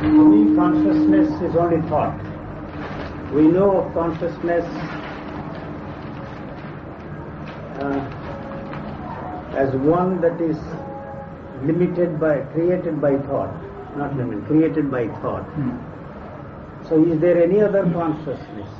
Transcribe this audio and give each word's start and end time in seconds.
To 0.00 0.04
me, 0.04 0.54
consciousness 0.54 1.28
is 1.42 1.56
only 1.56 1.80
thought. 1.88 2.16
We 3.32 3.42
know 3.42 3.82
of 3.82 3.94
consciousness 3.94 4.64
uh, 7.80 8.00
as 9.56 9.74
one 9.74 10.20
that 10.20 10.40
is 10.40 10.56
limited 11.66 12.20
by, 12.20 12.40
created 12.52 13.00
by 13.00 13.18
thought, 13.26 13.52
not 13.96 14.16
limited, 14.16 14.46
created 14.46 14.90
by 14.90 15.08
thought. 15.20 15.44
So, 16.88 17.04
is 17.04 17.20
there 17.20 17.42
any 17.42 17.60
other 17.60 17.82
consciousness? 17.92 18.70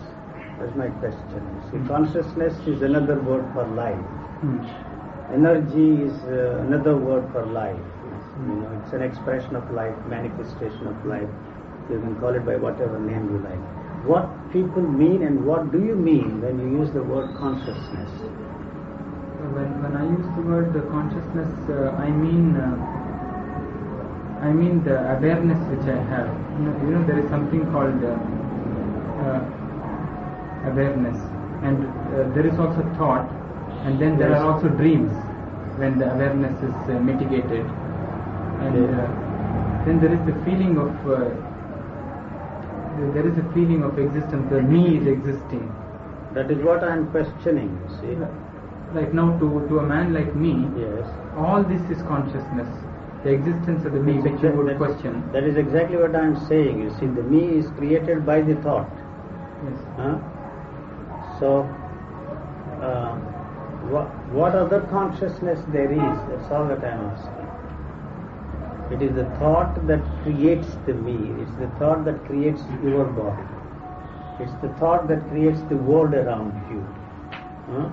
That's 0.60 0.74
my 0.76 0.88
question. 1.02 1.42
See, 1.70 1.88
consciousness 1.88 2.54
is 2.66 2.82
another 2.82 3.20
word 3.20 3.44
for 3.54 3.66
life. 3.66 3.98
Energy 5.32 6.02
is 6.04 6.14
uh, 6.24 6.64
another 6.66 6.96
word 6.96 7.30
for 7.32 7.44
life. 7.46 7.76
It's, 8.38 8.48
you 8.48 8.54
know, 8.56 8.70
it's 8.82 8.92
an 8.92 9.02
expression 9.02 9.56
of 9.56 9.70
life, 9.72 9.94
manifestation 10.08 10.86
of 10.86 11.06
life. 11.06 11.28
You 11.90 11.98
can 12.00 12.14
call 12.20 12.34
it 12.34 12.44
by 12.46 12.56
whatever 12.56 12.98
name 12.98 13.30
you 13.32 13.38
like. 13.42 13.60
What 14.06 14.28
people 14.52 14.82
mean 14.82 15.22
and 15.22 15.44
what 15.44 15.72
do 15.72 15.78
you 15.78 15.96
mean 15.96 16.40
when 16.40 16.58
you 16.60 16.78
use 16.78 16.90
the 16.92 17.02
word 17.02 17.34
consciousness? 17.36 18.10
When, 19.54 19.82
when 19.82 19.96
I 19.96 20.04
use 20.06 20.26
the 20.36 20.42
word 20.42 20.72
consciousness, 20.90 21.50
uh, 21.70 21.96
I 21.98 22.10
mean 22.10 22.56
uh, 22.56 22.76
I 24.42 24.52
mean 24.52 24.84
the 24.84 24.96
awareness 25.16 25.58
which 25.70 25.88
I 25.88 25.98
have. 26.14 26.28
You 26.58 26.64
know, 26.66 26.74
you 26.82 26.90
know 26.94 27.06
there 27.06 27.18
is 27.18 27.28
something 27.30 27.64
called 27.72 28.02
uh, 28.04 28.14
uh, 29.24 30.70
awareness, 30.70 31.18
and 31.62 31.84
uh, 32.14 32.28
there 32.34 32.46
is 32.46 32.58
also 32.58 32.82
thought, 32.98 33.26
and 33.84 33.98
then 34.00 34.18
there 34.18 34.30
Yes. 34.30 34.40
are 34.40 34.52
also 34.52 34.68
dreams 34.68 35.12
when 35.78 35.98
the 35.98 36.12
awareness 36.12 36.56
is 36.62 36.74
uh, 36.88 37.00
mitigated, 37.00 37.66
and 38.64 38.74
uh, 38.94 39.84
then 39.84 40.00
there 40.00 40.12
is 40.12 40.20
the 40.26 40.34
feeling 40.44 40.76
of 40.78 40.90
uh, 41.06 41.30
there 43.14 43.26
is 43.26 43.36
a 43.38 43.46
feeling 43.54 43.82
of 43.84 43.98
existence. 43.98 44.48
The 44.50 44.60
me 44.62 44.96
is 44.98 45.06
existing. 45.06 45.64
That 46.34 46.50
is 46.50 46.58
what 46.58 46.82
I 46.82 46.92
am 46.94 47.10
questioning, 47.10 47.70
you 47.82 47.96
see. 48.00 48.16
Like 48.94 49.14
now, 49.14 49.38
to 49.38 49.66
to 49.68 49.78
a 49.78 49.82
man 49.86 50.12
like 50.14 50.34
me, 50.34 50.54
Yes. 50.76 51.06
all 51.36 51.62
this 51.62 51.80
is 51.94 52.02
consciousness, 52.02 52.68
the 53.22 53.30
existence 53.30 53.84
of 53.84 53.92
the 53.92 54.00
me, 54.00 54.14
which 54.18 54.42
you 54.42 54.50
would 54.50 54.68
That- 54.68 54.78
question. 54.78 55.22
That 55.32 55.44
is 55.44 55.56
exactly 55.56 55.96
what 55.96 56.16
I 56.16 56.24
am 56.26 56.36
saying. 56.48 56.80
You 56.82 56.90
see, 56.98 57.06
the 57.06 57.22
me 57.22 57.42
is 57.58 57.70
created 57.78 58.24
by 58.26 58.40
the 58.42 58.56
thought. 58.66 58.88
Yes. 59.64 59.80
Huh? 59.96 60.18
So, 61.38 61.50
uh, 62.82 63.14
what, 63.94 64.06
what 64.32 64.54
other 64.54 64.80
consciousness 64.90 65.60
there 65.72 65.90
is? 65.92 66.18
That's 66.30 66.50
all 66.50 66.66
that 66.68 66.82
I 66.84 66.88
am 66.88 67.04
asking. 67.10 67.37
It 68.90 69.02
is 69.02 69.14
the 69.14 69.24
thought 69.38 69.86
that 69.86 70.02
creates 70.22 70.76
the 70.86 70.94
me. 70.94 71.42
It's 71.42 71.54
the 71.58 71.68
thought 71.78 72.04
that 72.06 72.24
creates 72.26 72.62
your 72.82 73.04
body. 73.04 73.42
It's 74.40 74.54
the 74.62 74.68
thought 74.80 75.08
that 75.08 75.28
creates 75.28 75.60
the 75.68 75.76
world 75.76 76.14
around 76.14 76.52
you. 76.70 76.80
Huh? 77.72 77.90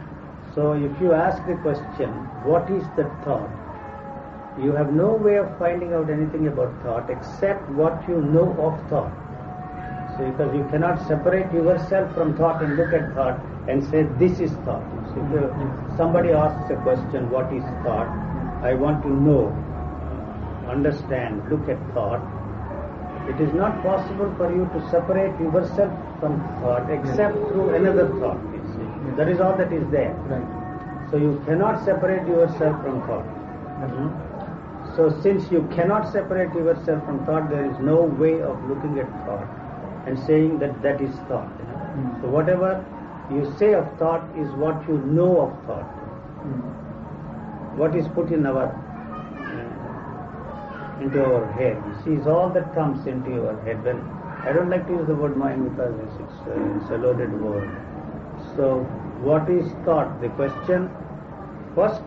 So, 0.54 0.74
if 0.74 1.02
you 1.02 1.12
ask 1.14 1.46
the 1.46 1.56
question, 1.56 2.10
what 2.46 2.70
is 2.70 2.84
the 2.96 3.04
thought? 3.26 3.52
You 4.62 4.72
have 4.72 4.94
no 4.94 5.14
way 5.14 5.36
of 5.36 5.58
finding 5.60 5.94
out 5.94 6.10
anything 6.10 6.48
about 6.48 6.72
thought 6.82 7.10
except 7.10 7.70
what 7.72 8.08
you 8.08 8.22
know 8.22 8.56
of 8.60 8.90
thought. 8.90 9.12
So 10.16 10.32
because 10.32 10.56
you 10.56 10.64
cannot 10.72 11.06
separate 11.10 11.52
yourself 11.52 12.14
from 12.14 12.38
thought 12.38 12.64
and 12.64 12.78
look 12.78 12.94
at 12.94 13.14
thought 13.14 13.38
and 13.68 13.84
say 13.84 14.04
this 14.18 14.40
is 14.40 14.52
thought. 14.64 14.86
So 15.12 15.20
if 15.20 15.98
somebody 15.98 16.30
asks 16.30 16.72
a 16.72 16.78
question, 16.78 17.30
what 17.30 17.52
is 17.52 17.64
thought? 17.84 18.08
I 18.64 18.76
want 18.76 19.04
to 19.04 19.10
know, 19.10 19.52
understand, 20.70 21.50
look 21.50 21.68
at 21.70 21.80
thought. 21.94 22.22
It 23.30 23.42
is 23.42 23.54
not 23.54 23.82
possible 23.82 24.34
for 24.38 24.52
you 24.54 24.70
to 24.74 24.90
separate 24.92 25.34
yourself 25.40 25.92
from 26.20 26.40
thought 26.62 26.90
except 26.92 27.34
through 27.50 27.74
another 27.76 28.08
thought. 28.20 28.40
That 29.18 29.30
is 29.30 29.40
all 29.40 29.58
that 29.58 29.74
is 29.74 29.90
there. 29.90 30.14
Right. 30.30 31.10
So 31.12 31.18
you 31.18 31.42
cannot 31.46 31.84
separate 31.86 32.28
yourself 32.28 32.82
from 32.84 33.02
thought. 33.08 33.26
Hmm? 33.26 34.36
So 34.96 35.10
since 35.22 35.52
you 35.52 35.68
cannot 35.76 36.12
separate 36.12 36.54
yourself 36.54 37.04
from 37.06 37.26
thought, 37.26 37.50
there 37.50 37.66
is 37.70 37.78
no 37.80 38.04
way 38.04 38.42
of 38.42 38.58
looking 38.70 39.00
at 39.00 39.10
thought 39.26 39.48
and 40.08 40.18
saying 40.20 40.60
that 40.60 40.82
that 40.84 41.02
is 41.02 41.14
thought. 41.28 41.52
Mm. 41.60 42.22
So 42.22 42.28
whatever 42.30 42.86
you 43.32 43.52
say 43.58 43.74
of 43.74 43.86
thought 43.98 44.24
is 44.38 44.48
what 44.52 44.88
you 44.88 44.98
know 45.00 45.42
of 45.42 45.66
thought. 45.66 45.90
Mm. 46.46 47.78
What 47.78 47.96
is 47.96 48.08
put 48.10 48.32
in 48.32 48.46
our 48.46 48.70
into 51.02 51.24
our 51.24 51.52
head. 51.54 51.82
You 51.88 51.96
see, 52.04 52.22
is 52.22 52.28
all 52.28 52.50
that 52.50 52.74
comes 52.74 53.06
into 53.08 53.32
your 53.32 53.60
head. 53.64 53.84
Well, 53.84 54.00
I 54.44 54.54
don't 54.54 54.70
like 54.70 54.88
to 54.88 54.94
use 54.94 55.08
the 55.08 55.16
word 55.16 55.38
mind 55.38 55.70
because 55.70 55.94
it's, 56.00 56.16
it's, 56.22 56.40
uh, 56.48 56.78
it's 56.78 56.90
a 56.92 56.98
loaded 56.98 57.34
word. 57.42 57.70
So 58.56 58.80
what 59.22 59.50
is 59.50 59.72
thought? 59.84 60.22
The 60.22 60.30
question 60.30 60.90
first 61.74 62.02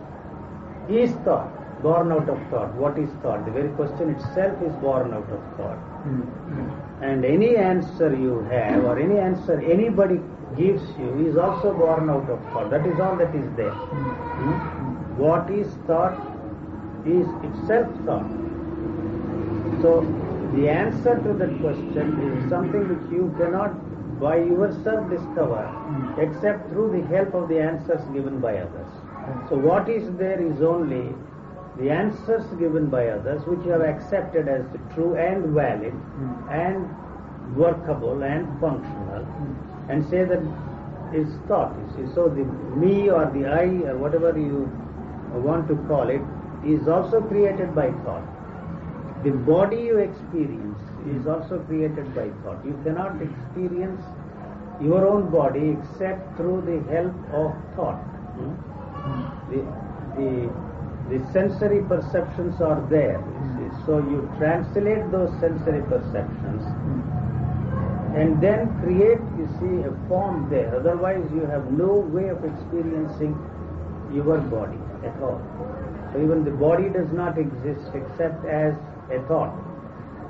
is 0.89 1.11
thought 1.25 1.59
born 1.81 2.11
out 2.11 2.27
of 2.29 2.39
thought? 2.49 2.73
What 2.75 2.97
is 2.97 3.09
thought? 3.21 3.45
The 3.45 3.51
very 3.51 3.69
question 3.69 4.09
itself 4.09 4.61
is 4.61 4.73
born 4.81 5.13
out 5.13 5.29
of 5.29 5.41
thought. 5.57 5.79
Mm. 6.03 7.01
And 7.01 7.25
any 7.25 7.55
answer 7.55 8.15
you 8.15 8.41
have 8.51 8.83
or 8.83 8.99
any 8.99 9.17
answer 9.17 9.59
anybody 9.61 10.19
gives 10.57 10.83
you 10.97 11.27
is 11.27 11.37
also 11.37 11.73
born 11.73 12.09
out 12.09 12.29
of 12.29 12.41
thought. 12.51 12.69
That 12.71 12.85
is 12.85 12.99
all 12.99 13.15
that 13.17 13.33
is 13.33 13.47
there. 13.55 13.71
Hmm? 13.71 15.17
What 15.17 15.49
is 15.49 15.67
thought 15.87 16.19
is 17.05 17.27
itself 17.43 17.87
thought. 18.05 18.29
So 19.81 20.01
the 20.55 20.67
answer 20.69 21.15
to 21.15 21.33
that 21.33 21.59
question 21.61 22.19
is 22.27 22.49
something 22.49 22.87
which 22.89 23.11
you 23.11 23.33
cannot 23.37 23.73
by 24.19 24.37
yourself 24.37 25.09
discover 25.09 25.63
hmm. 25.65 26.19
except 26.19 26.69
through 26.69 26.91
the 26.91 27.07
help 27.07 27.33
of 27.33 27.47
the 27.47 27.59
answers 27.59 28.01
given 28.13 28.39
by 28.39 28.57
others. 28.57 28.87
Hmm. 28.87 29.47
So 29.49 29.57
what 29.57 29.87
is 29.87 30.11
there 30.17 30.41
is 30.41 30.61
only 30.61 31.15
the 31.77 31.89
answers 31.89 32.43
given 32.59 32.87
by 32.87 33.07
others 33.07 33.41
which 33.45 33.59
you 33.65 33.71
have 33.71 33.81
accepted 33.81 34.49
as 34.49 34.65
true 34.93 35.15
and 35.15 35.53
valid 35.53 35.93
hmm. 35.93 36.49
and 36.49 37.55
workable 37.55 38.23
and 38.23 38.47
functional 38.59 39.25
and 39.87 40.07
say 40.09 40.23
that 40.25 40.43
it's 41.13 41.31
thought. 41.47 41.75
You 41.79 42.07
see. 42.07 42.13
So 42.13 42.27
the 42.27 42.43
me 42.75 43.09
or 43.09 43.25
the 43.33 43.47
I 43.47 43.65
or 43.89 43.97
whatever 43.97 44.37
you 44.37 44.69
want 45.33 45.67
to 45.69 45.75
call 45.87 46.09
it 46.09 46.21
is 46.65 46.87
also 46.87 47.21
created 47.21 47.73
by 47.73 47.91
thought. 48.03 48.27
The 49.23 49.31
body 49.31 49.77
you 49.77 49.97
experience 49.97 50.79
is 51.07 51.27
also 51.27 51.59
created 51.67 52.15
by 52.15 52.29
thought. 52.43 52.63
You 52.65 52.79
cannot 52.83 53.21
experience 53.21 54.01
your 54.81 55.05
own 55.05 55.29
body 55.29 55.75
except 55.77 56.37
through 56.37 56.61
the 56.63 56.79
help 56.91 57.15
of 57.33 57.51
thought. 57.75 57.99
Hmm? 58.39 58.55
The, 59.51 59.59
the, 60.15 60.31
the 61.11 61.33
sensory 61.33 61.83
perceptions 61.83 62.61
are 62.61 62.79
there. 62.89 63.19
You 63.19 63.69
see. 63.69 63.85
So 63.85 63.97
you 63.99 64.31
translate 64.37 65.11
those 65.11 65.31
sensory 65.41 65.81
perceptions 65.83 66.63
and 68.15 68.41
then 68.41 68.71
create, 68.81 69.19
you 69.37 69.47
see, 69.59 69.83
a 69.87 70.07
form 70.07 70.49
there. 70.49 70.75
Otherwise, 70.75 71.23
you 71.33 71.45
have 71.45 71.71
no 71.71 71.93
way 71.93 72.29
of 72.29 72.43
experiencing 72.43 73.37
your 74.13 74.39
body 74.39 74.79
at 75.03 75.15
all. 75.21 75.41
So 76.11 76.23
even 76.23 76.43
the 76.43 76.51
body 76.51 76.89
does 76.89 77.11
not 77.11 77.37
exist 77.37 77.91
except 77.93 78.45
as 78.45 78.73
a 79.11 79.19
thought. 79.27 79.53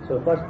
So 0.08 0.22
first, 0.22 0.44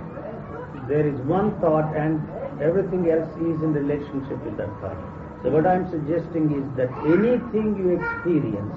there 0.87 1.07
is 1.07 1.19
one 1.21 1.59
thought 1.59 1.95
and 1.95 2.21
everything 2.61 3.09
else 3.09 3.29
is 3.37 3.61
in 3.61 3.73
relationship 3.73 4.43
with 4.43 4.57
that 4.57 4.69
thought. 4.81 4.97
So 5.43 5.49
what 5.49 5.65
I'm 5.65 5.89
suggesting 5.89 6.51
is 6.51 6.65
that 6.75 6.89
anything 7.05 7.77
you 7.79 7.95
experience 7.95 8.75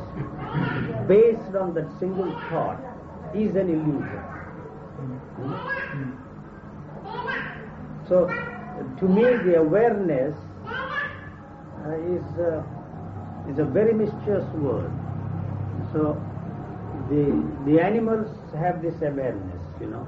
based 1.08 1.56
on 1.56 1.74
that 1.74 1.88
single 1.98 2.30
thought 2.48 2.78
is 3.34 3.56
an 3.56 3.68
illusion. 3.68 4.22
So, 8.08 8.26
to 8.98 9.08
me, 9.08 9.24
the 9.44 9.58
awareness 9.58 10.36
uh, 11.86 11.96
is 11.98 12.22
uh, 12.38 12.62
is 13.50 13.58
a 13.58 13.64
very 13.64 13.92
mysterious 13.92 14.46
word. 14.54 14.90
So, 15.92 16.20
the 17.08 17.24
the 17.66 17.80
animals 17.80 18.28
have 18.54 18.82
this 18.82 18.94
awareness, 19.02 19.62
you 19.80 19.86
know. 19.88 20.06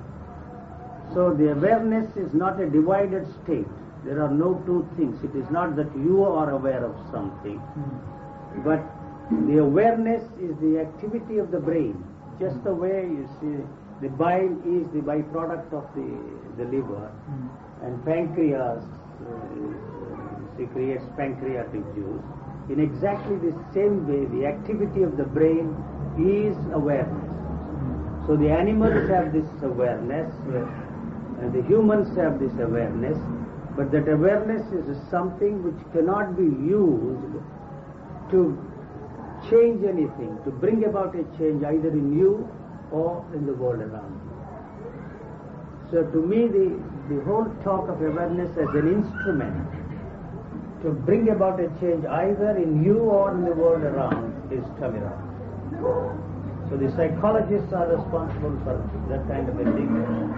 So 1.13 1.33
the 1.35 1.53
awareness 1.53 2.17
is 2.17 2.33
not 2.35 2.61
a 2.61 2.69
divided 2.69 3.27
state. 3.43 3.69
There 4.05 4.23
are 4.23 4.31
no 4.31 4.55
two 4.67 4.89
things. 4.97 5.23
It 5.25 5.35
is 5.37 5.49
not 5.51 5.77
that 5.77 5.91
you 5.97 6.25
are 6.25 6.51
aware 6.51 6.85
of 6.85 6.95
something, 7.11 7.61
but 8.65 8.83
the 9.49 9.59
awareness 9.59 10.23
is 10.41 10.57
the 10.61 10.81
activity 10.81 11.39
of 11.39 11.51
the 11.51 11.61
brain. 11.61 12.05
Just 12.41 12.63
the 12.65 12.75
way 12.75 13.09
you 13.09 13.29
see 13.41 13.65
the 14.03 14.09
bile 14.09 14.53
is 14.67 14.85
the 14.93 15.01
byproduct 15.01 15.73
of 15.73 15.87
the, 15.95 16.09
the 16.59 16.69
liver, 16.69 17.11
and 17.83 18.05
pancreas 18.05 18.83
uh, 18.83 19.65
is, 20.59 20.69
uh, 20.69 20.73
creates 20.73 21.05
pancreatic 21.17 21.85
juice. 21.95 22.23
In 22.69 22.81
exactly 22.81 23.37
the 23.37 23.55
same 23.73 24.07
way, 24.09 24.25
the 24.37 24.47
activity 24.47 25.03
of 25.03 25.17
the 25.17 25.25
brain 25.25 25.77
is 26.19 26.57
awareness. 26.73 27.25
So 28.27 28.37
the 28.37 28.51
animals 28.51 29.09
have 29.11 29.33
this 29.33 29.49
awareness. 29.63 30.33
And 31.41 31.53
the 31.53 31.63
humans 31.63 32.17
have 32.17 32.39
this 32.39 32.53
awareness, 32.61 33.19
but 33.77 33.91
that 33.93 34.09
awareness 34.09 34.65
is 34.73 34.97
something 35.11 35.63
which 35.63 35.93
cannot 35.93 36.37
be 36.37 36.45
used 36.45 37.43
to 38.31 38.57
change 39.51 39.85
anything, 39.85 40.39
to 40.45 40.51
bring 40.51 40.85
about 40.85 41.15
a 41.15 41.25
change 41.37 41.65
either 41.65 41.91
in 41.91 42.17
you 42.17 42.49
or 42.91 43.25
in 43.35 43.47
the 43.47 43.53
world 43.53 43.81
around 43.81 44.21
you. 44.25 44.35
So 45.91 46.05
to 46.05 46.19
me, 46.23 46.47
the, 46.47 46.81
the 47.13 47.21
whole 47.25 47.45
talk 47.63 47.89
of 47.89 48.01
awareness 48.01 48.57
as 48.57 48.69
an 48.75 48.89
instrument 48.89 49.69
to 50.83 50.91
bring 50.91 51.29
about 51.31 51.61
a 51.61 51.69
change 51.81 52.05
either 52.07 52.57
in 52.57 52.83
you 52.85 52.99
or 53.01 53.33
in 53.33 53.45
the 53.45 53.53
world 53.53 53.83
around 53.83 54.53
is 54.53 54.65
Tamira. 54.81 55.24
So 55.81 56.77
the 56.77 56.91
psychologists 56.97 57.73
are 57.73 57.87
responsible 57.87 58.57
for 58.65 58.81
that 59.09 59.27
kind 59.29 59.49
of 59.49 59.61
a 59.61 59.65
thing 59.77 59.91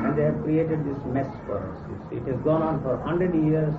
and 0.05 0.17
they 0.19 0.25
have 0.25 0.43
created 0.43 0.85
this 0.85 0.99
mess 1.13 1.31
for 1.47 1.59
us. 1.59 1.79
It 2.13 2.27
has 2.27 2.41
gone 2.43 2.63
on 2.63 2.83
for 2.83 2.97
100 2.97 3.35
years, 3.35 3.75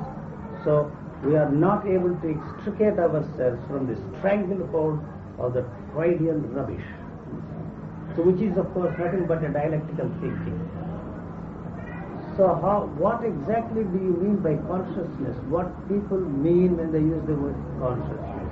so 0.63 0.91
we 1.23 1.35
are 1.35 1.49
not 1.49 1.85
able 1.87 2.15
to 2.15 2.27
extricate 2.33 2.97
ourselves 2.97 3.59
from 3.67 3.87
the 3.87 3.97
stranglehold 4.17 5.03
of 5.39 5.53
the 5.53 5.65
Freudian 5.93 6.53
rubbish. 6.53 6.85
So 8.15 8.23
which 8.23 8.41
is 8.41 8.57
of 8.57 8.71
course 8.73 8.95
nothing 8.97 9.27
but 9.27 9.43
a 9.43 9.49
dialectical 9.49 10.09
thinking. 10.21 10.57
So 12.37 12.53
how, 12.61 12.85
what 13.01 13.25
exactly 13.25 13.81
do 13.81 13.97
you 13.97 14.13
mean 14.13 14.37
by 14.45 14.61
consciousness? 14.69 15.33
What 15.49 15.73
people 15.89 16.21
mean 16.21 16.77
when 16.77 16.93
they 16.93 17.01
use 17.01 17.21
the 17.25 17.33
word 17.33 17.57
consciousness? 17.81 18.49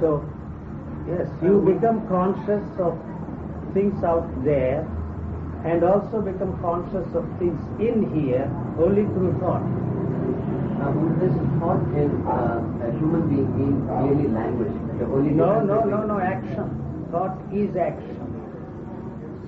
So, 0.00 0.20
yes, 1.08 1.28
you 1.42 1.60
become 1.60 2.06
conscious 2.08 2.64
of 2.78 2.98
things 3.74 4.02
out 4.04 4.26
there 4.44 4.86
and 5.64 5.84
also 5.84 6.20
become 6.20 6.58
conscious 6.60 7.06
of 7.14 7.24
things 7.38 7.60
in 7.80 8.10
here 8.14 8.50
only 8.78 9.04
through 9.14 9.32
thought. 9.40 9.62
Uh, 10.82 10.90
would 10.98 11.14
this 11.22 11.34
thought 11.60 11.82
in 11.94 12.10
uh, 12.26 12.58
a 12.86 12.90
human 12.98 13.28
being 13.30 13.46
mean 13.56 13.86
merely 13.86 14.28
language? 14.28 14.72
The 14.98 15.06
only 15.06 15.30
No, 15.30 15.60
no, 15.60 15.84
no, 15.84 16.04
no, 16.04 16.18
action. 16.18 16.66
Thought 17.12 17.38
is 17.52 17.76
action. 17.76 18.18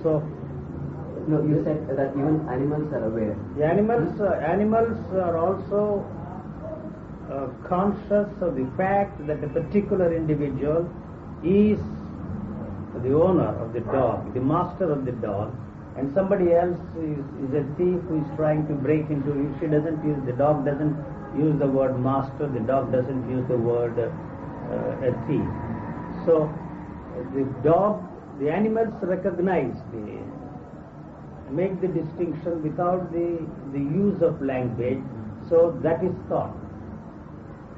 So, 0.01 0.23
No, 1.27 1.41
you 1.41 1.61
said 1.65 1.87
that 1.97 2.11
even 2.15 2.47
animals 2.47 2.93
are 2.93 3.03
aware. 3.05 3.35
The 3.57 3.65
animals, 3.65 4.21
uh, 4.21 4.35
animals 4.45 4.97
are 5.11 5.35
also 5.37 6.05
uh, 7.31 7.47
conscious 7.67 8.29
of 8.41 8.55
the 8.55 8.67
fact 8.77 9.25
that 9.27 9.43
a 9.43 9.47
particular 9.49 10.13
individual 10.15 10.87
is 11.45 11.79
the 13.03 13.13
owner 13.13 13.53
of 13.61 13.73
the 13.73 13.81
dog, 13.81 14.33
the 14.33 14.41
master 14.41 14.91
of 14.91 15.05
the 15.05 15.11
dog, 15.13 15.55
and 15.97 16.11
somebody 16.13 16.53
else 16.53 16.79
is, 16.97 17.23
is 17.45 17.53
a 17.53 17.63
thief 17.77 18.01
who 18.09 18.19
is 18.19 18.27
trying 18.35 18.67
to 18.67 18.73
break 18.73 19.09
into 19.09 19.31
it. 19.31 19.49
She 19.61 19.67
doesn't 19.67 20.03
use, 20.03 20.17
the 20.25 20.33
dog 20.33 20.65
doesn't 20.65 20.97
use 21.37 21.57
the 21.59 21.67
word 21.67 21.99
master, 21.99 22.47
the 22.47 22.59
dog 22.59 22.91
doesn't 22.91 23.29
use 23.29 23.47
the 23.47 23.57
word 23.57 23.97
uh, 23.99 25.07
a 25.07 25.11
thief. 25.27 25.47
So, 26.25 26.51
the 27.33 27.45
dog, 27.63 28.03
the 28.39 28.49
animals 28.49 28.93
recognize 29.01 29.75
the 29.93 30.19
make 31.51 31.79
the 31.81 31.87
distinction 31.87 32.63
without 32.63 33.11
the, 33.11 33.39
the 33.71 33.79
use 33.79 34.21
of 34.21 34.41
language. 34.41 35.01
So 35.49 35.79
that 35.83 36.03
is 36.03 36.13
thought. 36.27 36.55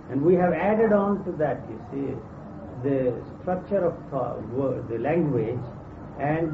And 0.09 0.21
we 0.21 0.35
have 0.35 0.53
added 0.53 0.93
on 0.93 1.23
to 1.25 1.31
that, 1.33 1.61
you 1.69 1.79
see, 1.91 2.15
the 2.83 3.13
structure 3.47 3.85
of 3.87 3.95
thought, 4.11 4.43
wo- 4.51 4.75
the 4.91 4.99
language, 4.99 5.63
and, 6.19 6.51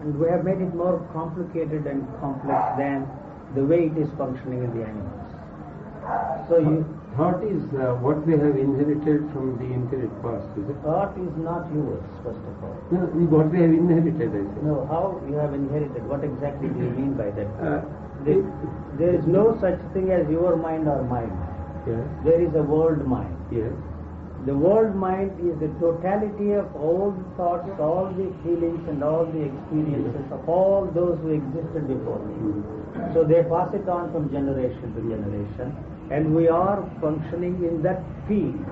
and 0.00 0.18
we 0.18 0.24
have 0.26 0.42
made 0.42 0.56
it 0.56 0.72
more 0.74 0.96
complicated 1.12 1.84
and 1.86 2.00
complex 2.16 2.56
than 2.80 3.04
the 3.54 3.60
way 3.60 3.92
it 3.92 3.96
is 4.00 4.08
functioning 4.16 4.64
in 4.64 4.72
the 4.72 4.80
animals. 4.88 5.28
So 6.48 6.56
you, 6.56 6.80
Thought 7.18 7.42
is 7.44 7.60
uh, 7.76 7.98
what 8.00 8.24
we 8.24 8.32
have 8.38 8.56
inherited 8.56 9.28
from 9.34 9.58
the 9.58 9.66
infinite 9.68 10.08
past, 10.22 10.46
is 10.56 10.64
it? 10.70 10.78
thought 10.80 11.12
is 11.18 11.34
not 11.36 11.66
yours, 11.74 12.00
first 12.24 12.38
of 12.40 12.54
all. 12.64 12.78
No, 12.88 13.04
what 13.28 13.50
we 13.52 13.60
have 13.60 13.74
inherited, 13.76 14.30
I 14.30 14.40
say. 14.46 14.60
No, 14.64 14.86
how 14.88 15.20
you 15.28 15.34
have 15.34 15.52
inherited? 15.52 16.06
What 16.08 16.22
exactly 16.24 16.70
do 16.70 16.78
you 16.78 16.90
mean 16.96 17.12
by 17.20 17.28
that? 17.36 17.50
Uh, 17.60 17.82
There- 18.24 18.46
there 18.96 19.12
is 19.18 19.26
no 19.26 19.58
such 19.60 19.76
thing 19.92 20.08
as 20.14 20.24
your 20.30 20.56
mind 20.56 20.88
or 20.88 21.02
my 21.04 21.20
mind. 21.26 21.84
Yes, 21.86 22.06
There 22.24 22.40
is 22.40 22.54
a 22.54 22.62
world 22.62 23.04
mind. 23.04 23.36
yes. 23.50 23.74
The 24.46 24.56
world 24.56 24.96
mind 24.96 25.32
is 25.38 25.58
the 25.60 25.68
totality 25.78 26.52
of 26.52 26.74
all 26.74 27.10
the 27.10 27.24
thoughts, 27.36 27.68
all 27.78 28.06
the 28.06 28.32
feelings, 28.42 28.88
and 28.88 29.04
all 29.04 29.26
the 29.26 29.44
experiences 29.44 30.32
of 30.32 30.48
all 30.48 30.86
those 30.94 31.18
who 31.20 31.36
existed 31.36 31.86
before 31.86 32.24
me. 32.24 32.62
So 33.12 33.22
they 33.22 33.42
pass 33.44 33.74
it 33.74 33.86
on 33.86 34.10
from 34.12 34.32
generation 34.32 34.94
to 34.94 35.00
generation, 35.02 35.76
and 36.10 36.34
we 36.34 36.48
are 36.48 36.80
functioning 37.02 37.62
in 37.64 37.82
that 37.82 38.02
field 38.26 38.64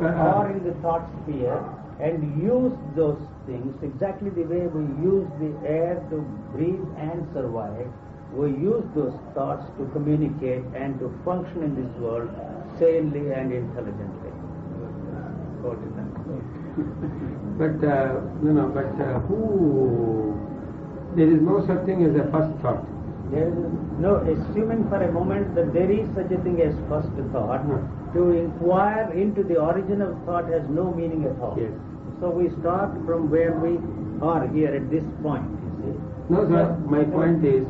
or 0.00 0.50
in 0.50 0.64
the 0.64 0.72
thought 0.80 1.06
sphere 1.22 1.58
and 2.00 2.42
use 2.42 2.72
those 2.96 3.20
things 3.46 3.76
exactly 3.82 4.30
the 4.30 4.44
way 4.44 4.66
we 4.68 4.84
use 5.04 5.28
the 5.38 5.52
air 5.68 6.02
to 6.08 6.16
breathe 6.52 6.80
and 6.96 7.28
survive. 7.34 7.86
We 8.32 8.50
use 8.52 8.84
those 8.94 9.12
thoughts 9.34 9.66
to 9.76 9.84
communicate 9.92 10.64
and 10.74 10.98
to 11.00 11.12
function 11.24 11.62
in 11.62 11.74
this 11.76 11.92
world 12.00 12.30
sanely 12.78 13.32
and 13.32 13.52
intelligently. 13.52 14.39
That? 15.62 16.08
But, 17.58 17.86
uh, 17.86 18.20
no, 18.42 18.52
no, 18.52 18.68
but 18.68 18.88
uh, 19.02 19.20
who, 19.28 20.34
there 21.16 21.28
is 21.28 21.40
no 21.42 21.66
such 21.66 21.84
thing 21.84 22.04
as 22.04 22.14
a 22.16 22.24
first 22.32 22.56
thought. 22.62 22.86
There 23.30 23.48
is 23.48 23.54
no 24.00 24.16
assuming 24.26 24.88
for 24.88 25.02
a 25.02 25.12
moment 25.12 25.54
that 25.54 25.72
there 25.72 25.90
is 25.90 26.08
such 26.16 26.32
a 26.32 26.38
thing 26.42 26.60
as 26.62 26.74
first 26.88 27.08
thought. 27.32 27.68
No. 27.68 27.78
To 28.14 28.30
inquire 28.32 29.12
into 29.12 29.42
the 29.44 29.56
origin 29.60 30.00
of 30.02 30.16
thought 30.24 30.48
has 30.50 30.62
no 30.68 30.92
meaning 30.94 31.24
at 31.24 31.38
all. 31.40 31.56
Yes. 31.60 31.70
So 32.20 32.30
we 32.30 32.48
start 32.60 32.90
from 33.06 33.30
where 33.30 33.52
we 33.52 33.78
are 34.20 34.48
here 34.48 34.74
at 34.74 34.90
this 34.90 35.04
point. 35.22 35.46
You 35.46 35.92
see. 35.94 36.34
No, 36.34 36.48
sir, 36.48 36.76
my 36.88 37.04
point 37.04 37.44
is, 37.44 37.66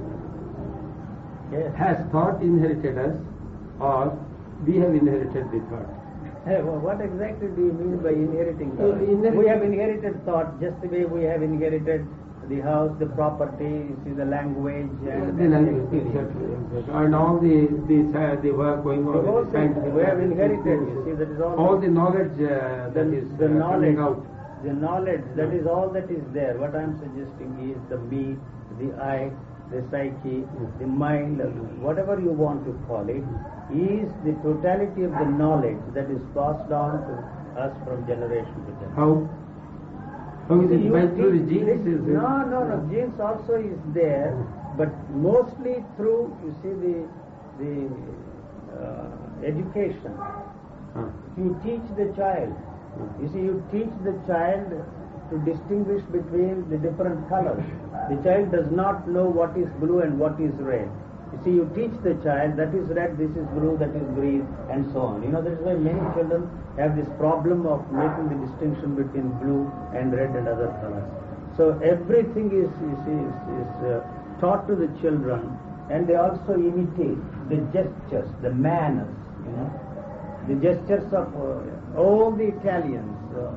Yes. 1.52 1.74
has 1.76 1.98
thought 2.12 2.40
inherited 2.40 2.96
us 2.96 3.16
or 3.80 4.16
we 4.66 4.76
have 4.78 4.94
inherited 4.94 5.50
the 5.50 5.60
thought? 5.68 5.99
What 6.46 7.00
exactly 7.00 7.48
do 7.48 7.62
you 7.66 7.72
mean 7.72 7.98
by 7.98 8.10
inheriting 8.10 8.72
Uh, 8.72 8.82
thought? 8.82 9.02
inherit- 9.02 9.36
We 9.38 9.46
have 9.46 9.62
inherited 9.62 10.24
thought 10.24 10.60
just 10.60 10.80
the 10.80 10.88
way 10.88 11.04
we 11.04 11.22
have 11.24 11.42
inherited 11.42 12.06
the 12.48 12.60
house, 12.60 12.90
the 12.98 13.06
property, 13.06 13.64
you 13.90 13.96
see, 14.04 14.10
the 14.10 14.24
language, 14.24 14.88
and 15.06 15.38
The 15.38 15.48
language, 15.48 15.92
exactly, 15.92 16.48
exactly. 16.52 16.94
And 16.94 17.14
all 17.14 17.38
the, 17.38 17.66
the, 17.90 17.98
sci- 18.12 18.36
the 18.42 18.50
work 18.52 18.82
going 18.82 19.06
on. 19.06 19.12
The 19.24 19.30
whole 19.30 19.44
the 19.44 19.50
thing 19.52 19.94
we 19.94 20.02
have 20.02 20.18
inherited, 20.18 20.80
you 20.88 21.02
see, 21.04 21.12
that 21.12 21.30
is 21.30 21.40
all. 21.40 21.54
All 21.60 21.76
the 21.78 21.88
knowledge 21.88 22.32
uh, 22.40 22.88
the, 22.88 23.04
that 23.04 23.06
is 23.20 23.28
the 23.38 23.44
uh, 23.46 23.48
knowledge, 23.62 23.96
coming 23.96 23.98
out. 24.00 24.26
the 24.64 24.72
knowledge, 24.72 25.24
that 25.36 25.52
is 25.52 25.66
all 25.66 25.88
that 25.90 26.10
is 26.10 26.24
there. 26.32 26.56
What 26.58 26.74
I 26.74 26.82
am 26.82 26.98
suggesting 26.98 27.70
is 27.70 27.78
the 27.90 27.98
me, 27.98 28.36
the 28.80 28.96
I, 28.98 29.30
the 29.70 29.84
psyche, 29.90 30.42
the 30.80 30.86
mind, 30.86 31.38
whatever 31.80 32.18
you 32.18 32.32
want 32.32 32.64
to 32.66 32.72
call 32.86 33.06
it, 33.08 33.22
is 33.70 34.10
the 34.26 34.34
totality 34.42 35.04
of 35.04 35.12
the 35.12 35.28
knowledge 35.38 35.78
that 35.94 36.10
is 36.10 36.20
passed 36.34 36.70
on 36.72 36.98
to 37.06 37.14
us 37.60 37.72
from 37.86 38.06
generation 38.06 38.54
to 38.66 38.72
generation. 38.82 38.98
How? 38.98 39.30
How 40.48 40.60
is 40.60 40.70
it? 40.74 40.90
By 40.90 41.06
through 41.14 41.38
the 41.38 41.44
genes? 41.46 41.86
No, 41.86 42.42
no, 42.50 42.66
no. 42.66 42.82
Genes 42.90 43.14
also 43.20 43.54
is 43.54 43.78
there, 43.94 44.34
but 44.76 44.90
mostly 45.14 45.84
through 45.96 46.34
you 46.42 46.50
see 46.62 46.74
the 46.74 47.06
the 47.62 47.74
uh, 48.74 49.46
education. 49.46 50.10
Ah. 50.18 51.06
You 51.38 51.54
teach 51.62 51.86
the 51.96 52.10
child. 52.18 52.50
You 53.22 53.28
see, 53.32 53.38
you 53.38 53.62
teach 53.70 53.92
the 54.02 54.18
child 54.26 54.66
to 55.30 55.38
distinguish 55.46 56.02
between 56.10 56.68
the 56.68 56.78
different 56.78 57.28
colors. 57.28 57.62
The 58.10 58.18
child 58.26 58.50
does 58.50 58.70
not 58.70 59.08
know 59.08 59.26
what 59.30 59.56
is 59.56 59.70
blue 59.78 60.00
and 60.00 60.18
what 60.18 60.40
is 60.40 60.52
red. 60.58 60.90
You 61.32 61.38
see, 61.44 61.54
you 61.54 61.70
teach 61.78 61.94
the 62.02 62.18
child 62.26 62.58
that 62.58 62.74
is 62.74 62.90
red, 62.90 63.16
this 63.16 63.30
is 63.38 63.46
blue, 63.54 63.78
that 63.78 63.94
is 63.94 64.02
green, 64.18 64.42
and 64.66 64.90
so 64.90 65.14
on. 65.14 65.22
You 65.22 65.30
know, 65.30 65.40
that 65.42 65.54
is 65.54 65.62
why 65.62 65.74
many 65.74 66.02
children 66.18 66.50
have 66.76 66.98
this 66.98 67.06
problem 67.22 67.66
of 67.66 67.86
making 67.94 68.34
the 68.34 68.38
distinction 68.50 68.98
between 68.98 69.30
blue 69.38 69.70
and 69.94 70.10
red 70.10 70.34
and 70.34 70.48
other 70.50 70.74
colors. 70.82 71.06
So 71.56 71.78
everything 71.78 72.50
is, 72.50 72.70
is, 72.82 73.00
is, 73.06 73.34
is 73.62 73.72
uh, 73.86 74.02
taught 74.42 74.66
to 74.66 74.74
the 74.74 74.90
children, 74.98 75.54
and 75.90 76.06
they 76.06 76.16
also 76.18 76.58
imitate 76.58 77.22
the 77.46 77.62
gestures, 77.70 78.28
the 78.42 78.50
manners, 78.50 79.14
you 79.46 79.54
know. 79.54 79.70
The 80.48 80.54
gestures 80.58 81.06
of 81.12 81.30
uh, 81.36 82.00
all 82.00 82.32
the 82.32 82.48
Italians 82.58 83.14
uh, 83.38 83.54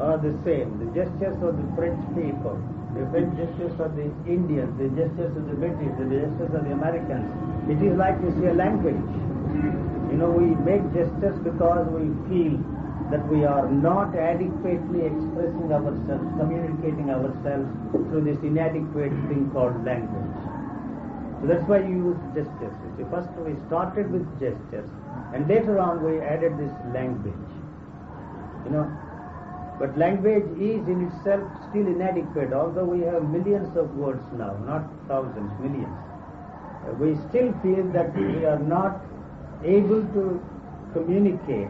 are 0.00 0.16
the 0.18 0.32
same. 0.44 0.70
The 0.80 0.88
gestures 0.96 1.36
of 1.42 1.56
the 1.56 1.66
French 1.76 2.00
people, 2.14 2.56
the 2.96 3.04
French 3.10 3.32
gestures 3.36 3.76
of 3.80 3.96
the 3.96 4.08
Indians, 4.24 4.72
the 4.78 4.88
gestures 4.96 5.34
of 5.36 5.44
the 5.48 5.56
British, 5.56 5.92
the 5.98 6.08
gestures 6.08 6.52
of 6.54 6.64
the 6.64 6.72
Americans. 6.72 7.28
It 7.68 7.80
is 7.82 7.96
like 7.96 8.16
you 8.22 8.32
see 8.40 8.48
a 8.48 8.56
language. 8.56 8.98
You 10.10 10.16
know, 10.20 10.30
we 10.30 10.52
make 10.64 10.82
gestures 10.92 11.36
because 11.44 11.88
we 11.92 12.08
feel 12.28 12.60
that 13.12 13.20
we 13.28 13.44
are 13.44 13.68
not 13.68 14.16
adequately 14.16 15.04
expressing 15.04 15.68
ourselves, 15.72 16.24
communicating 16.40 17.10
ourselves 17.12 17.68
through 18.08 18.24
this 18.24 18.40
inadequate 18.40 19.12
thing 19.28 19.50
called 19.52 19.76
language. 19.84 20.32
So 21.40 21.48
that's 21.48 21.66
why 21.68 21.80
you 21.84 22.12
use 22.12 22.20
gestures. 22.32 22.72
See, 22.96 23.04
first 23.10 23.28
we 23.44 23.52
started 23.66 24.10
with 24.10 24.24
gestures, 24.40 24.88
and 25.34 25.48
later 25.48 25.78
on 25.78 26.00
we 26.04 26.20
added 26.20 26.56
this 26.56 26.72
language. 26.94 27.44
You 28.64 28.70
know, 28.70 28.86
but 29.82 29.98
language 29.98 30.46
is 30.62 30.86
in 30.86 31.10
itself 31.10 31.42
still 31.68 31.88
inadequate, 31.88 32.52
although 32.52 32.84
we 32.84 33.00
have 33.02 33.28
millions 33.28 33.76
of 33.76 33.90
words 33.96 34.22
now, 34.38 34.54
not 34.64 34.86
thousands, 35.08 35.50
millions. 35.58 35.98
Uh, 36.86 36.94
we 37.02 37.18
still 37.26 37.50
feel 37.66 37.82
that 37.90 38.14
we 38.16 38.44
are 38.46 38.60
not 38.60 39.02
able 39.64 40.04
to 40.14 40.38
communicate 40.92 41.66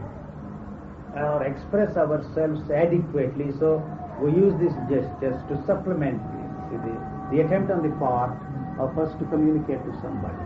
or 1.17 1.41
express 1.41 1.97
ourselves 1.97 2.61
adequately, 2.69 3.49
so 3.57 3.81
we 4.21 4.29
use 4.29 4.53
these 4.61 4.77
gestures 4.93 5.41
to 5.49 5.57
supplement 5.65 6.21
the, 6.69 6.77
the, 6.85 6.93
the 7.31 7.41
attempt 7.41 7.71
on 7.71 7.81
the 7.81 7.95
part 7.97 8.37
of 8.77 8.95
us 8.99 9.09
to 9.17 9.25
communicate 9.33 9.81
to 9.89 9.93
somebody. 10.05 10.45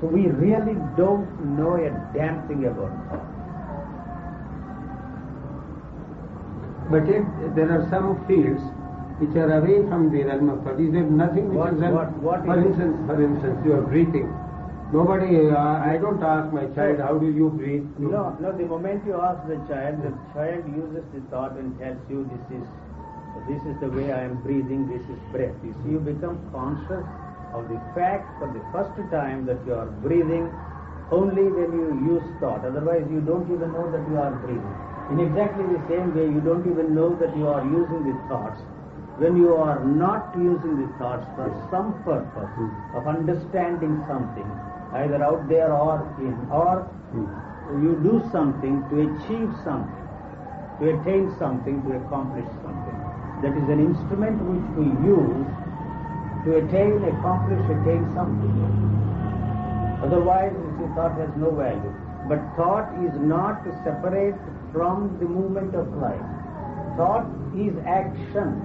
So 0.00 0.06
we 0.06 0.28
really 0.30 0.78
don't 0.96 1.26
know 1.58 1.74
a 1.74 1.90
damn 2.14 2.46
thing 2.46 2.66
about 2.66 2.94
it. 3.18 3.37
But 6.90 7.06
yet 7.06 7.54
there 7.54 7.70
are 7.70 7.86
some 7.90 8.24
fields 8.26 8.62
which 9.20 9.36
are 9.36 9.50
away 9.58 9.86
from 9.88 10.10
the 10.10 10.22
realm 10.24 10.48
of 10.48 10.62
thought. 10.64 10.80
Is 10.80 10.92
there 10.92 11.02
nothing 11.02 11.48
which 11.48 11.58
What- 11.58 11.72
is 11.74 11.80
what- 11.94 12.22
what 12.22 12.44
for 12.44 12.58
it? 12.58 12.66
instance, 12.66 12.96
for 13.06 13.22
instance, 13.22 13.64
your 13.64 13.80
breathing. 13.82 14.28
Nobody, 14.92 15.50
uh, 15.50 15.58
I 15.60 15.98
don't 16.02 16.22
ask 16.22 16.50
my 16.50 16.64
child, 16.76 17.00
how 17.06 17.18
do 17.18 17.26
you 17.26 17.50
breathe? 17.50 17.84
No, 17.98 18.32
no, 18.40 18.52
the 18.52 18.64
moment 18.64 19.04
you 19.04 19.16
ask 19.20 19.46
the 19.46 19.58
child, 19.70 20.00
the 20.06 20.12
child 20.32 20.64
uses 20.76 21.04
the 21.14 21.20
thought 21.32 21.58
and 21.58 21.78
tells 21.78 21.98
you 22.08 22.24
this 22.34 22.58
is 22.60 22.66
this 23.48 23.62
is 23.70 23.76
the 23.80 23.88
way 23.96 24.10
I 24.12 24.22
am 24.24 24.36
breathing, 24.46 24.88
this 24.88 25.02
is 25.02 25.18
breath. 25.30 25.54
You 25.64 25.74
see, 25.82 25.90
you 25.92 26.00
become 26.00 26.38
conscious 26.52 27.04
of 27.52 27.68
the 27.68 27.78
fact 27.94 28.26
for 28.38 28.48
the 28.48 28.64
first 28.72 28.96
time 29.10 29.44
that 29.46 29.58
you 29.66 29.74
are 29.74 29.86
breathing 30.02 30.50
only 31.10 31.44
when 31.58 31.70
you 31.80 32.14
use 32.14 32.24
thought. 32.40 32.64
Otherwise, 32.64 33.04
you 33.10 33.20
don't 33.20 33.48
even 33.50 33.72
know 33.72 33.90
that 33.90 34.02
you 34.10 34.18
are 34.18 34.32
breathing. 34.44 34.87
In 35.10 35.20
exactly 35.20 35.64
the 35.64 35.80
same 35.88 36.14
way, 36.14 36.28
you 36.28 36.40
don't 36.40 36.68
even 36.68 36.94
know 36.94 37.16
that 37.16 37.34
you 37.36 37.48
are 37.48 37.64
using 37.64 38.04
the 38.04 38.16
thoughts 38.28 38.60
when 39.18 39.36
you 39.36 39.54
are 39.56 39.82
not 39.82 40.30
using 40.38 40.78
the 40.78 40.86
thoughts 40.98 41.26
for 41.34 41.50
some 41.74 41.90
purpose 42.04 42.54
of 42.94 43.08
understanding 43.08 43.98
something, 44.06 44.46
either 44.94 45.18
out 45.24 45.48
there 45.48 45.72
or 45.72 46.06
in, 46.22 46.36
or 46.54 46.86
you 47.82 47.98
do 48.06 48.22
something 48.30 48.78
to 48.92 49.10
achieve 49.10 49.50
something, 49.66 50.04
to 50.78 50.94
attain 50.94 51.34
something, 51.40 51.82
to 51.82 51.98
accomplish 51.98 52.46
something. 52.62 52.96
That 53.42 53.58
is 53.58 53.66
an 53.66 53.82
instrument 53.82 54.38
which 54.44 54.66
we 54.78 54.86
use 55.02 55.46
to 56.46 56.62
attain, 56.62 57.02
accomplish, 57.10 57.64
attain 57.74 58.06
something. 58.14 58.54
Otherwise, 60.04 60.54
see, 60.78 60.86
thought 60.94 61.18
has 61.18 61.30
no 61.34 61.50
value. 61.50 61.90
But 62.30 62.38
thought 62.54 62.86
is 63.02 63.10
not 63.18 63.66
to 63.66 63.74
separate 63.82 64.38
from 64.72 65.16
the 65.20 65.26
movement 65.26 65.74
of 65.74 65.88
life. 65.96 66.20
Thought 66.96 67.26
is 67.56 67.74
action, 67.86 68.58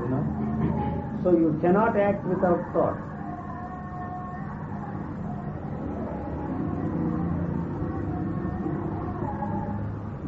you 0.00 0.08
know. 0.08 1.20
So 1.22 1.32
you 1.32 1.58
cannot 1.60 1.96
act 1.96 2.24
without 2.26 2.60
thought. 2.72 2.98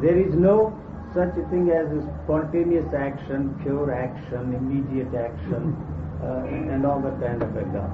There 0.01 0.19
is 0.19 0.35
no 0.35 0.77
such 1.13 1.37
a 1.37 1.47
thing 1.49 1.69
as 1.69 1.87
a 1.87 2.01
spontaneous 2.25 2.91
action, 2.93 3.57
pure 3.63 3.93
action, 3.93 4.53
immediate 4.53 5.13
action, 5.15 5.77
uh, 6.21 6.43
and 6.45 6.85
all 6.85 6.99
that 6.99 7.19
kind 7.21 7.41
of 7.41 7.55
a 7.55 7.63
stuff. 7.69 7.89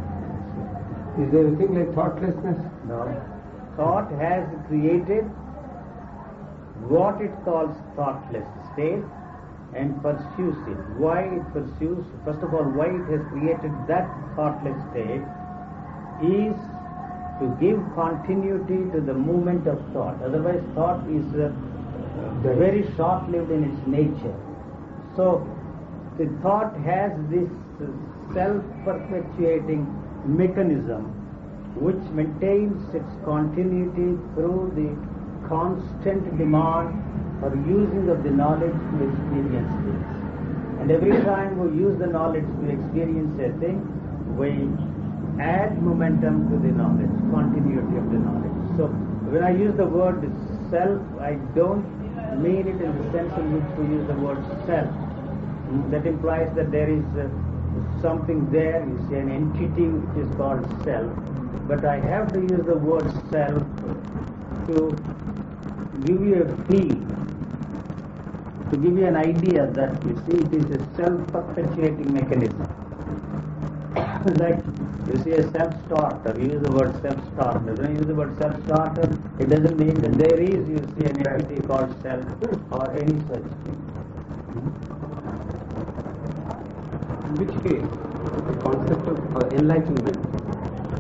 Is 1.19 1.31
there 1.31 1.47
a 1.47 1.55
thing 1.57 1.75
like 1.75 1.93
thoughtlessness? 1.93 2.57
No. 2.87 3.05
Thought 3.75 4.11
has 4.13 4.47
created 4.67 5.29
what 6.88 7.21
it 7.21 7.31
calls 7.43 7.75
thoughtless 7.95 8.48
state 8.74 9.03
and 9.75 10.01
pursues 10.01 10.55
it. 10.67 10.79
Why 10.98 11.24
it 11.24 11.45
pursues, 11.53 12.05
first 12.25 12.41
of 12.41 12.53
all, 12.53 12.63
why 12.63 12.88
it 12.88 13.05
has 13.12 13.21
created 13.29 13.71
that 13.88 14.09
thoughtless 14.36 14.77
state 14.91 15.21
is 16.24 16.55
to 17.39 17.48
give 17.59 17.79
continuity 17.95 18.89
to 18.91 19.00
the 19.00 19.13
movement 19.13 19.67
of 19.67 19.79
thought. 19.93 20.21
Otherwise, 20.24 20.62
thought 20.75 21.05
is 21.09 21.24
uh, 21.36 21.51
very 22.41 22.83
short 22.95 23.29
lived 23.29 23.51
in 23.51 23.63
its 23.63 23.88
nature. 23.88 24.36
So, 25.15 25.48
the 26.17 26.27
thought 26.41 26.75
has 26.81 27.12
this 27.29 27.50
self 28.33 28.63
perpetuating 28.83 29.88
mechanism 30.25 31.15
which 31.75 32.01
maintains 32.12 32.93
its 32.93 33.12
continuity 33.24 34.19
through 34.36 34.74
the 34.75 34.91
constant 35.50 36.24
demand 36.38 36.94
for 37.41 37.50
using 37.68 38.08
of 38.10 38.24
the 38.24 38.29
knowledge 38.29 38.77
to 38.94 38.96
experience 39.10 39.74
things. 39.84 40.06
And 40.79 40.91
every 40.91 41.18
time 41.25 41.58
we 41.60 41.77
use 41.77 41.98
the 42.00 42.08
knowledge 42.08 42.46
to 42.46 42.65
experience 42.70 43.34
a 43.41 43.51
thing, 43.60 43.82
we 44.38 44.70
add 45.41 45.82
momentum 45.82 46.48
to 46.51 46.56
the 46.62 46.72
knowledge, 46.72 47.12
continuity 47.34 47.98
of 47.98 48.08
the 48.13 48.20
knowledge. 48.20 48.58
So 48.77 48.88
when 49.34 49.44
I 49.44 49.51
use 49.51 49.75
the 49.75 49.86
word 49.86 50.22
self, 50.70 51.01
I 51.20 51.34
don't 51.56 51.84
mean 52.41 52.68
it 52.68 52.79
in 52.79 52.91
the 52.96 53.06
sense 53.12 53.34
in 53.36 53.48
which 53.51 53.70
we 53.77 53.96
use 53.96 54.06
the 54.08 54.15
word 54.15 54.39
self. 54.65 54.89
That 55.91 56.06
implies 56.06 56.53
that 56.56 56.72
there 56.72 56.89
is 56.89 57.03
uh, 57.18 57.27
something 58.01 58.50
there, 58.51 58.86
you 58.86 58.98
see, 59.10 59.15
an 59.15 59.32
entity 59.32 59.88
which 59.88 60.25
is 60.25 60.29
called 60.38 60.65
self. 60.86 61.12
But 61.68 61.86
I 61.86 62.00
have 62.00 62.34
to 62.34 62.39
use 62.41 62.65
the 62.65 62.77
word 62.77 63.06
self 63.29 63.62
to 64.68 64.96
give 66.03 66.22
you 66.25 66.44
a 66.44 66.48
feel, 66.68 67.00
to 68.72 68.77
give 68.77 68.98
you 68.98 69.06
an 69.06 69.15
idea 69.15 69.68
that 69.72 70.03
you 70.06 70.15
see 70.25 70.38
it 70.38 70.53
is 70.53 70.68
a 70.77 70.96
self-perpetuating 70.96 72.13
mechanism. 72.13 72.63
like 74.39 74.60
you 75.08 75.18
see 75.24 75.32
a 75.32 75.51
self-starter, 75.51 76.39
you 76.39 76.51
use 76.51 76.62
the 76.62 76.72
word 76.72 76.94
self-starter. 77.01 77.74
When 77.74 77.91
you 77.91 77.98
use 77.98 78.08
the 78.08 78.15
word 78.15 78.38
self-starter, 78.38 79.10
it 79.39 79.50
doesn't 79.50 79.79
mean 79.79 79.96
that 79.96 80.13
there 80.13 80.39
is, 80.39 80.68
you 80.70 80.77
see, 80.96 81.06
an 81.06 81.25
entity 81.25 81.62
called 81.65 81.89
self 82.03 82.25
or 82.72 82.91
any 82.91 83.18
such 83.27 83.48
thing. 83.63 83.79
In 87.25 87.34
which 87.41 87.56
case, 87.63 87.89
the 88.48 88.56
concept 88.62 89.08
of 89.08 89.18
uh, 89.36 89.50
enlightenment, 89.56 90.18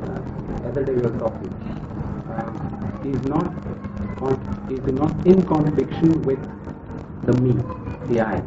uh, 0.09 0.67
other 0.69 0.83
day 0.85 0.93
we 0.93 1.01
were 1.01 1.17
talking, 1.19 1.53
um, 2.33 2.78
is 3.09 3.23
not 3.25 3.53
is 4.69 4.85
not 4.93 5.11
in 5.25 5.45
contradiction 5.47 6.11
with 6.23 6.39
the 7.23 7.33
me, 7.41 7.53
the 8.07 8.21
I, 8.21 8.41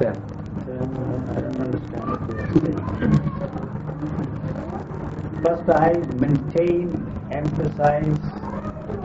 self. 0.00 0.18
I 0.66 1.40
don't 1.40 1.60
understand 1.60 2.10
what 2.10 2.20
you 2.28 2.34
are 2.38 2.50
saying. 2.54 3.30
First, 5.44 5.68
I 5.70 5.92
maintain, 6.18 7.12
emphasize 7.30 8.18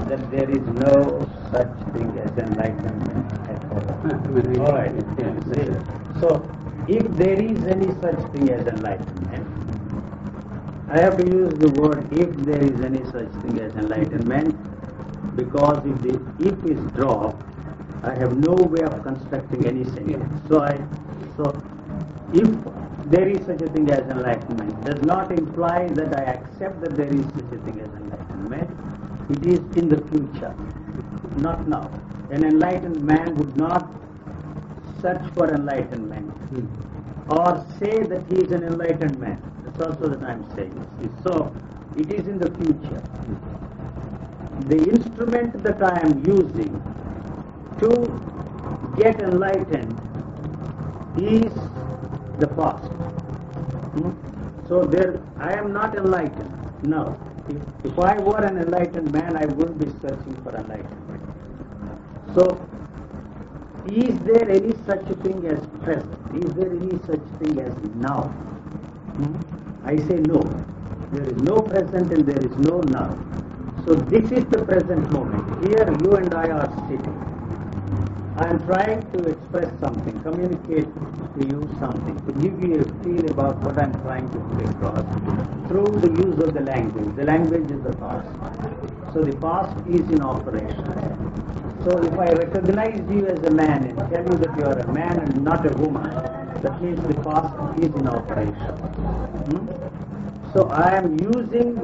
that 0.08 0.30
there 0.32 0.50
is 0.50 0.68
no 0.68 1.28
such 1.52 1.74
thing 1.94 2.18
as 2.18 2.38
enlightenment 2.38 3.26
at 3.50 3.62
all. 3.72 3.88
All 4.66 4.74
right. 4.74 4.94
So, 6.20 6.50
if 6.88 7.04
there 7.18 7.40
is 7.42 7.66
any 7.66 7.92
such 8.02 8.22
thing 8.32 8.50
as 8.52 8.68
enlightenment, 8.68 9.69
I 10.92 11.00
have 11.02 11.18
to 11.18 11.26
use 11.26 11.54
the 11.54 11.70
word 11.80 12.08
if 12.12 12.36
there 12.38 12.64
is 12.64 12.82
any 12.82 13.04
such 13.12 13.30
thing 13.44 13.60
as 13.60 13.72
enlightenment 13.76 14.56
because 15.36 15.78
if 15.86 16.02
the 16.02 16.16
if 16.40 16.66
is 16.66 16.80
dropped, 16.94 17.44
I 18.04 18.16
have 18.16 18.36
no 18.38 18.56
way 18.56 18.82
of 18.82 19.04
constructing 19.04 19.68
any 19.68 19.84
sentence. 19.84 20.42
So 20.50 20.64
I 20.64 20.76
so 21.38 21.46
if 22.34 22.50
there 23.12 23.28
is 23.28 23.46
such 23.46 23.62
a 23.62 23.68
thing 23.68 23.92
as 23.92 24.00
enlightenment 24.10 24.84
does 24.84 25.02
not 25.04 25.32
imply 25.32 25.88
that 25.90 26.18
I 26.20 26.24
accept 26.34 26.82
that 26.82 26.96
there 26.96 27.14
is 27.14 27.24
such 27.38 27.52
a 27.54 27.60
thing 27.66 27.80
as 27.82 27.90
enlightenment. 28.02 28.70
It 29.30 29.46
is 29.46 29.60
in 29.78 29.90
the 29.90 30.02
future, 30.10 30.56
not 31.38 31.68
now. 31.68 31.92
An 32.32 32.44
enlightened 32.44 33.04
man 33.04 33.36
would 33.36 33.56
not 33.58 33.94
search 35.02 35.22
for 35.36 35.48
enlightenment 35.54 36.32
hmm. 36.50 37.32
or 37.32 37.64
say 37.80 38.02
that 38.04 38.26
he 38.30 38.38
is 38.38 38.52
an 38.52 38.64
enlightened 38.64 39.20
man. 39.20 39.40
Also 39.82 40.10
that 40.10 40.24
I'm 40.24 40.46
saying. 40.56 40.86
See, 41.00 41.10
So 41.24 41.56
it 41.96 42.12
is 42.12 42.28
in 42.28 42.40
the 42.40 42.52
future. 42.56 43.04
The 44.60 44.78
instrument 44.78 45.64
that 45.64 45.82
I 45.84 46.00
am 46.02 46.24
using 46.26 46.84
to 47.80 48.22
get 48.96 49.20
enlightened 49.20 50.00
is 51.16 51.72
the 52.38 52.48
past. 52.48 52.92
Hmm? 53.96 54.12
So 54.68 54.84
there, 54.86 55.22
I 55.40 55.54
am 55.54 55.74
not 55.74 55.98
enlightened. 55.98 56.60
No. 56.84 57.20
If, 57.48 57.64
if 57.84 58.00
I 58.00 58.20
were 58.20 58.44
an 58.46 58.58
enlightened 58.58 59.12
man, 59.14 59.38
I 59.38 59.46
wouldn't 59.46 59.80
be 59.80 59.92
searching 60.02 60.36
for 60.44 60.56
enlightenment. 60.56 61.24
So, 62.34 62.70
is 63.86 64.20
there 64.20 64.50
any 64.50 64.74
such 64.86 65.08
thing 65.24 65.46
as 65.48 65.68
present? 65.82 66.22
Is 66.34 66.54
there 66.56 66.72
any 66.72 67.00
such 67.00 67.26
thing 67.40 67.60
as 67.60 67.74
now? 67.96 68.36
I 69.86 69.96
say 69.96 70.18
no. 70.28 70.42
There 71.12 71.24
is 71.24 71.38
no 71.42 71.56
present 71.62 72.12
and 72.12 72.26
there 72.26 72.44
is 72.46 72.58
no 72.60 72.82
now. 72.92 73.18
So 73.86 73.96
this 73.96 74.32
is 74.32 74.46
the 74.46 74.64
present 74.66 75.12
moment. 75.12 75.68
Here 75.68 75.88
you 76.04 76.12
and 76.14 76.34
I 76.34 76.50
are 76.50 76.70
sitting. 76.88 77.18
I 78.38 78.48
am 78.50 78.60
trying 78.66 79.02
to 79.12 79.20
express 79.28 79.70
something, 79.80 80.20
communicate 80.22 80.86
to 80.86 81.42
you 81.48 81.60
something, 81.80 82.16
to 82.26 82.32
give 82.40 82.62
you 82.62 82.82
a 82.82 83.04
feel 83.04 83.32
about 83.32 83.58
what 83.64 83.78
I 83.80 83.84
am 83.84 83.94
trying 84.04 84.30
to 84.32 84.40
put 84.40 84.70
across 84.70 85.04
through 85.68 85.92
the 86.00 86.12
use 86.24 86.38
of 86.44 86.54
the 86.54 86.62
language. 86.62 87.16
The 87.16 87.26
language 87.26 87.72
is 87.72 87.82
the 87.84 87.94
past. 87.94 88.28
So 89.14 89.22
the 89.24 89.36
past 89.38 89.76
is 89.88 90.08
in 90.10 90.22
operation. 90.22 90.86
So 91.84 91.98
if 92.00 92.14
I 92.20 92.32
recognize 92.34 93.02
you 93.10 93.26
as 93.28 93.40
a 93.44 93.52
man 93.52 93.86
and 93.86 93.98
tell 93.98 94.24
you 94.24 94.38
that 94.44 94.58
you 94.58 94.66
are 94.66 94.80
a 94.80 94.94
man 94.94 95.20
and 95.20 95.44
not 95.44 95.66
a 95.66 95.76
woman, 95.78 96.29
that 96.62 96.82
means 96.82 97.00
the 97.08 97.14
past 97.24 97.80
is 97.80 97.94
in 97.96 98.08
operation. 98.08 98.76
Hmm? 99.50 99.90
So 100.54 100.68
I 100.70 100.96
am 100.96 101.18
using 101.20 101.76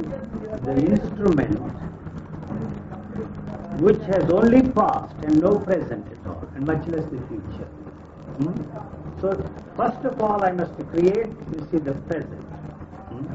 the 0.64 0.74
instrument 0.92 1.56
which 3.80 4.00
has 4.06 4.30
only 4.30 4.62
past 4.72 5.14
and 5.24 5.40
no 5.40 5.58
present 5.58 6.06
at 6.10 6.26
all, 6.26 6.48
and 6.54 6.66
much 6.66 6.86
less 6.88 7.04
the 7.04 7.20
future. 7.28 7.70
Hmm? 8.38 9.20
So 9.20 9.32
first 9.76 10.04
of 10.04 10.20
all, 10.20 10.42
I 10.44 10.52
must 10.52 10.74
create, 10.90 11.28
you 11.52 11.68
see, 11.70 11.78
the 11.78 11.94
present. 12.08 12.44
Hmm? 13.12 13.26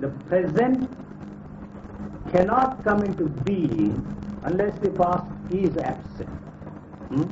The 0.00 0.08
present 0.28 0.88
cannot 2.32 2.82
come 2.84 3.02
into 3.02 3.24
being 3.44 3.94
unless 4.44 4.78
the 4.78 4.90
past 4.90 5.26
is 5.50 5.76
absent. 5.78 6.28
Hmm? 7.10 7.22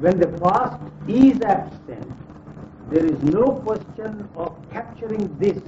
When 0.00 0.18
the 0.18 0.28
past 0.38 0.82
is 1.08 1.40
absent, 1.42 2.27
there 2.90 3.04
is 3.04 3.22
no 3.22 3.44
question 3.66 4.28
of 4.36 4.56
capturing 4.72 5.26
this, 5.38 5.62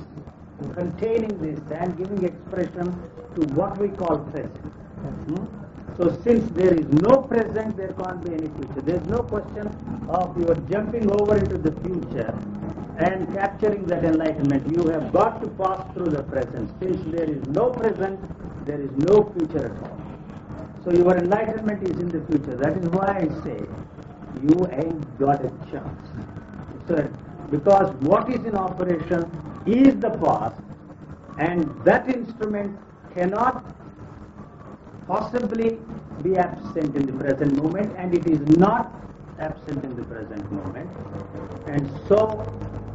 containing 0.74 1.36
this, 1.38 1.60
and 1.78 1.96
giving 1.98 2.24
expression 2.24 2.86
to 3.34 3.42
what 3.54 3.76
we 3.78 3.88
call 3.88 4.18
present. 4.18 4.56
Hmm? 5.28 5.60
So 5.98 6.18
since 6.24 6.50
there 6.52 6.72
is 6.72 6.86
no 6.88 7.22
present, 7.22 7.76
there 7.76 7.92
can't 7.92 8.24
be 8.24 8.32
any 8.32 8.48
future. 8.48 8.80
There 8.80 8.96
is 8.96 9.06
no 9.06 9.18
question 9.18 9.66
of 10.08 10.36
your 10.38 10.54
jumping 10.70 11.10
over 11.20 11.36
into 11.36 11.58
the 11.58 11.72
future 11.82 12.34
and 12.98 13.32
capturing 13.34 13.84
that 13.86 14.04
enlightenment. 14.04 14.66
You 14.76 14.88
have 14.88 15.12
got 15.12 15.42
to 15.42 15.48
pass 15.60 15.92
through 15.94 16.10
the 16.10 16.22
present. 16.22 16.70
Since 16.80 17.02
there 17.14 17.28
is 17.28 17.46
no 17.48 17.70
present, 17.70 18.18
there 18.66 18.80
is 18.80 18.90
no 19.10 19.30
future 19.36 19.66
at 19.66 19.90
all. 19.90 20.00
So 20.84 20.92
your 20.92 21.16
enlightenment 21.18 21.82
is 21.86 21.98
in 21.98 22.08
the 22.08 22.24
future. 22.26 22.56
That 22.56 22.78
is 22.78 22.88
why 22.88 23.20
I 23.20 23.28
say 23.44 23.60
you 24.42 24.56
ain't 24.72 25.18
got 25.18 25.44
a 25.44 25.50
chance. 25.70 26.08
Because 27.50 27.94
what 28.02 28.30
is 28.32 28.44
in 28.44 28.54
operation 28.56 29.24
is 29.66 29.94
the 30.00 30.10
past, 30.10 30.60
and 31.38 31.64
that 31.84 32.08
instrument 32.08 32.78
cannot 33.14 33.64
possibly 35.06 35.78
be 36.22 36.36
absent 36.36 36.94
in 36.96 37.06
the 37.06 37.12
present 37.12 37.56
moment, 37.62 37.92
and 37.96 38.14
it 38.14 38.26
is 38.26 38.40
not 38.56 39.00
absent 39.38 39.84
in 39.84 39.96
the 39.96 40.02
present 40.02 40.50
moment. 40.52 40.88
And 41.66 41.90
so, 42.08 42.44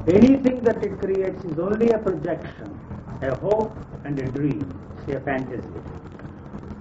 anything 0.08 0.62
that 0.64 0.84
it 0.84 1.00
creates 1.00 1.44
is 1.44 1.60
only 1.60 1.90
a 1.92 1.98
projection, 1.98 2.80
a 3.22 3.36
hope, 3.38 3.78
and 4.06 4.20
a 4.20 4.28
dream, 4.32 4.62
say 5.06 5.14
a 5.14 5.20
fantasy. 5.20 5.82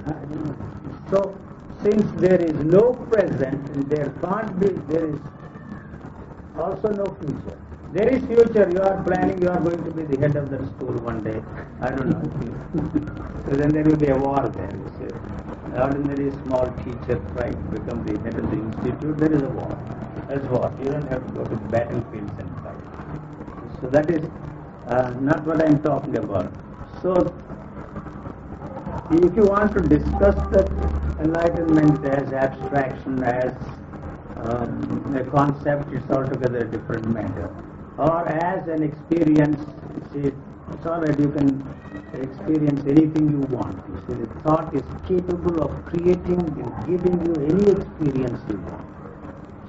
Uh, 0.06 0.14
so, 1.10 1.36
since 1.82 2.04
there 2.12 2.40
is 2.40 2.54
no 2.64 2.92
present 3.10 3.70
and 3.70 3.84
there 3.90 4.10
can't 4.22 4.58
be, 4.60 4.68
there 4.92 5.06
is 5.06 5.18
also 6.58 6.88
no 6.88 7.04
future. 7.20 7.58
There 7.92 8.08
is 8.08 8.24
future. 8.26 8.68
You 8.72 8.80
are 8.82 9.02
planning. 9.04 9.40
You 9.42 9.48
are 9.48 9.60
going 9.60 9.84
to 9.84 9.90
be 9.90 10.02
the 10.04 10.20
head 10.20 10.36
of 10.36 10.50
the 10.50 10.58
school 10.66 10.94
one 11.08 11.22
day. 11.22 11.40
I 11.80 11.90
don't 11.90 12.10
know. 12.10 12.22
so 13.44 13.56
then 13.56 13.70
there 13.70 13.84
will 13.84 13.96
be 13.96 14.08
a 14.08 14.16
war 14.16 14.48
there. 14.48 14.70
You 14.74 14.90
see. 14.98 15.14
Ordinary 15.76 16.30
small 16.44 16.66
teacher 16.84 17.18
try 17.34 17.50
to 17.50 17.64
become 17.74 18.04
the 18.04 18.18
head 18.22 18.38
of 18.38 18.50
the 18.50 18.56
institute. 18.56 19.16
There 19.18 19.32
is 19.32 19.42
a 19.42 19.50
war. 19.50 19.78
That's 20.28 20.46
what. 20.46 20.72
You 20.78 20.90
don't 20.90 21.08
have 21.08 21.26
to 21.26 21.32
go 21.32 21.44
to 21.44 21.56
battlefields 21.74 22.38
and 22.38 22.50
fight. 22.62 23.80
So 23.80 23.88
that 23.88 24.10
is 24.10 24.24
uh, 24.88 25.10
not 25.20 25.44
what 25.46 25.62
I 25.62 25.66
am 25.66 25.82
talking 25.82 26.16
about. 26.16 26.52
So 27.02 27.14
if 29.10 29.36
you 29.36 29.44
want 29.44 29.72
to 29.74 29.80
discuss 29.82 30.34
the 30.50 30.64
enlightenment 31.20 32.04
as 32.06 32.32
abstraction, 32.32 33.22
as 33.24 33.52
Uh, 34.44 34.66
a 35.16 35.24
concept, 35.30 35.90
it's 35.90 36.10
altogether 36.10 36.58
a 36.58 36.70
different 36.70 37.06
matter. 37.08 37.48
Or 37.96 38.28
as 38.28 38.68
an 38.68 38.82
experience, 38.82 39.58
see, 40.12 40.32
right, 40.84 41.18
you 41.18 41.30
can 41.30 41.48
experience 42.12 42.82
anything 42.86 43.30
you 43.30 43.40
want. 43.56 43.76
You 43.88 43.96
see, 44.06 44.20
the 44.20 44.26
thought 44.40 44.74
is 44.74 44.82
capable 45.08 45.62
of 45.62 45.70
creating 45.86 46.40
and 46.40 46.72
giving 46.86 47.16
you 47.24 47.34
any 47.46 47.70
experience 47.72 48.40
you 48.50 48.58
want. 48.58 48.84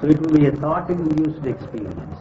So 0.01 0.07
it 0.07 0.19
will 0.19 0.37
be 0.37 0.45
a 0.47 0.51
thought-induced 0.51 1.45
experience. 1.45 2.19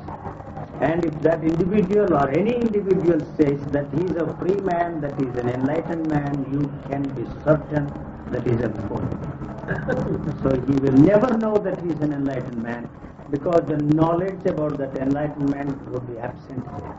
And 0.81 1.05
if 1.05 1.21
that 1.23 1.43
individual 1.43 2.15
or 2.15 2.31
any 2.31 2.55
individual 2.55 3.21
says 3.37 3.61
that 3.73 3.93
he 3.95 4.05
is 4.05 4.17
a 4.17 4.33
free 4.39 4.61
man, 4.61 5.01
that 5.01 5.21
he 5.21 5.27
is 5.27 5.37
an 5.39 5.49
enlightened 5.49 6.09
man, 6.09 6.47
you 6.53 6.71
can 6.89 7.03
be 7.15 7.27
certain 7.43 7.91
that 8.31 8.45
he 8.47 8.53
is 8.53 8.61
a 8.61 8.71
fool. 8.89 9.34
so 10.43 10.51
he 10.69 10.77
will 10.85 10.99
never 10.99 11.37
know 11.39 11.55
that 11.57 11.81
he 11.83 11.89
is 11.91 12.01
an 12.01 12.13
enlightened 12.13 12.63
man 12.63 12.89
because 13.31 13.63
the 13.67 13.79
knowledge 13.95 14.45
about 14.47 14.77
that 14.79 14.97
enlightenment 14.99 15.89
would 15.91 16.07
be 16.07 16.19
absent 16.19 16.65
there. 16.79 16.95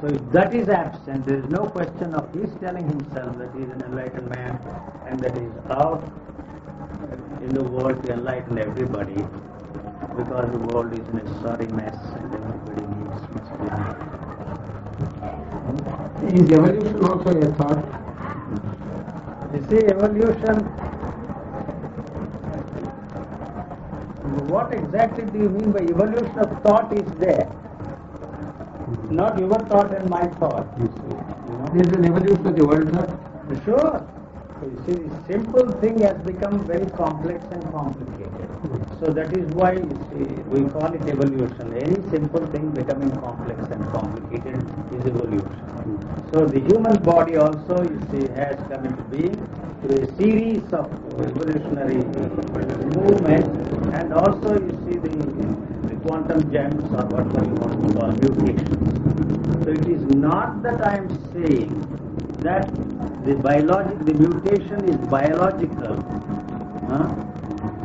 So 0.00 0.08
if 0.08 0.20
that 0.32 0.54
is 0.54 0.68
absent, 0.68 1.26
there 1.26 1.38
is 1.38 1.48
no 1.50 1.64
question 1.64 2.14
of 2.14 2.32
his 2.34 2.54
telling 2.56 2.88
himself 2.88 3.36
that 3.38 3.54
he 3.54 3.62
is 3.62 3.70
an 3.70 3.82
enlightened 3.82 4.28
man 4.30 4.58
and 5.06 5.20
that 5.20 5.38
he 5.38 5.44
is 5.46 5.56
out 5.70 6.04
in 7.42 7.50
the 7.50 7.62
world 7.64 8.02
to 8.04 8.12
enlighten 8.14 8.58
everybody 8.58 9.24
because 10.16 10.50
the 10.50 10.58
world 10.74 10.92
is 10.92 11.06
in 11.08 11.18
a 11.20 11.40
sorry 11.40 11.66
mess 11.68 11.96
and 12.16 12.34
everybody 12.34 12.86
needs 12.98 13.20
be. 13.30 13.46
Is 16.40 16.50
evolution 16.52 16.96
also 17.04 17.30
a 17.30 17.52
thought? 17.54 17.84
You 19.54 19.62
see, 19.70 19.86
evolution. 19.86 21.01
What 24.32 24.72
exactly 24.72 25.24
do 25.26 25.38
you 25.38 25.48
mean 25.50 25.72
by 25.72 25.80
evolution 25.80 26.38
of 26.38 26.62
thought 26.62 26.92
is 26.96 27.10
there? 27.18 27.50
Not 29.10 29.38
your 29.38 29.54
thought 29.68 29.94
and 29.94 30.08
my 30.08 30.26
thought, 30.40 30.66
you 30.78 30.86
see. 30.86 31.52
You 31.52 31.58
know? 31.58 31.66
There 31.72 31.86
is 31.86 31.92
an 31.92 32.04
evolution 32.06 32.46
of 32.46 32.56
the 32.56 32.66
world 32.66 32.90
thought. 32.92 33.64
Sure. 33.64 34.21
You 34.62 34.82
see, 34.86 34.92
the 34.94 35.32
simple 35.32 35.72
thing 35.80 36.00
has 36.02 36.16
become 36.24 36.64
very 36.66 36.86
complex 36.92 37.42
and 37.50 37.64
complicated. 37.72 38.48
So 39.00 39.06
that 39.06 39.36
is 39.36 39.50
why 39.54 39.74
see, 39.74 40.42
we 40.46 40.62
call 40.70 40.94
it 40.94 41.02
evolution. 41.08 41.72
Any 41.72 42.08
simple 42.10 42.46
thing 42.46 42.70
becoming 42.70 43.10
complex 43.10 43.58
and 43.72 43.90
complicated 43.90 44.62
is 44.92 45.04
evolution. 45.04 45.66
So 46.32 46.46
the 46.46 46.60
human 46.60 46.96
body 47.02 47.36
also, 47.38 47.82
you 47.82 47.98
see, 48.12 48.28
has 48.34 48.56
come 48.68 48.86
into 48.86 49.02
being 49.10 49.34
through 49.82 50.04
a 50.04 50.06
series 50.14 50.62
of 50.72 50.86
evolutionary 51.26 52.04
movements, 52.94 53.50
and 53.98 54.12
also 54.12 54.54
you 54.62 54.70
see 54.86 54.96
the, 54.98 55.10
the 55.88 55.96
quantum 56.06 56.52
gems 56.52 56.84
or 56.84 57.04
whatever 57.10 57.44
you 57.50 57.54
want 57.64 57.82
to 57.82 57.94
call 57.98 58.12
mutations. 58.12 59.64
So 59.64 59.70
it 59.70 59.88
is 59.88 60.02
not 60.14 60.62
that 60.62 60.86
I 60.86 60.98
am 60.98 61.08
saying 61.32 62.11
that 62.42 62.66
the 63.26 63.34
biologic, 63.36 63.98
the 64.04 64.14
mutation 64.14 64.84
is 64.88 64.96
biological, 65.08 65.96
huh? 66.90 67.08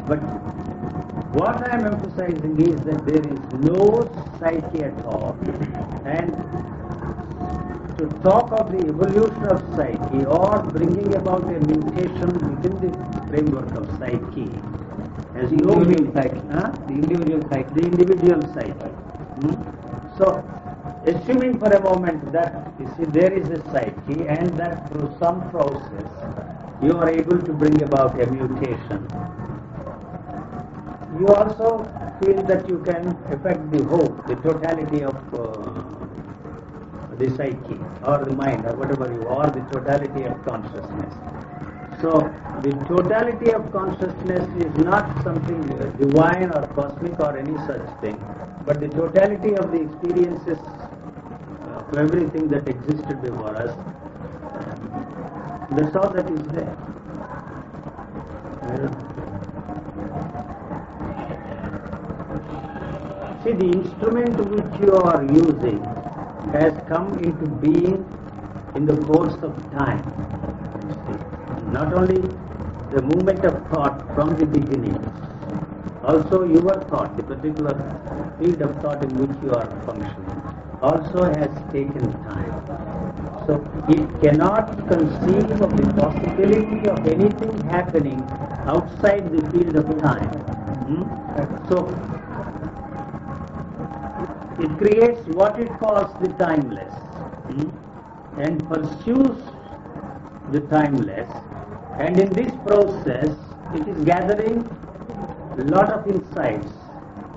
but 0.07 0.19
what 1.37 1.55
I 1.69 1.75
am 1.77 1.85
emphasizing 1.85 2.59
is 2.61 2.77
that 2.85 3.05
there 3.05 3.25
is 3.33 3.39
no 3.53 4.09
psyche 4.39 4.83
at 4.83 5.05
all, 5.05 5.35
and 6.05 6.31
to 7.97 8.05
talk 8.23 8.51
of 8.59 8.71
the 8.71 8.87
evolution 8.87 9.45
of 9.49 9.59
psyche 9.75 10.23
or 10.25 10.59
bringing 10.73 11.15
about 11.15 11.43
a 11.45 11.59
mutation 11.65 12.29
within 12.49 12.75
the 12.85 12.91
framework 13.29 13.73
of 13.75 13.89
psyche 13.99 14.49
as 15.35 15.49
The 15.49 15.57
individual 15.57 16.13
psyche. 16.13 16.41
Huh? 16.51 16.71
The 16.87 16.93
individual 16.93 17.41
psyche. 17.49 17.69
the 17.73 17.85
individual 17.87 18.41
psyche. 18.53 18.91
Hmm? 19.41 19.55
So, 20.17 20.43
assuming 21.07 21.57
for 21.59 21.71
a 21.71 21.81
moment 21.83 22.31
that 22.31 22.67
you 22.79 22.87
see 22.95 23.05
there 23.19 23.33
is 23.33 23.49
a 23.49 23.59
psyche 23.71 24.27
and 24.27 24.49
that 24.57 24.89
through 24.89 25.15
some 25.19 25.49
process 25.49 26.07
you 26.81 26.93
are 26.97 27.09
able 27.09 27.39
to 27.39 27.53
bring 27.53 27.81
about 27.83 28.19
a 28.21 28.25
mutation, 28.31 29.07
you 31.17 31.27
also 31.27 31.69
feel 32.21 32.41
that 32.43 32.67
you 32.69 32.79
can 32.79 33.07
affect 33.31 33.71
the 33.71 33.83
whole, 33.85 34.13
the 34.27 34.35
totality 34.35 35.03
of 35.03 35.15
uh, 35.33 35.77
the 37.15 37.29
psyche 37.35 37.79
or 38.03 38.17
the 38.25 38.35
mind 38.35 38.65
or 38.65 38.73
whatever 38.75 39.11
you 39.13 39.27
are, 39.27 39.49
the 39.49 39.61
totality 39.73 40.23
of 40.23 40.43
consciousness. 40.45 41.13
So 42.01 42.31
the 42.59 42.73
totality 42.85 43.53
of 43.53 43.71
consciousness 43.71 44.45
is 44.63 44.75
not 44.77 45.23
something 45.23 45.61
divine 45.61 46.51
or 46.51 46.61
cosmic 46.75 47.19
or 47.19 47.37
any 47.37 47.57
such 47.65 47.87
thing, 48.01 48.17
but 48.65 48.79
the 48.79 48.89
totality 48.89 49.55
of 49.55 49.71
the 49.71 49.81
experiences 49.81 50.59
to 51.91 51.99
everything 51.99 52.47
that 52.49 52.67
existed 52.67 53.21
before 53.21 53.55
us. 53.55 53.75
That's 55.71 55.95
all 55.95 56.09
that 56.09 56.29
is 56.31 56.41
there. 56.49 56.77
See, 63.43 63.53
the 63.53 63.69
instrument 63.79 64.35
which 64.49 64.79
you 64.81 64.93
are 64.93 65.23
using 65.23 65.79
has 66.53 66.73
come 66.87 67.17
into 67.19 67.45
being 67.65 68.05
in 68.75 68.85
the 68.85 68.97
course 69.03 69.35
of 69.41 69.53
time. 69.71 70.03
Not 71.71 71.93
only 71.93 72.21
the 72.91 73.01
movement 73.01 73.45
of 73.45 73.65
thought 73.69 74.13
from 74.13 74.35
the 74.35 74.45
beginning, 74.45 74.99
also 76.03 76.43
your 76.43 76.75
thought, 76.89 77.15
the 77.15 77.23
particular 77.23 77.75
field 78.39 78.61
of 78.61 78.81
thought 78.81 79.03
in 79.03 79.17
which 79.17 79.41
you 79.43 79.51
are 79.51 79.69
functioning, 79.85 80.56
also 80.81 81.23
has 81.23 81.51
taken 81.71 82.11
time. 82.23 82.53
So 83.45 83.65
it 83.87 84.19
cannot 84.21 84.87
conceive 84.87 85.51
of 85.61 85.77
the 85.77 85.87
possibility 86.01 86.87
of 86.87 87.05
anything 87.07 87.63
happening 87.69 88.27
outside 88.65 89.31
the 89.31 89.41
field 89.51 89.75
of 89.75 90.01
time. 90.01 90.29
Hmm? 90.87 91.03
So 91.67 91.97
it 94.57 94.77
creates 94.77 95.27
what 95.39 95.59
it 95.59 95.77
calls 95.79 96.13
the 96.19 96.29
timeless 96.33 96.93
hmm, 97.47 97.69
and 98.35 98.67
pursues 98.69 99.51
the 100.49 100.61
timeless 100.61 101.29
and 101.97 102.19
in 102.19 102.29
this 102.39 102.53
process 102.67 103.35
it 103.73 103.87
is 103.87 104.03
gathering 104.03 104.59
a 105.59 105.63
lot 105.75 105.91
of 105.97 106.07
insights 106.07 106.73